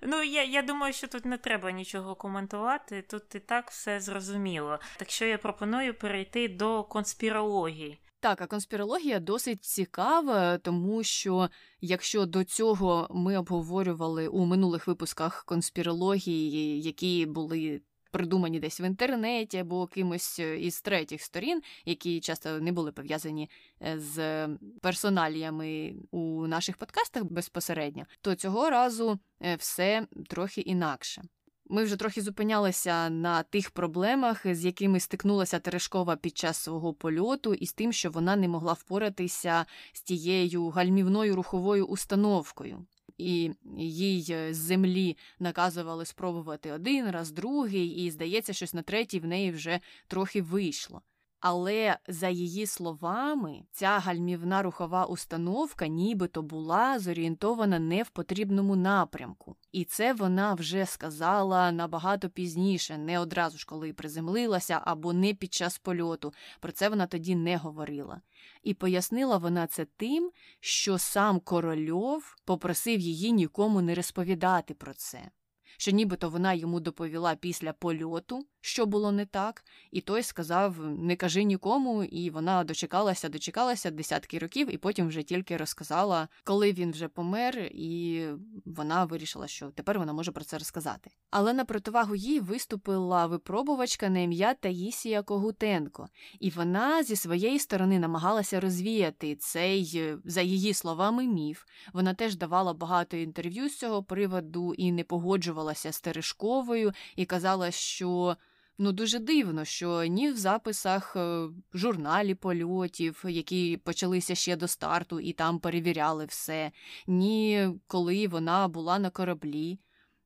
Ну, 0.06 0.22
я 0.22 0.44
я 0.44 0.62
думаю, 0.62 0.92
що 0.92 1.06
тут 1.06 1.24
не 1.24 1.38
треба 1.38 1.70
нічого 1.70 2.14
коментувати, 2.14 3.02
тут 3.02 3.34
і 3.34 3.40
так 3.40 3.70
все 3.70 4.00
зрозуміло. 4.00 4.78
Так 4.96 5.10
що 5.10 5.24
я 5.24 5.38
пропоную 5.38 5.94
перейти 5.94 6.48
до 6.48 6.84
конспірології. 6.84 8.00
Так, 8.24 8.40
а 8.40 8.46
конспірологія 8.46 9.20
досить 9.20 9.64
цікава, 9.64 10.58
тому 10.58 11.02
що 11.02 11.50
якщо 11.80 12.26
до 12.26 12.44
цього 12.44 13.08
ми 13.10 13.36
обговорювали 13.36 14.28
у 14.28 14.44
минулих 14.44 14.86
випусках 14.86 15.44
конспірології, 15.44 16.82
які 16.82 17.26
були 17.26 17.80
придумані 18.10 18.60
десь 18.60 18.80
в 18.80 18.82
інтернеті 18.82 19.58
або 19.58 19.86
кимось 19.86 20.38
із 20.38 20.80
третіх 20.80 21.22
сторін, 21.22 21.62
які 21.84 22.20
часто 22.20 22.60
не 22.60 22.72
були 22.72 22.92
пов'язані 22.92 23.50
е, 23.82 23.98
з 23.98 24.48
персоналіями 24.80 25.94
у 26.10 26.46
наших 26.46 26.76
подкастах 26.76 27.24
безпосередньо, 27.24 28.04
то 28.20 28.34
цього 28.34 28.70
разу 28.70 29.18
е, 29.42 29.56
все 29.56 30.06
трохи 30.28 30.60
інакше. 30.60 31.22
Ми 31.66 31.84
вже 31.84 31.96
трохи 31.96 32.22
зупинялися 32.22 33.10
на 33.10 33.42
тих 33.42 33.70
проблемах, 33.70 34.54
з 34.54 34.64
якими 34.64 35.00
стикнулася 35.00 35.58
Терешкова 35.58 36.16
під 36.16 36.38
час 36.38 36.56
свого 36.56 36.94
польоту, 36.94 37.54
і 37.54 37.66
з 37.66 37.72
тим, 37.72 37.92
що 37.92 38.10
вона 38.10 38.36
не 38.36 38.48
могла 38.48 38.72
впоратися 38.72 39.66
з 39.92 40.02
тією 40.02 40.68
гальмівною 40.68 41.36
руховою 41.36 41.86
установкою. 41.86 42.86
І 43.18 43.50
їй 43.78 44.22
з 44.50 44.56
землі 44.56 45.16
наказували 45.38 46.04
спробувати 46.04 46.72
один 46.72 47.10
раз, 47.10 47.30
другий, 47.30 47.86
і 47.86 48.10
здається, 48.10 48.52
щось 48.52 48.74
на 48.74 48.82
третій 48.82 49.20
в 49.20 49.26
неї 49.26 49.50
вже 49.50 49.80
трохи 50.06 50.42
вийшло. 50.42 51.02
Але 51.46 51.98
за 52.08 52.28
її 52.28 52.66
словами, 52.66 53.62
ця 53.72 53.98
гальмівна 53.98 54.62
рухова 54.62 55.04
установка 55.04 55.86
нібито 55.86 56.42
була 56.42 56.98
зорієнтована 56.98 57.78
не 57.78 58.02
в 58.02 58.08
потрібному 58.08 58.76
напрямку. 58.76 59.56
І 59.72 59.84
це 59.84 60.12
вона 60.12 60.54
вже 60.54 60.86
сказала 60.86 61.72
набагато 61.72 62.28
пізніше, 62.28 62.98
не 62.98 63.18
одразу 63.18 63.58
ж 63.58 63.66
коли 63.66 63.92
приземлилася 63.92 64.80
або 64.84 65.12
не 65.12 65.34
під 65.34 65.54
час 65.54 65.78
польоту. 65.78 66.32
Про 66.60 66.72
це 66.72 66.88
вона 66.88 67.06
тоді 67.06 67.36
не 67.36 67.56
говорила. 67.56 68.20
І 68.62 68.74
пояснила 68.74 69.36
вона 69.36 69.66
це 69.66 69.86
тим, 69.96 70.30
що 70.60 70.98
сам 70.98 71.40
корольов 71.40 72.36
попросив 72.44 73.00
її 73.00 73.32
нікому 73.32 73.80
не 73.80 73.94
розповідати 73.94 74.74
про 74.74 74.94
це 74.94 75.30
що 75.76 75.90
нібито 75.90 76.28
вона 76.28 76.52
йому 76.52 76.80
доповіла 76.80 77.34
після 77.34 77.72
польоту, 77.72 78.46
що 78.60 78.86
було 78.86 79.12
не 79.12 79.26
так, 79.26 79.64
і 79.90 80.00
той 80.00 80.22
сказав: 80.22 80.78
не 80.86 81.16
кажи 81.16 81.44
нікому, 81.44 82.04
і 82.04 82.30
вона 82.30 82.64
дочекалася, 82.64 83.28
дочекалася 83.28 83.90
десятки 83.90 84.38
років, 84.38 84.74
і 84.74 84.78
потім 84.78 85.08
вже 85.08 85.22
тільки 85.22 85.56
розказала, 85.56 86.28
коли 86.44 86.72
він 86.72 86.90
вже 86.92 87.08
помер, 87.08 87.58
і 87.72 88.26
вона 88.64 89.04
вирішила, 89.04 89.46
що 89.46 89.70
тепер 89.70 89.98
вона 89.98 90.12
може 90.12 90.32
про 90.32 90.44
це 90.44 90.58
розказати. 90.58 91.10
Але 91.30 91.52
на 91.52 91.64
противагу 91.64 92.14
їй 92.14 92.40
виступила 92.40 93.26
випробувачка 93.26 94.08
на 94.08 94.18
ім'я 94.18 94.54
Таїсія 94.54 95.22
Когутенко, 95.22 96.08
і 96.40 96.50
вона 96.50 97.02
зі 97.02 97.16
своєї 97.16 97.58
сторони 97.58 97.98
намагалася 97.98 98.60
розвіяти 98.60 99.36
цей, 99.36 100.14
за 100.24 100.40
її 100.40 100.74
словами, 100.74 101.26
міф. 101.26 101.64
Вона 101.92 102.14
теж 102.14 102.36
давала 102.36 102.72
багато 102.72 103.16
інтерв'ю 103.16 103.68
з 103.68 103.78
цього 103.78 104.02
приводу 104.02 104.74
і 104.74 104.92
не 104.92 105.04
погоджувалася 105.04 105.63
з 105.74 106.00
Терешковою, 106.00 106.92
і 107.16 107.24
казала, 107.24 107.70
що. 107.70 108.36
Ну, 108.78 108.92
дуже 108.92 109.18
дивно, 109.18 109.64
що 109.64 110.04
ні 110.04 110.30
в 110.30 110.36
записах 110.36 111.16
е, 111.16 111.48
журналі 111.74 112.34
польотів, 112.34 113.24
які 113.28 113.76
почалися 113.76 114.34
ще 114.34 114.56
до 114.56 114.68
старту 114.68 115.20
і 115.20 115.32
там 115.32 115.58
перевіряли 115.58 116.26
все, 116.26 116.72
ні 117.06 117.68
коли 117.86 118.28
вона 118.28 118.68
була 118.68 118.98
на 118.98 119.10
кораблі, 119.10 119.78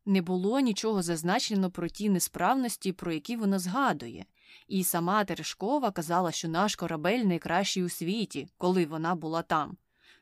не 0.07 0.22
було 0.22 0.61
нічого 0.61 1.03
зазначено 1.03 1.70
про 1.70 1.89
ті 1.89 2.11
несправності, 2.11 2.93
про 2.93 3.12
які 3.12 3.36
вона 3.36 3.59
згадує. 3.59 4.24
І 4.68 4.84
сама 4.84 5.24
Терешкова 5.24 5.91
казала, 5.91 6.32
що 6.32 6.49
наш 6.49 6.76
корабель 6.76 7.24
найкращий 7.24 7.84
у 7.84 7.89
світі, 7.89 8.49
коли 8.59 8.86
вона 8.86 9.14
була 9.14 9.43
там. 9.43 9.76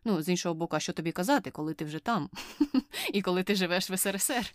Ну, 0.06 0.22
з 0.22 0.28
іншого 0.28 0.54
боку, 0.54 0.76
а 0.76 0.80
що 0.80 0.92
тобі 0.92 1.12
казати, 1.12 1.50
коли 1.50 1.74
ти 1.74 1.84
вже 1.84 1.98
там, 1.98 2.30
і 3.12 3.22
коли 3.22 3.42
ти 3.42 3.54
живеш 3.54 3.90
в 3.90 3.96
СРСР. 3.98 4.52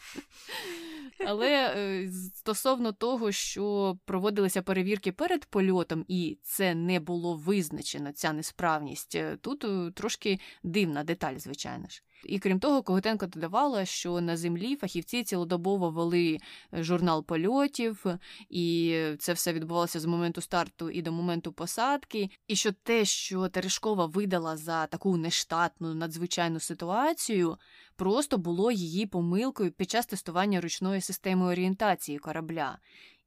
Але 1.25 1.73
е, 1.77 2.09
стосовно 2.35 2.91
того, 2.91 3.31
що 3.31 3.97
проводилися 4.05 4.61
перевірки 4.61 5.11
перед 5.11 5.45
польотом, 5.45 6.05
і 6.07 6.37
це 6.43 6.75
не 6.75 6.99
було 6.99 7.35
визначено, 7.35 8.11
ця 8.11 8.33
несправність, 8.33 9.15
е, 9.15 9.37
тут 9.41 9.63
е, 9.63 9.91
трошки 9.95 10.39
дивна 10.63 11.03
деталь, 11.03 11.37
звичайно 11.37 11.87
ж. 11.89 12.03
І 12.25 12.39
крім 12.39 12.59
того, 12.59 12.83
Когутенко 12.83 13.25
додавала, 13.27 13.85
що 13.85 14.21
на 14.21 14.37
землі 14.37 14.75
фахівці 14.75 15.23
цілодобово 15.23 15.89
вели 15.89 16.37
журнал 16.73 17.25
польотів, 17.25 18.05
і 18.49 18.97
це 19.19 19.33
все 19.33 19.53
відбувалося 19.53 19.99
з 19.99 20.05
моменту 20.05 20.41
старту 20.41 20.89
і 20.89 21.01
до 21.01 21.11
моменту 21.11 21.51
посадки. 21.51 22.29
І 22.47 22.55
що 22.55 22.71
те, 22.71 23.05
що 23.05 23.49
Терешкова 23.49 24.05
видала 24.05 24.57
за 24.57 24.87
таку 24.87 25.17
нештатну 25.17 25.93
надзвичайну 25.93 26.59
ситуацію, 26.59 27.57
просто 27.95 28.37
було 28.37 28.71
її 28.71 29.05
помилкою 29.05 29.71
під 29.71 29.89
час 29.89 30.05
тестування 30.05 30.61
ручної 30.61 31.01
системи 31.01 31.45
орієнтації 31.45 32.19
корабля. 32.19 32.77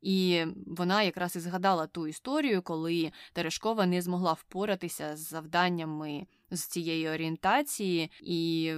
І 0.04 0.44
вона 0.66 1.02
якраз 1.02 1.36
і 1.36 1.40
згадала 1.40 1.86
ту 1.86 2.06
історію, 2.06 2.62
коли 2.62 3.12
Терешкова 3.32 3.86
не 3.86 4.02
змогла 4.02 4.32
впоратися 4.32 5.16
з 5.16 5.28
завданнями 5.28 6.26
з 6.50 6.66
цієї 6.66 7.08
орієнтації, 7.08 8.10
і 8.20 8.72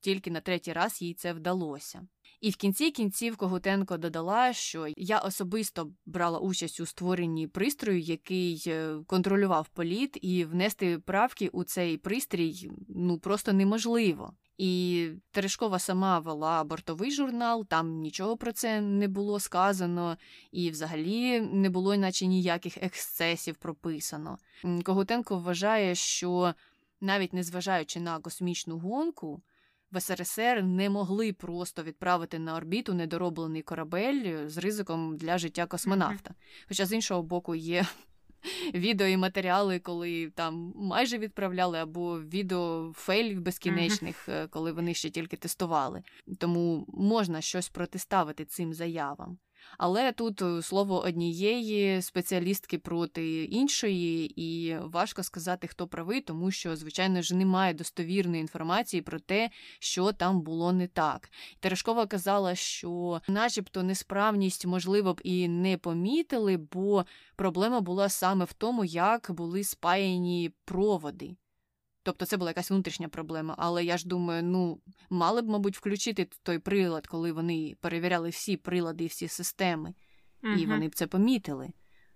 тільки 0.00 0.30
на 0.30 0.40
третій 0.40 0.72
раз 0.72 1.02
їй 1.02 1.14
це 1.14 1.32
вдалося. 1.32 2.02
І 2.42 2.50
в 2.50 2.56
кінці 2.56 2.90
кінців 2.90 3.36
Когутенко 3.36 3.96
додала, 3.96 4.52
що 4.52 4.86
я 4.96 5.18
особисто 5.18 5.90
брала 6.06 6.38
участь 6.38 6.80
у 6.80 6.86
створенні 6.86 7.46
пристрою, 7.46 8.00
який 8.00 8.64
е, 8.66 8.96
контролював 9.06 9.68
політ, 9.68 10.18
і 10.22 10.44
внести 10.44 10.98
правки 10.98 11.48
у 11.48 11.64
цей 11.64 11.96
пристрій 11.96 12.70
ну 12.88 13.18
просто 13.18 13.52
неможливо. 13.52 14.34
І 14.58 15.08
Терешкова 15.30 15.78
сама 15.78 16.18
вела 16.18 16.64
бортовий 16.64 17.10
журнал, 17.10 17.66
там 17.66 18.00
нічого 18.00 18.36
про 18.36 18.52
це 18.52 18.80
не 18.80 19.08
було 19.08 19.40
сказано, 19.40 20.16
і 20.52 20.70
взагалі 20.70 21.40
не 21.40 21.70
було, 21.70 21.96
наче 21.96 22.26
ніяких 22.26 22.82
ексцесів 22.82 23.56
прописано. 23.56 24.38
Когутенко 24.84 25.38
вважає, 25.38 25.94
що 25.94 26.54
навіть 27.00 27.32
незважаючи 27.32 28.00
на 28.00 28.18
космічну 28.18 28.78
гонку, 28.78 29.42
в 29.92 30.00
СРСР 30.00 30.62
не 30.62 30.90
могли 30.90 31.32
просто 31.32 31.82
відправити 31.82 32.38
на 32.38 32.56
орбіту 32.56 32.94
недороблений 32.94 33.62
корабель 33.62 34.48
з 34.48 34.58
ризиком 34.58 35.16
для 35.16 35.38
життя 35.38 35.66
космонавта. 35.66 36.34
Хоча 36.68 36.86
з 36.86 36.92
іншого 36.92 37.22
боку 37.22 37.54
є 37.54 37.86
відео 38.74 39.06
і 39.06 39.16
матеріали, 39.16 39.78
коли 39.78 40.30
там 40.30 40.72
майже 40.76 41.18
відправляли, 41.18 41.78
або 41.78 42.20
відео 42.20 42.92
фейлів 42.96 43.40
безкінечних, 43.40 44.28
uh-huh. 44.28 44.48
коли 44.48 44.72
вони 44.72 44.94
ще 44.94 45.10
тільки 45.10 45.36
тестували. 45.36 46.02
Тому 46.38 46.84
можна 46.88 47.40
щось 47.40 47.68
протиставити 47.68 48.44
цим 48.44 48.74
заявам. 48.74 49.38
Але 49.78 50.12
тут 50.12 50.42
е, 50.42 50.62
слово 50.62 51.02
однієї 51.02 52.02
спеціалістки 52.02 52.78
проти 52.78 53.44
іншої, 53.44 54.42
і 54.42 54.76
важко 54.78 55.22
сказати, 55.22 55.66
хто 55.66 55.86
правий, 55.86 56.20
тому 56.20 56.50
що, 56.50 56.76
звичайно 56.76 57.22
ж, 57.22 57.36
немає 57.36 57.74
достовірної 57.74 58.40
інформації 58.40 59.02
про 59.02 59.20
те, 59.20 59.50
що 59.78 60.12
там 60.12 60.40
було 60.40 60.72
не 60.72 60.86
так. 60.86 61.30
Терешкова 61.60 62.06
казала, 62.06 62.54
що, 62.54 63.20
начебто, 63.28 63.82
несправність, 63.82 64.66
можливо 64.66 65.14
б, 65.14 65.20
і 65.24 65.48
не 65.48 65.78
помітили, 65.78 66.56
бо 66.56 67.04
проблема 67.36 67.80
була 67.80 68.08
саме 68.08 68.44
в 68.44 68.52
тому, 68.52 68.84
як 68.84 69.30
були 69.30 69.64
спаяні 69.64 70.50
проводи. 70.64 71.36
Тобто 72.02 72.26
це 72.26 72.36
була 72.36 72.50
якась 72.50 72.70
внутрішня 72.70 73.08
проблема. 73.08 73.54
Але 73.58 73.84
я 73.84 73.96
ж 73.96 74.08
думаю, 74.08 74.42
ну 74.42 74.80
мали 75.10 75.42
б, 75.42 75.48
мабуть, 75.48 75.76
включити 75.76 76.28
той 76.42 76.58
прилад, 76.58 77.06
коли 77.06 77.32
вони 77.32 77.76
перевіряли 77.80 78.28
всі 78.28 78.56
прилади 78.56 79.04
і 79.04 79.06
всі 79.06 79.28
системи, 79.28 79.94
угу. 80.44 80.52
і 80.52 80.66
вони 80.66 80.88
б 80.88 80.94
це 80.94 81.06
помітили. 81.06 81.70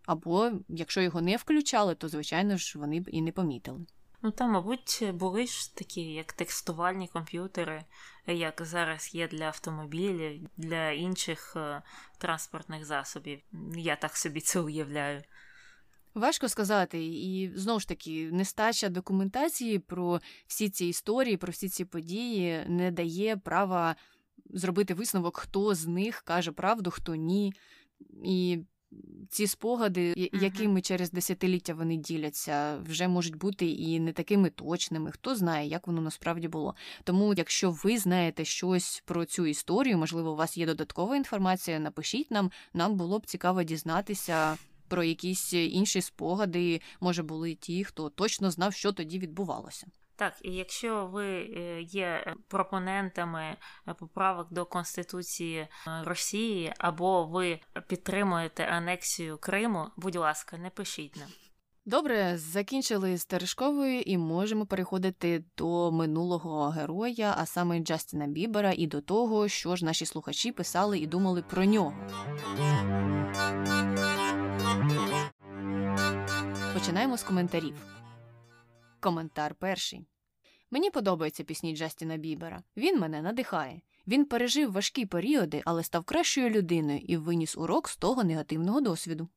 Або 0.06 0.52
якщо 0.68 1.00
його 1.00 1.20
не 1.20 1.36
включали, 1.36 1.94
то 1.94 2.08
звичайно 2.08 2.56
ж 2.56 2.78
вони 2.78 3.00
б 3.00 3.08
і 3.12 3.22
не 3.22 3.32
помітили. 3.32 3.86
Ну 4.22 4.30
там, 4.30 4.50
мабуть, 4.50 5.04
були 5.14 5.46
ж 5.46 5.76
такі, 5.76 6.02
як 6.02 6.32
текстувальні 6.32 7.08
комп'ютери, 7.08 7.84
як 8.26 8.62
зараз 8.64 9.14
є 9.14 9.28
для 9.28 9.44
автомобілів, 9.44 10.48
для 10.56 10.90
інших 10.90 11.52
е, 11.56 11.82
транспортних 12.18 12.84
засобів. 12.84 13.40
Я 13.76 13.96
так 13.96 14.16
собі 14.16 14.40
це 14.40 14.60
уявляю. 14.60 15.22
Важко 16.16 16.48
сказати, 16.48 17.06
і 17.06 17.52
знову 17.54 17.80
ж 17.80 17.88
таки, 17.88 18.28
нестача 18.32 18.88
документації 18.88 19.78
про 19.78 20.20
всі 20.46 20.68
ці 20.68 20.86
історії, 20.86 21.36
про 21.36 21.52
всі 21.52 21.68
ці 21.68 21.84
події 21.84 22.64
не 22.68 22.90
дає 22.90 23.36
права 23.36 23.96
зробити 24.50 24.94
висновок, 24.94 25.36
хто 25.36 25.74
з 25.74 25.86
них 25.86 26.22
каже 26.22 26.52
правду, 26.52 26.90
хто 26.90 27.14
ні. 27.14 27.54
І 28.24 28.58
ці 29.30 29.46
спогади, 29.46 30.14
uh-huh. 30.14 30.42
якими 30.42 30.80
через 30.80 31.10
десятиліття 31.10 31.74
вони 31.74 31.96
діляться, 31.96 32.78
вже 32.78 33.08
можуть 33.08 33.36
бути 33.36 33.66
і 33.66 34.00
не 34.00 34.12
такими 34.12 34.50
точними. 34.50 35.10
Хто 35.10 35.36
знає, 35.36 35.68
як 35.68 35.86
воно 35.86 36.00
насправді 36.00 36.48
було. 36.48 36.74
Тому, 37.04 37.34
якщо 37.34 37.70
ви 37.70 37.98
знаєте 37.98 38.44
щось 38.44 39.02
про 39.06 39.24
цю 39.24 39.46
історію, 39.46 39.98
можливо, 39.98 40.32
у 40.32 40.36
вас 40.36 40.58
є 40.58 40.66
додаткова 40.66 41.16
інформація, 41.16 41.78
напишіть 41.78 42.30
нам, 42.30 42.50
нам 42.74 42.96
було 42.96 43.18
б 43.18 43.26
цікаво 43.26 43.62
дізнатися 43.62 44.56
про 44.88 45.04
якісь 45.04 45.52
інші 45.52 46.00
спогади, 46.00 46.80
може, 47.00 47.22
були 47.22 47.54
ті, 47.54 47.84
хто 47.84 48.08
точно 48.08 48.50
знав, 48.50 48.72
що 48.72 48.92
тоді 48.92 49.18
відбувалося. 49.18 49.86
Так, 50.16 50.34
і 50.42 50.52
якщо 50.52 51.06
ви 51.06 51.26
е, 51.26 51.82
є 51.82 52.34
пропонентами 52.48 53.56
поправок 53.98 54.52
до 54.52 54.64
Конституції 54.64 55.58
е, 55.58 55.68
Росії, 56.04 56.72
або 56.78 57.24
ви 57.24 57.60
підтримуєте 57.88 58.64
анексію 58.64 59.38
Криму, 59.38 59.86
будь 59.96 60.16
ласка, 60.16 60.58
не 60.58 60.70
пишіть 60.70 61.16
нам. 61.16 61.28
Добре, 61.88 62.38
закінчили 62.38 63.16
з 63.18 63.24
Терешковою 63.24 64.00
і 64.00 64.18
можемо 64.18 64.66
переходити 64.66 65.44
до 65.56 65.92
минулого 65.92 66.68
героя, 66.68 67.34
а 67.38 67.46
саме 67.46 67.80
Джастіна 67.80 68.26
Бібера, 68.26 68.72
і 68.76 68.86
до 68.86 69.00
того, 69.00 69.48
що 69.48 69.76
ж 69.76 69.84
наші 69.84 70.06
слухачі 70.06 70.52
писали 70.52 70.98
і 70.98 71.06
думали 71.06 71.42
про 71.42 71.64
нього. 71.64 71.94
Починаємо 76.76 77.16
з 77.16 77.22
коментарів. 77.22 77.74
Коментар 79.00 79.54
перший. 79.54 80.06
Мені 80.70 80.90
подобаються 80.90 81.44
пісні 81.44 81.76
Джастіна 81.76 82.16
Бібера. 82.16 82.62
Він 82.76 83.00
мене 83.00 83.22
надихає. 83.22 83.80
Він 84.06 84.24
пережив 84.24 84.72
важкі 84.72 85.06
періоди, 85.06 85.62
але 85.64 85.82
став 85.82 86.04
кращою 86.04 86.50
людиною 86.50 86.98
і 86.98 87.16
виніс 87.16 87.56
урок 87.56 87.88
з 87.88 87.96
того 87.96 88.24
негативного 88.24 88.80
досвіду. 88.80 89.28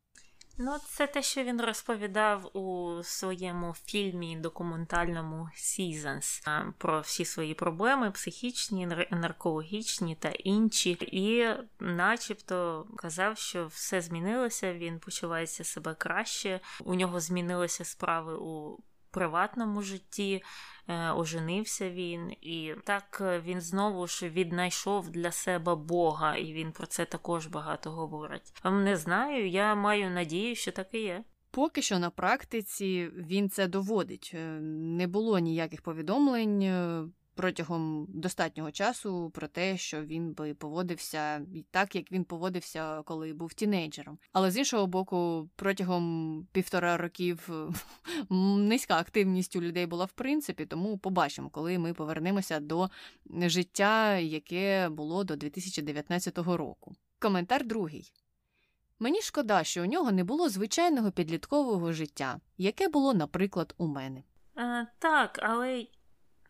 Ну, 0.62 0.78
це 0.86 1.07
те, 1.07 1.22
що 1.22 1.43
він 1.43 1.62
розповідав 1.62 2.57
у 2.57 2.99
своєму 3.03 3.76
фільмі 3.86 4.36
документальному 4.36 5.49
Seasons 5.55 6.43
про 6.78 7.01
всі 7.01 7.26
свої 7.26 7.53
проблеми, 7.53 8.12
психічні, 8.12 8.88
наркологічні 9.12 10.16
та 10.16 10.30
інші, 10.30 10.97
і, 11.01 11.47
начебто, 11.80 12.88
казав, 12.97 13.38
що 13.38 13.68
все 13.68 14.01
змінилося. 14.01 14.74
Він 14.74 14.99
почувається 14.99 15.64
себе 15.64 15.93
краще. 15.93 16.60
У 16.84 16.95
нього 16.95 17.20
змінилися 17.20 17.86
справи 17.86 18.36
у 18.36 18.78
приватному 19.12 19.82
житті. 19.82 20.43
Е, 20.89 21.12
оженився 21.12 21.89
він, 21.89 22.32
і 22.32 22.76
так 22.84 23.18
е, 23.22 23.41
він 23.45 23.62
знову 23.62 24.07
ж 24.07 24.30
віднайшов 24.30 25.10
для 25.10 25.32
себе 25.32 25.76
Бога, 25.76 26.36
і 26.36 26.53
він 26.53 26.72
про 26.72 26.88
це 26.88 27.05
також 27.05 27.47
багато 27.47 27.91
говорить. 27.91 28.53
Не 28.64 28.97
знаю, 28.97 29.49
я 29.49 29.76
маю 29.76 30.10
надію, 30.10 30.55
що 30.55 30.72
так 30.72 30.93
і 30.93 31.01
є. 31.01 31.24
Поки 31.51 31.82
що 31.82 31.99
на 31.99 32.10
практиці 32.10 33.10
він 33.16 33.49
це 33.49 33.68
доводить. 33.68 34.32
Е, 34.34 34.60
не 34.62 35.07
було 35.07 35.39
ніяких 35.39 35.82
повідомлень 35.82 36.64
протягом 37.39 38.05
достатнього 38.09 38.71
часу 38.71 39.31
про 39.33 39.47
те, 39.47 39.77
що 39.77 40.01
він 40.03 40.33
би 40.33 40.53
поводився 40.53 41.45
так, 41.71 41.95
як 41.95 42.11
він 42.11 42.23
поводився, 42.23 43.01
коли 43.05 43.33
був 43.33 43.53
тінейджером. 43.53 44.19
Але 44.33 44.51
з 44.51 44.57
іншого 44.57 44.87
боку, 44.87 45.49
протягом 45.55 46.47
півтора 46.51 46.97
років 46.97 47.49
низька 48.29 48.97
активність 48.97 49.55
у 49.55 49.61
людей 49.61 49.85
була 49.85 50.05
в 50.05 50.11
принципі, 50.11 50.65
тому 50.65 50.97
побачимо, 50.97 51.49
коли 51.49 51.79
ми 51.79 51.93
повернемося 51.93 52.59
до 52.59 52.89
життя, 53.29 54.17
яке 54.17 54.89
було 54.89 55.23
до 55.23 55.35
2019 55.35 56.37
року. 56.37 56.95
Коментар 57.19 57.65
другий. 57.65 58.13
Мені 58.99 59.21
шкода, 59.21 59.63
що 59.63 59.83
у 59.83 59.85
нього 59.85 60.11
не 60.11 60.23
було 60.23 60.49
звичайного 60.49 61.11
підліткового 61.11 61.93
життя, 61.93 62.39
яке 62.57 62.87
було, 62.87 63.13
наприклад, 63.13 63.75
у 63.77 63.87
мене. 63.87 64.23
А, 64.55 64.85
Так, 64.99 65.39
але 65.43 65.85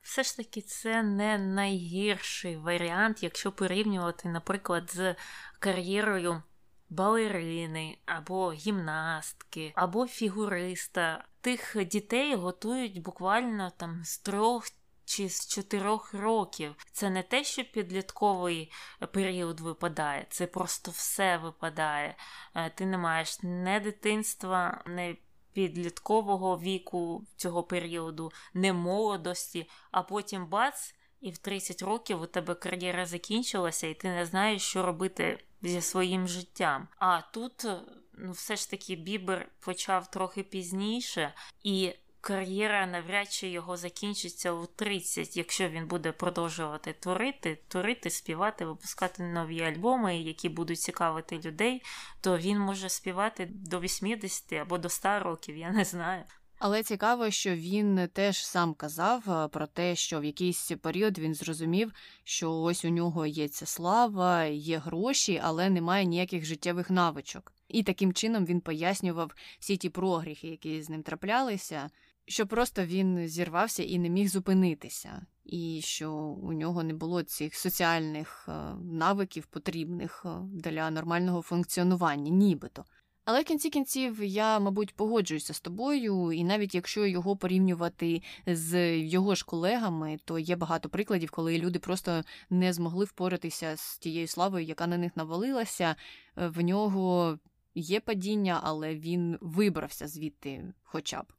все 0.01 0.23
ж 0.23 0.37
таки 0.37 0.61
це 0.61 1.03
не 1.03 1.37
найгірший 1.37 2.57
варіант, 2.57 3.23
якщо 3.23 3.51
порівнювати, 3.51 4.29
наприклад, 4.29 4.91
з 4.91 5.15
кар'єрою 5.59 6.43
балерини 6.89 7.97
або 8.05 8.51
гімнастки, 8.51 9.73
або 9.75 10.07
фігуриста. 10.07 11.25
Тих 11.41 11.85
дітей 11.85 12.35
готують 12.35 13.01
буквально 13.01 13.71
там 13.77 14.01
з 14.03 14.17
трьох. 14.17 14.67
Чи 15.05 15.29
з 15.29 15.47
чотирьох 15.47 16.13
років. 16.13 16.75
Це 16.91 17.09
не 17.09 17.23
те, 17.23 17.43
що 17.43 17.63
підлітковий 17.63 18.71
період 19.13 19.59
випадає, 19.59 20.25
це 20.29 20.47
просто 20.47 20.91
все 20.91 21.37
випадає. 21.37 22.15
Е, 22.55 22.69
ти 22.69 22.85
не 22.85 22.97
маєш 22.97 23.43
не 23.43 23.79
дитинства, 23.79 24.83
не 24.85 25.15
підліткового 25.53 26.59
віку 26.59 27.25
цього 27.35 27.63
періоду, 27.63 28.31
не 28.53 28.73
молодості, 28.73 29.69
а 29.91 30.03
потім 30.03 30.47
бац, 30.47 30.95
і 31.21 31.31
в 31.31 31.37
30 31.37 31.81
років 31.81 32.21
у 32.21 32.25
тебе 32.25 32.55
кар'єра 32.55 33.05
закінчилася, 33.05 33.87
і 33.87 33.93
ти 33.93 34.07
не 34.07 34.25
знаєш, 34.25 34.61
що 34.61 34.85
робити 34.85 35.43
зі 35.61 35.81
своїм 35.81 36.27
життям. 36.27 36.87
А 36.97 37.21
тут 37.21 37.65
ну, 38.13 38.31
все 38.31 38.55
ж 38.55 38.69
таки 38.69 38.95
Бібер 38.95 39.51
почав 39.59 40.11
трохи 40.11 40.43
пізніше, 40.43 41.33
і 41.63 41.93
кар'єра 42.21 42.85
навряд 42.85 43.31
чи 43.31 43.47
його 43.47 43.77
закінчиться 43.77 44.51
у 44.51 44.65
30, 44.65 45.37
якщо 45.37 45.69
він 45.69 45.87
буде 45.87 46.11
продовжувати 46.11 46.93
творити, 46.93 47.59
творити, 47.67 48.09
співати, 48.09 48.65
випускати 48.65 49.23
нові 49.23 49.61
альбоми, 49.61 50.17
які 50.17 50.49
будуть 50.49 50.79
цікавити 50.79 51.39
людей, 51.39 51.81
то 52.21 52.37
він 52.37 52.59
може 52.59 52.89
співати 52.89 53.49
до 53.51 53.79
80 53.79 54.53
або 54.53 54.77
до 54.77 54.89
100 54.89 55.19
років, 55.19 55.57
я 55.57 55.71
не 55.71 55.85
знаю. 55.85 56.23
Але 56.59 56.83
цікаво, 56.83 57.29
що 57.29 57.55
він 57.55 58.09
теж 58.13 58.45
сам 58.45 58.73
казав 58.73 59.31
е, 59.31 59.47
про 59.47 59.67
те, 59.67 59.95
що 59.95 60.19
в 60.19 60.25
якийсь 60.25 60.71
період 60.81 61.19
він 61.19 61.33
зрозумів, 61.33 61.91
що 62.23 62.53
ось 62.53 62.85
у 62.85 62.89
нього 62.89 63.25
є 63.25 63.47
ця 63.47 63.65
слава, 63.65 64.43
є 64.43 64.77
гроші, 64.77 65.41
але 65.43 65.69
немає 65.69 66.05
ніяких 66.05 66.45
життєвих 66.45 66.89
навичок. 66.89 67.53
І 67.67 67.83
таким 67.83 68.13
чином 68.13 68.45
він 68.45 68.61
пояснював 68.61 69.31
всі 69.59 69.77
ті 69.77 69.89
прогріхи, 69.89 70.47
які 70.47 70.81
з 70.81 70.89
ним 70.89 71.03
траплялися, 71.03 71.89
що 72.29 72.47
просто 72.47 72.85
він 72.85 73.27
зірвався 73.27 73.83
і 73.83 73.99
не 73.99 74.09
міг 74.09 74.27
зупинитися, 74.27 75.25
і 75.45 75.81
що 75.83 76.11
у 76.13 76.53
нього 76.53 76.83
не 76.83 76.93
було 76.93 77.23
цих 77.23 77.55
соціальних 77.55 78.45
е, 78.49 78.51
навиків 78.91 79.45
потрібних 79.45 80.25
е, 80.25 80.29
для 80.43 80.89
нормального 80.91 81.41
функціонування, 81.41 82.31
нібито. 82.31 82.85
Але 83.25 83.41
в 83.41 83.43
кінці 83.43 83.69
кінців 83.69 84.23
я, 84.23 84.59
мабуть, 84.59 84.95
погоджуюся 84.95 85.53
з 85.53 85.59
тобою, 85.59 86.31
і 86.31 86.43
навіть 86.43 86.75
якщо 86.75 87.05
його 87.05 87.35
порівнювати 87.37 88.21
з 88.47 88.97
його 88.97 89.35
ж 89.35 89.45
колегами, 89.45 90.19
то 90.25 90.39
є 90.39 90.55
багато 90.55 90.89
прикладів, 90.89 91.31
коли 91.31 91.57
люди 91.57 91.79
просто 91.79 92.23
не 92.49 92.73
змогли 92.73 93.05
впоратися 93.05 93.77
з 93.77 93.97
тією 93.97 94.27
славою, 94.27 94.65
яка 94.65 94.87
на 94.87 94.97
них 94.97 95.17
навалилася. 95.17 95.95
Е, 96.37 96.47
в 96.47 96.61
нього 96.61 97.39
є 97.75 97.99
падіння, 97.99 98.59
але 98.63 98.95
він 98.95 99.37
вибрався 99.41 100.07
звідти, 100.07 100.73
хоча 100.83 101.21
б. 101.21 101.33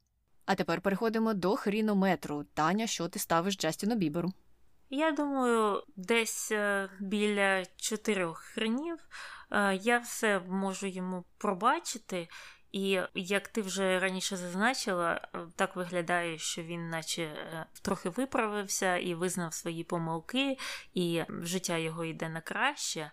А 0.51 0.55
тепер 0.55 0.81
переходимо 0.81 1.33
до 1.33 1.55
хрінометру. 1.55 2.43
Таня, 2.43 2.87
що 2.87 3.07
ти 3.07 3.19
ставиш 3.19 3.57
Джастіну 3.57 3.95
Біберу? 3.95 4.33
Я 4.89 5.11
думаю, 5.11 5.83
десь 5.95 6.51
е, 6.51 6.89
біля 6.99 7.65
чотирьох 7.75 8.39
хренів 8.39 8.97
е, 9.51 9.75
я 9.75 9.99
все 9.99 10.39
можу 10.39 10.87
йому 10.87 11.25
пробачити. 11.37 12.27
І 12.71 13.01
як 13.13 13.47
ти 13.47 13.61
вже 13.61 13.99
раніше 13.99 14.37
зазначила, 14.37 15.21
е, 15.35 15.39
так 15.55 15.75
виглядає, 15.75 16.37
що 16.37 16.63
він, 16.63 16.89
наче, 16.89 17.31
трохи 17.81 18.09
виправився 18.09 18.97
і 18.97 19.13
визнав 19.13 19.53
свої 19.53 19.83
помилки, 19.83 20.57
і 20.93 21.23
життя 21.29 21.77
його 21.77 22.05
йде 22.05 22.29
на 22.29 22.41
краще. 22.41 23.11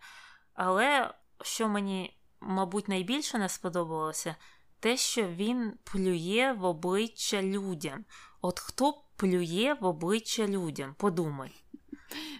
Але 0.54 1.14
що 1.42 1.68
мені, 1.68 2.16
мабуть, 2.40 2.88
найбільше 2.88 3.38
не 3.38 3.48
сподобалося, 3.48 4.36
те, 4.80 4.96
що 4.96 5.28
він 5.28 5.72
плює 5.84 6.56
в 6.58 6.64
обличчя 6.64 7.42
людям. 7.42 8.04
От 8.40 8.58
хто 8.58 9.02
плює 9.16 9.76
в 9.80 9.84
обличчя 9.84 10.46
людям? 10.46 10.94
Подумай. 10.98 11.50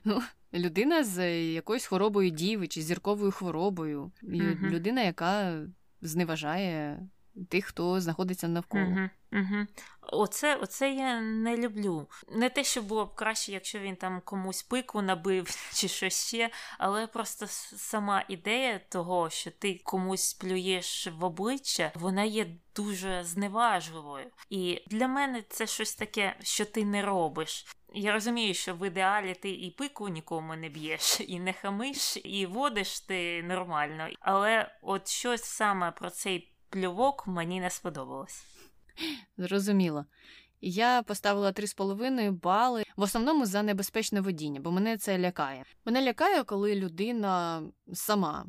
Ну, 0.05 0.23
Людина 0.55 1.05
з 1.05 1.43
якоюсь 1.53 1.87
хворобою 1.87 2.31
діви 2.31 2.69
чи 2.69 2.83
зірковою 2.83 3.31
хворобою. 3.31 4.13
Угу. 4.23 4.43
Людина, 4.63 5.03
яка 5.03 5.63
зневажає 6.03 7.09
тих, 7.49 7.65
хто 7.65 8.01
знаходиться 8.01 8.49
навколо. 8.49 8.83
Угу, 8.83 9.11
угу. 9.33 9.67
Оце 10.13 10.55
оце 10.57 10.93
я 10.95 11.21
не 11.21 11.57
люблю. 11.57 12.09
Не 12.29 12.51
те, 12.51 12.65
що 12.65 12.83
було 12.83 13.07
б 13.07 13.15
краще, 13.15 13.53
якщо 13.53 13.79
він 13.79 13.97
там 13.97 14.21
комусь 14.25 14.63
пику 14.63 15.03
набив 15.03 15.71
чи 15.75 15.89
щось 15.89 16.27
ще, 16.27 16.51
але 16.79 17.07
просто 17.07 17.47
сама 17.77 18.25
ідея 18.29 18.81
того, 18.89 19.31
що 19.31 19.51
ти 19.51 19.81
комусь 19.85 20.35
плюєш 20.35 21.09
в 21.19 21.25
обличчя, 21.25 21.93
вона 21.95 22.25
є 22.25 22.47
дуже 22.77 23.25
зневажливою. 23.25 24.27
І 24.51 24.83
для 24.87 25.09
мене 25.09 25.43
це 25.49 25.67
щось 25.67 25.95
таке, 25.95 26.37
що 26.43 26.65
ти 26.65 26.85
не 26.85 27.03
робиш. 27.03 27.67
Я 27.95 28.13
розумію, 28.13 28.55
що 28.55 28.75
в 28.75 28.87
ідеалі 28.87 29.35
ти 29.35 29.51
і 29.51 29.71
пику 29.71 30.09
нікому 30.09 30.57
не 30.57 30.69
б'єш, 30.69 31.21
і 31.29 31.41
не 31.41 31.53
хамиш, 31.53 32.17
і 32.25 32.47
водиш 32.47 33.01
ти 33.01 33.43
нормально. 33.43 34.09
Але 34.21 34.71
от 34.83 35.09
щось 35.09 35.45
саме 35.45 35.91
про 35.91 36.11
цей 36.11 36.53
плювок 36.71 37.27
мені 37.27 37.61
не 37.61 37.71
сподобалось. 37.71 38.45
Зрозуміло. 39.37 40.05
Я 40.61 41.03
поставила 41.03 41.51
3,5 41.51 42.33
бали 42.33 42.85
в 42.97 43.03
основному 43.03 43.47
за 43.47 43.63
небезпечне 43.63 44.21
водіння, 44.21 44.61
бо 44.61 44.71
мене 44.71 44.97
це 44.99 45.19
лякає. 45.19 45.65
Мене 45.85 46.03
лякає, 46.03 46.45
коли 46.45 46.75
людина 46.75 47.63
сама 47.93 48.47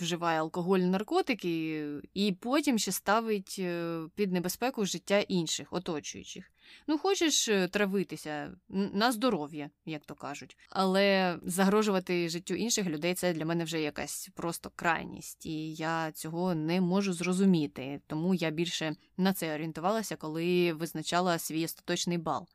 вживає 0.00 0.40
алкоголь, 0.40 0.78
наркотики, 0.78 1.84
і 2.14 2.32
потім 2.32 2.78
ще 2.78 2.92
ставить 2.92 3.56
е, 3.58 4.00
під 4.14 4.32
небезпеку 4.32 4.84
життя 4.84 5.20
інших, 5.20 5.72
оточуючих. 5.72 6.52
Ну, 6.86 6.98
хочеш 6.98 7.48
е, 7.48 7.68
травитися 7.68 8.52
на 8.68 9.12
здоров'я, 9.12 9.70
як 9.84 10.06
то 10.06 10.14
кажуть. 10.14 10.58
Але 10.70 11.38
загрожувати 11.42 12.28
життю 12.28 12.54
інших 12.54 12.86
людей 12.86 13.14
це 13.14 13.32
для 13.32 13.44
мене 13.44 13.64
вже 13.64 13.80
якась 13.80 14.30
просто 14.34 14.70
крайність, 14.76 15.46
і 15.46 15.74
я 15.74 16.12
цього 16.12 16.54
не 16.54 16.80
можу 16.80 17.12
зрозуміти. 17.12 18.00
Тому 18.06 18.34
я 18.34 18.50
більше 18.50 18.96
на 19.16 19.32
це 19.32 19.54
орієнтувалася, 19.54 20.16
коли 20.16 20.72
визначала 20.72 21.38
свій 21.38 21.64
остаточний 21.64 22.18
бал. 22.18 22.48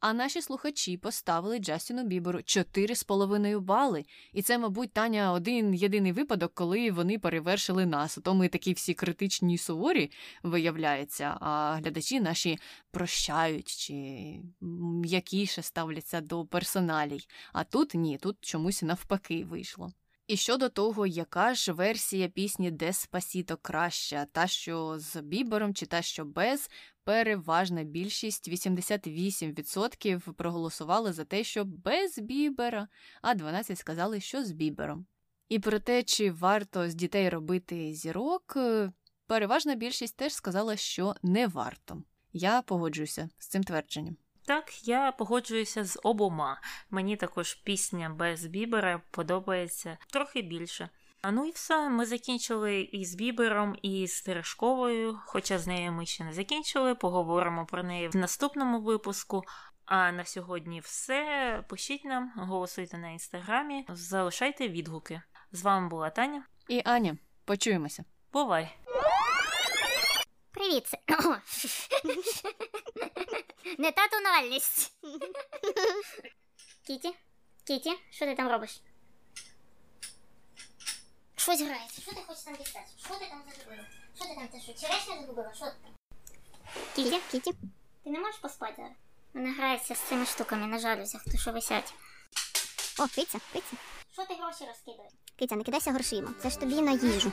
А 0.00 0.12
наші 0.12 0.42
слухачі 0.42 0.96
поставили 0.96 1.58
Джастіну 1.58 2.04
Біберу 2.04 2.38
4,5 2.38 3.60
бали. 3.60 4.04
І 4.32 4.42
це, 4.42 4.58
мабуть, 4.58 4.92
Таня 4.92 5.32
один 5.32 5.74
єдиний 5.74 6.12
випадок, 6.12 6.54
коли 6.54 6.90
вони 6.90 7.18
перевершили 7.18 7.86
нас. 7.86 8.18
То 8.24 8.34
ми 8.34 8.48
такі 8.48 8.72
всі 8.72 8.94
критичні 8.94 9.54
і 9.54 9.58
суворі, 9.58 10.10
виявляється, 10.42 11.36
а 11.40 11.74
глядачі 11.74 12.20
наші 12.20 12.58
прощають 12.90 13.68
чи 13.68 13.94
м'якіше 14.60 15.62
ставляться 15.62 16.20
до 16.20 16.44
персоналій. 16.44 17.20
А 17.52 17.64
тут 17.64 17.94
ні, 17.94 18.18
тут 18.18 18.36
чомусь 18.40 18.82
навпаки 18.82 19.44
вийшло. 19.44 19.92
І 20.26 20.36
щодо 20.36 20.68
того, 20.68 21.06
яка 21.06 21.54
ж 21.54 21.72
версія 21.72 22.28
пісні 22.28 22.70
Деспасіто 22.70 23.56
краща, 23.56 24.26
та 24.32 24.46
що 24.46 24.98
з 24.98 25.22
Бібером 25.22 25.74
чи 25.74 25.86
та 25.86 26.02
що 26.02 26.24
без, 26.24 26.70
переважна 27.04 27.82
більшість 27.84 28.48
88% 28.48 30.32
проголосували 30.32 31.12
за 31.12 31.24
те, 31.24 31.44
що 31.44 31.64
без 31.64 32.18
Бібера, 32.18 32.88
а 33.22 33.34
12 33.34 33.78
сказали, 33.78 34.20
що 34.20 34.44
з 34.44 34.52
Бібером. 34.52 35.06
І 35.48 35.58
про 35.58 35.78
те, 35.78 36.02
чи 36.02 36.30
варто 36.30 36.90
з 36.90 36.94
дітей 36.94 37.28
робити 37.28 37.94
зірок, 37.94 38.54
е, 38.56 38.92
переважна 39.26 39.74
більшість 39.74 40.16
теж 40.16 40.32
сказала, 40.32 40.76
що 40.76 41.14
не 41.22 41.46
варто. 41.46 42.02
Я 42.32 42.62
погоджуюся 42.62 43.28
з 43.38 43.48
цим 43.48 43.64
твердженням. 43.64 44.16
Так, 44.46 44.88
я 44.88 45.12
погоджуюся 45.12 45.84
з 45.84 46.00
обома. 46.02 46.60
Мені 46.90 47.16
також 47.16 47.54
пісня 47.54 48.10
без 48.10 48.46
Бібера 48.46 49.02
подобається 49.10 49.98
трохи 50.12 50.42
більше. 50.42 50.88
А 51.22 51.30
ну 51.30 51.46
і 51.46 51.50
все, 51.50 51.88
ми 51.88 52.06
закінчили 52.06 52.80
і 52.80 53.04
з 53.04 53.14
Бібером, 53.14 53.76
і 53.82 54.06
з 54.06 54.22
Терешковою, 54.22 55.18
хоча 55.26 55.58
з 55.58 55.66
нею 55.66 55.92
ми 55.92 56.06
ще 56.06 56.24
не 56.24 56.32
закінчили, 56.32 56.94
поговоримо 56.94 57.66
про 57.66 57.82
неї 57.82 58.08
в 58.08 58.16
наступному 58.16 58.80
випуску. 58.80 59.44
А 59.84 60.12
на 60.12 60.24
сьогодні 60.24 60.80
все. 60.80 61.64
Пишіть 61.68 62.04
нам, 62.04 62.32
голосуйте 62.36 62.98
на 62.98 63.10
інстаграмі, 63.10 63.86
залишайте 63.88 64.68
відгуки. 64.68 65.22
З 65.52 65.62
вами 65.62 65.88
була 65.88 66.10
Таня 66.10 66.46
і 66.68 66.82
Аня. 66.84 67.16
Почуємося. 67.44 68.04
Бувай! 68.32 68.76
Привіт! 70.50 70.90
Не 73.78 73.92
та 73.92 74.08
тональність. 74.08 74.92
Кіті? 76.86 77.14
Кіті, 77.64 77.98
що 78.10 78.26
ти 78.26 78.34
там 78.34 78.48
робиш? 78.48 78.80
Щось 81.36 81.60
грається. 81.60 82.02
Що 82.02 82.10
ти 82.12 82.20
хочеш 82.26 82.42
там 82.42 82.54
дістати? 82.54 82.86
Що 83.04 83.14
ти 83.14 83.26
там 83.26 83.42
загубила? 83.48 83.86
Що 84.16 84.24
ти 84.24 84.34
там 84.34 84.48
ти 84.48 84.60
що? 84.60 84.72
Черешня 84.72 85.16
загубила? 85.20 85.54
Що 85.54 85.64
ти 85.64 85.72
там? 85.82 85.92
Кіті, 86.94 87.20
Кіті, 87.30 87.52
ти 88.04 88.10
не 88.10 88.18
можеш 88.20 88.36
поспати 88.40 88.74
зараз? 88.76 88.92
Вона 89.34 89.52
грається 89.52 89.94
з 89.94 89.98
цими 89.98 90.26
штуками 90.26 90.66
на 90.66 90.78
жалюзях, 90.78 91.24
то 91.24 91.38
що 91.38 91.52
висять. 91.52 91.94
О, 92.98 93.06
киця, 93.06 93.38
киця. 93.52 93.76
Що 94.12 94.24
ти 94.24 94.34
гроші 94.34 94.64
розкидаєш? 94.64 95.12
Киця, 95.38 95.56
не 95.56 95.64
кидайся 95.64 95.92
грошима. 95.92 96.34
Це 96.42 96.50
ж 96.50 96.60
тобі 96.60 96.74
на 96.74 96.92
їжу. 96.92 97.32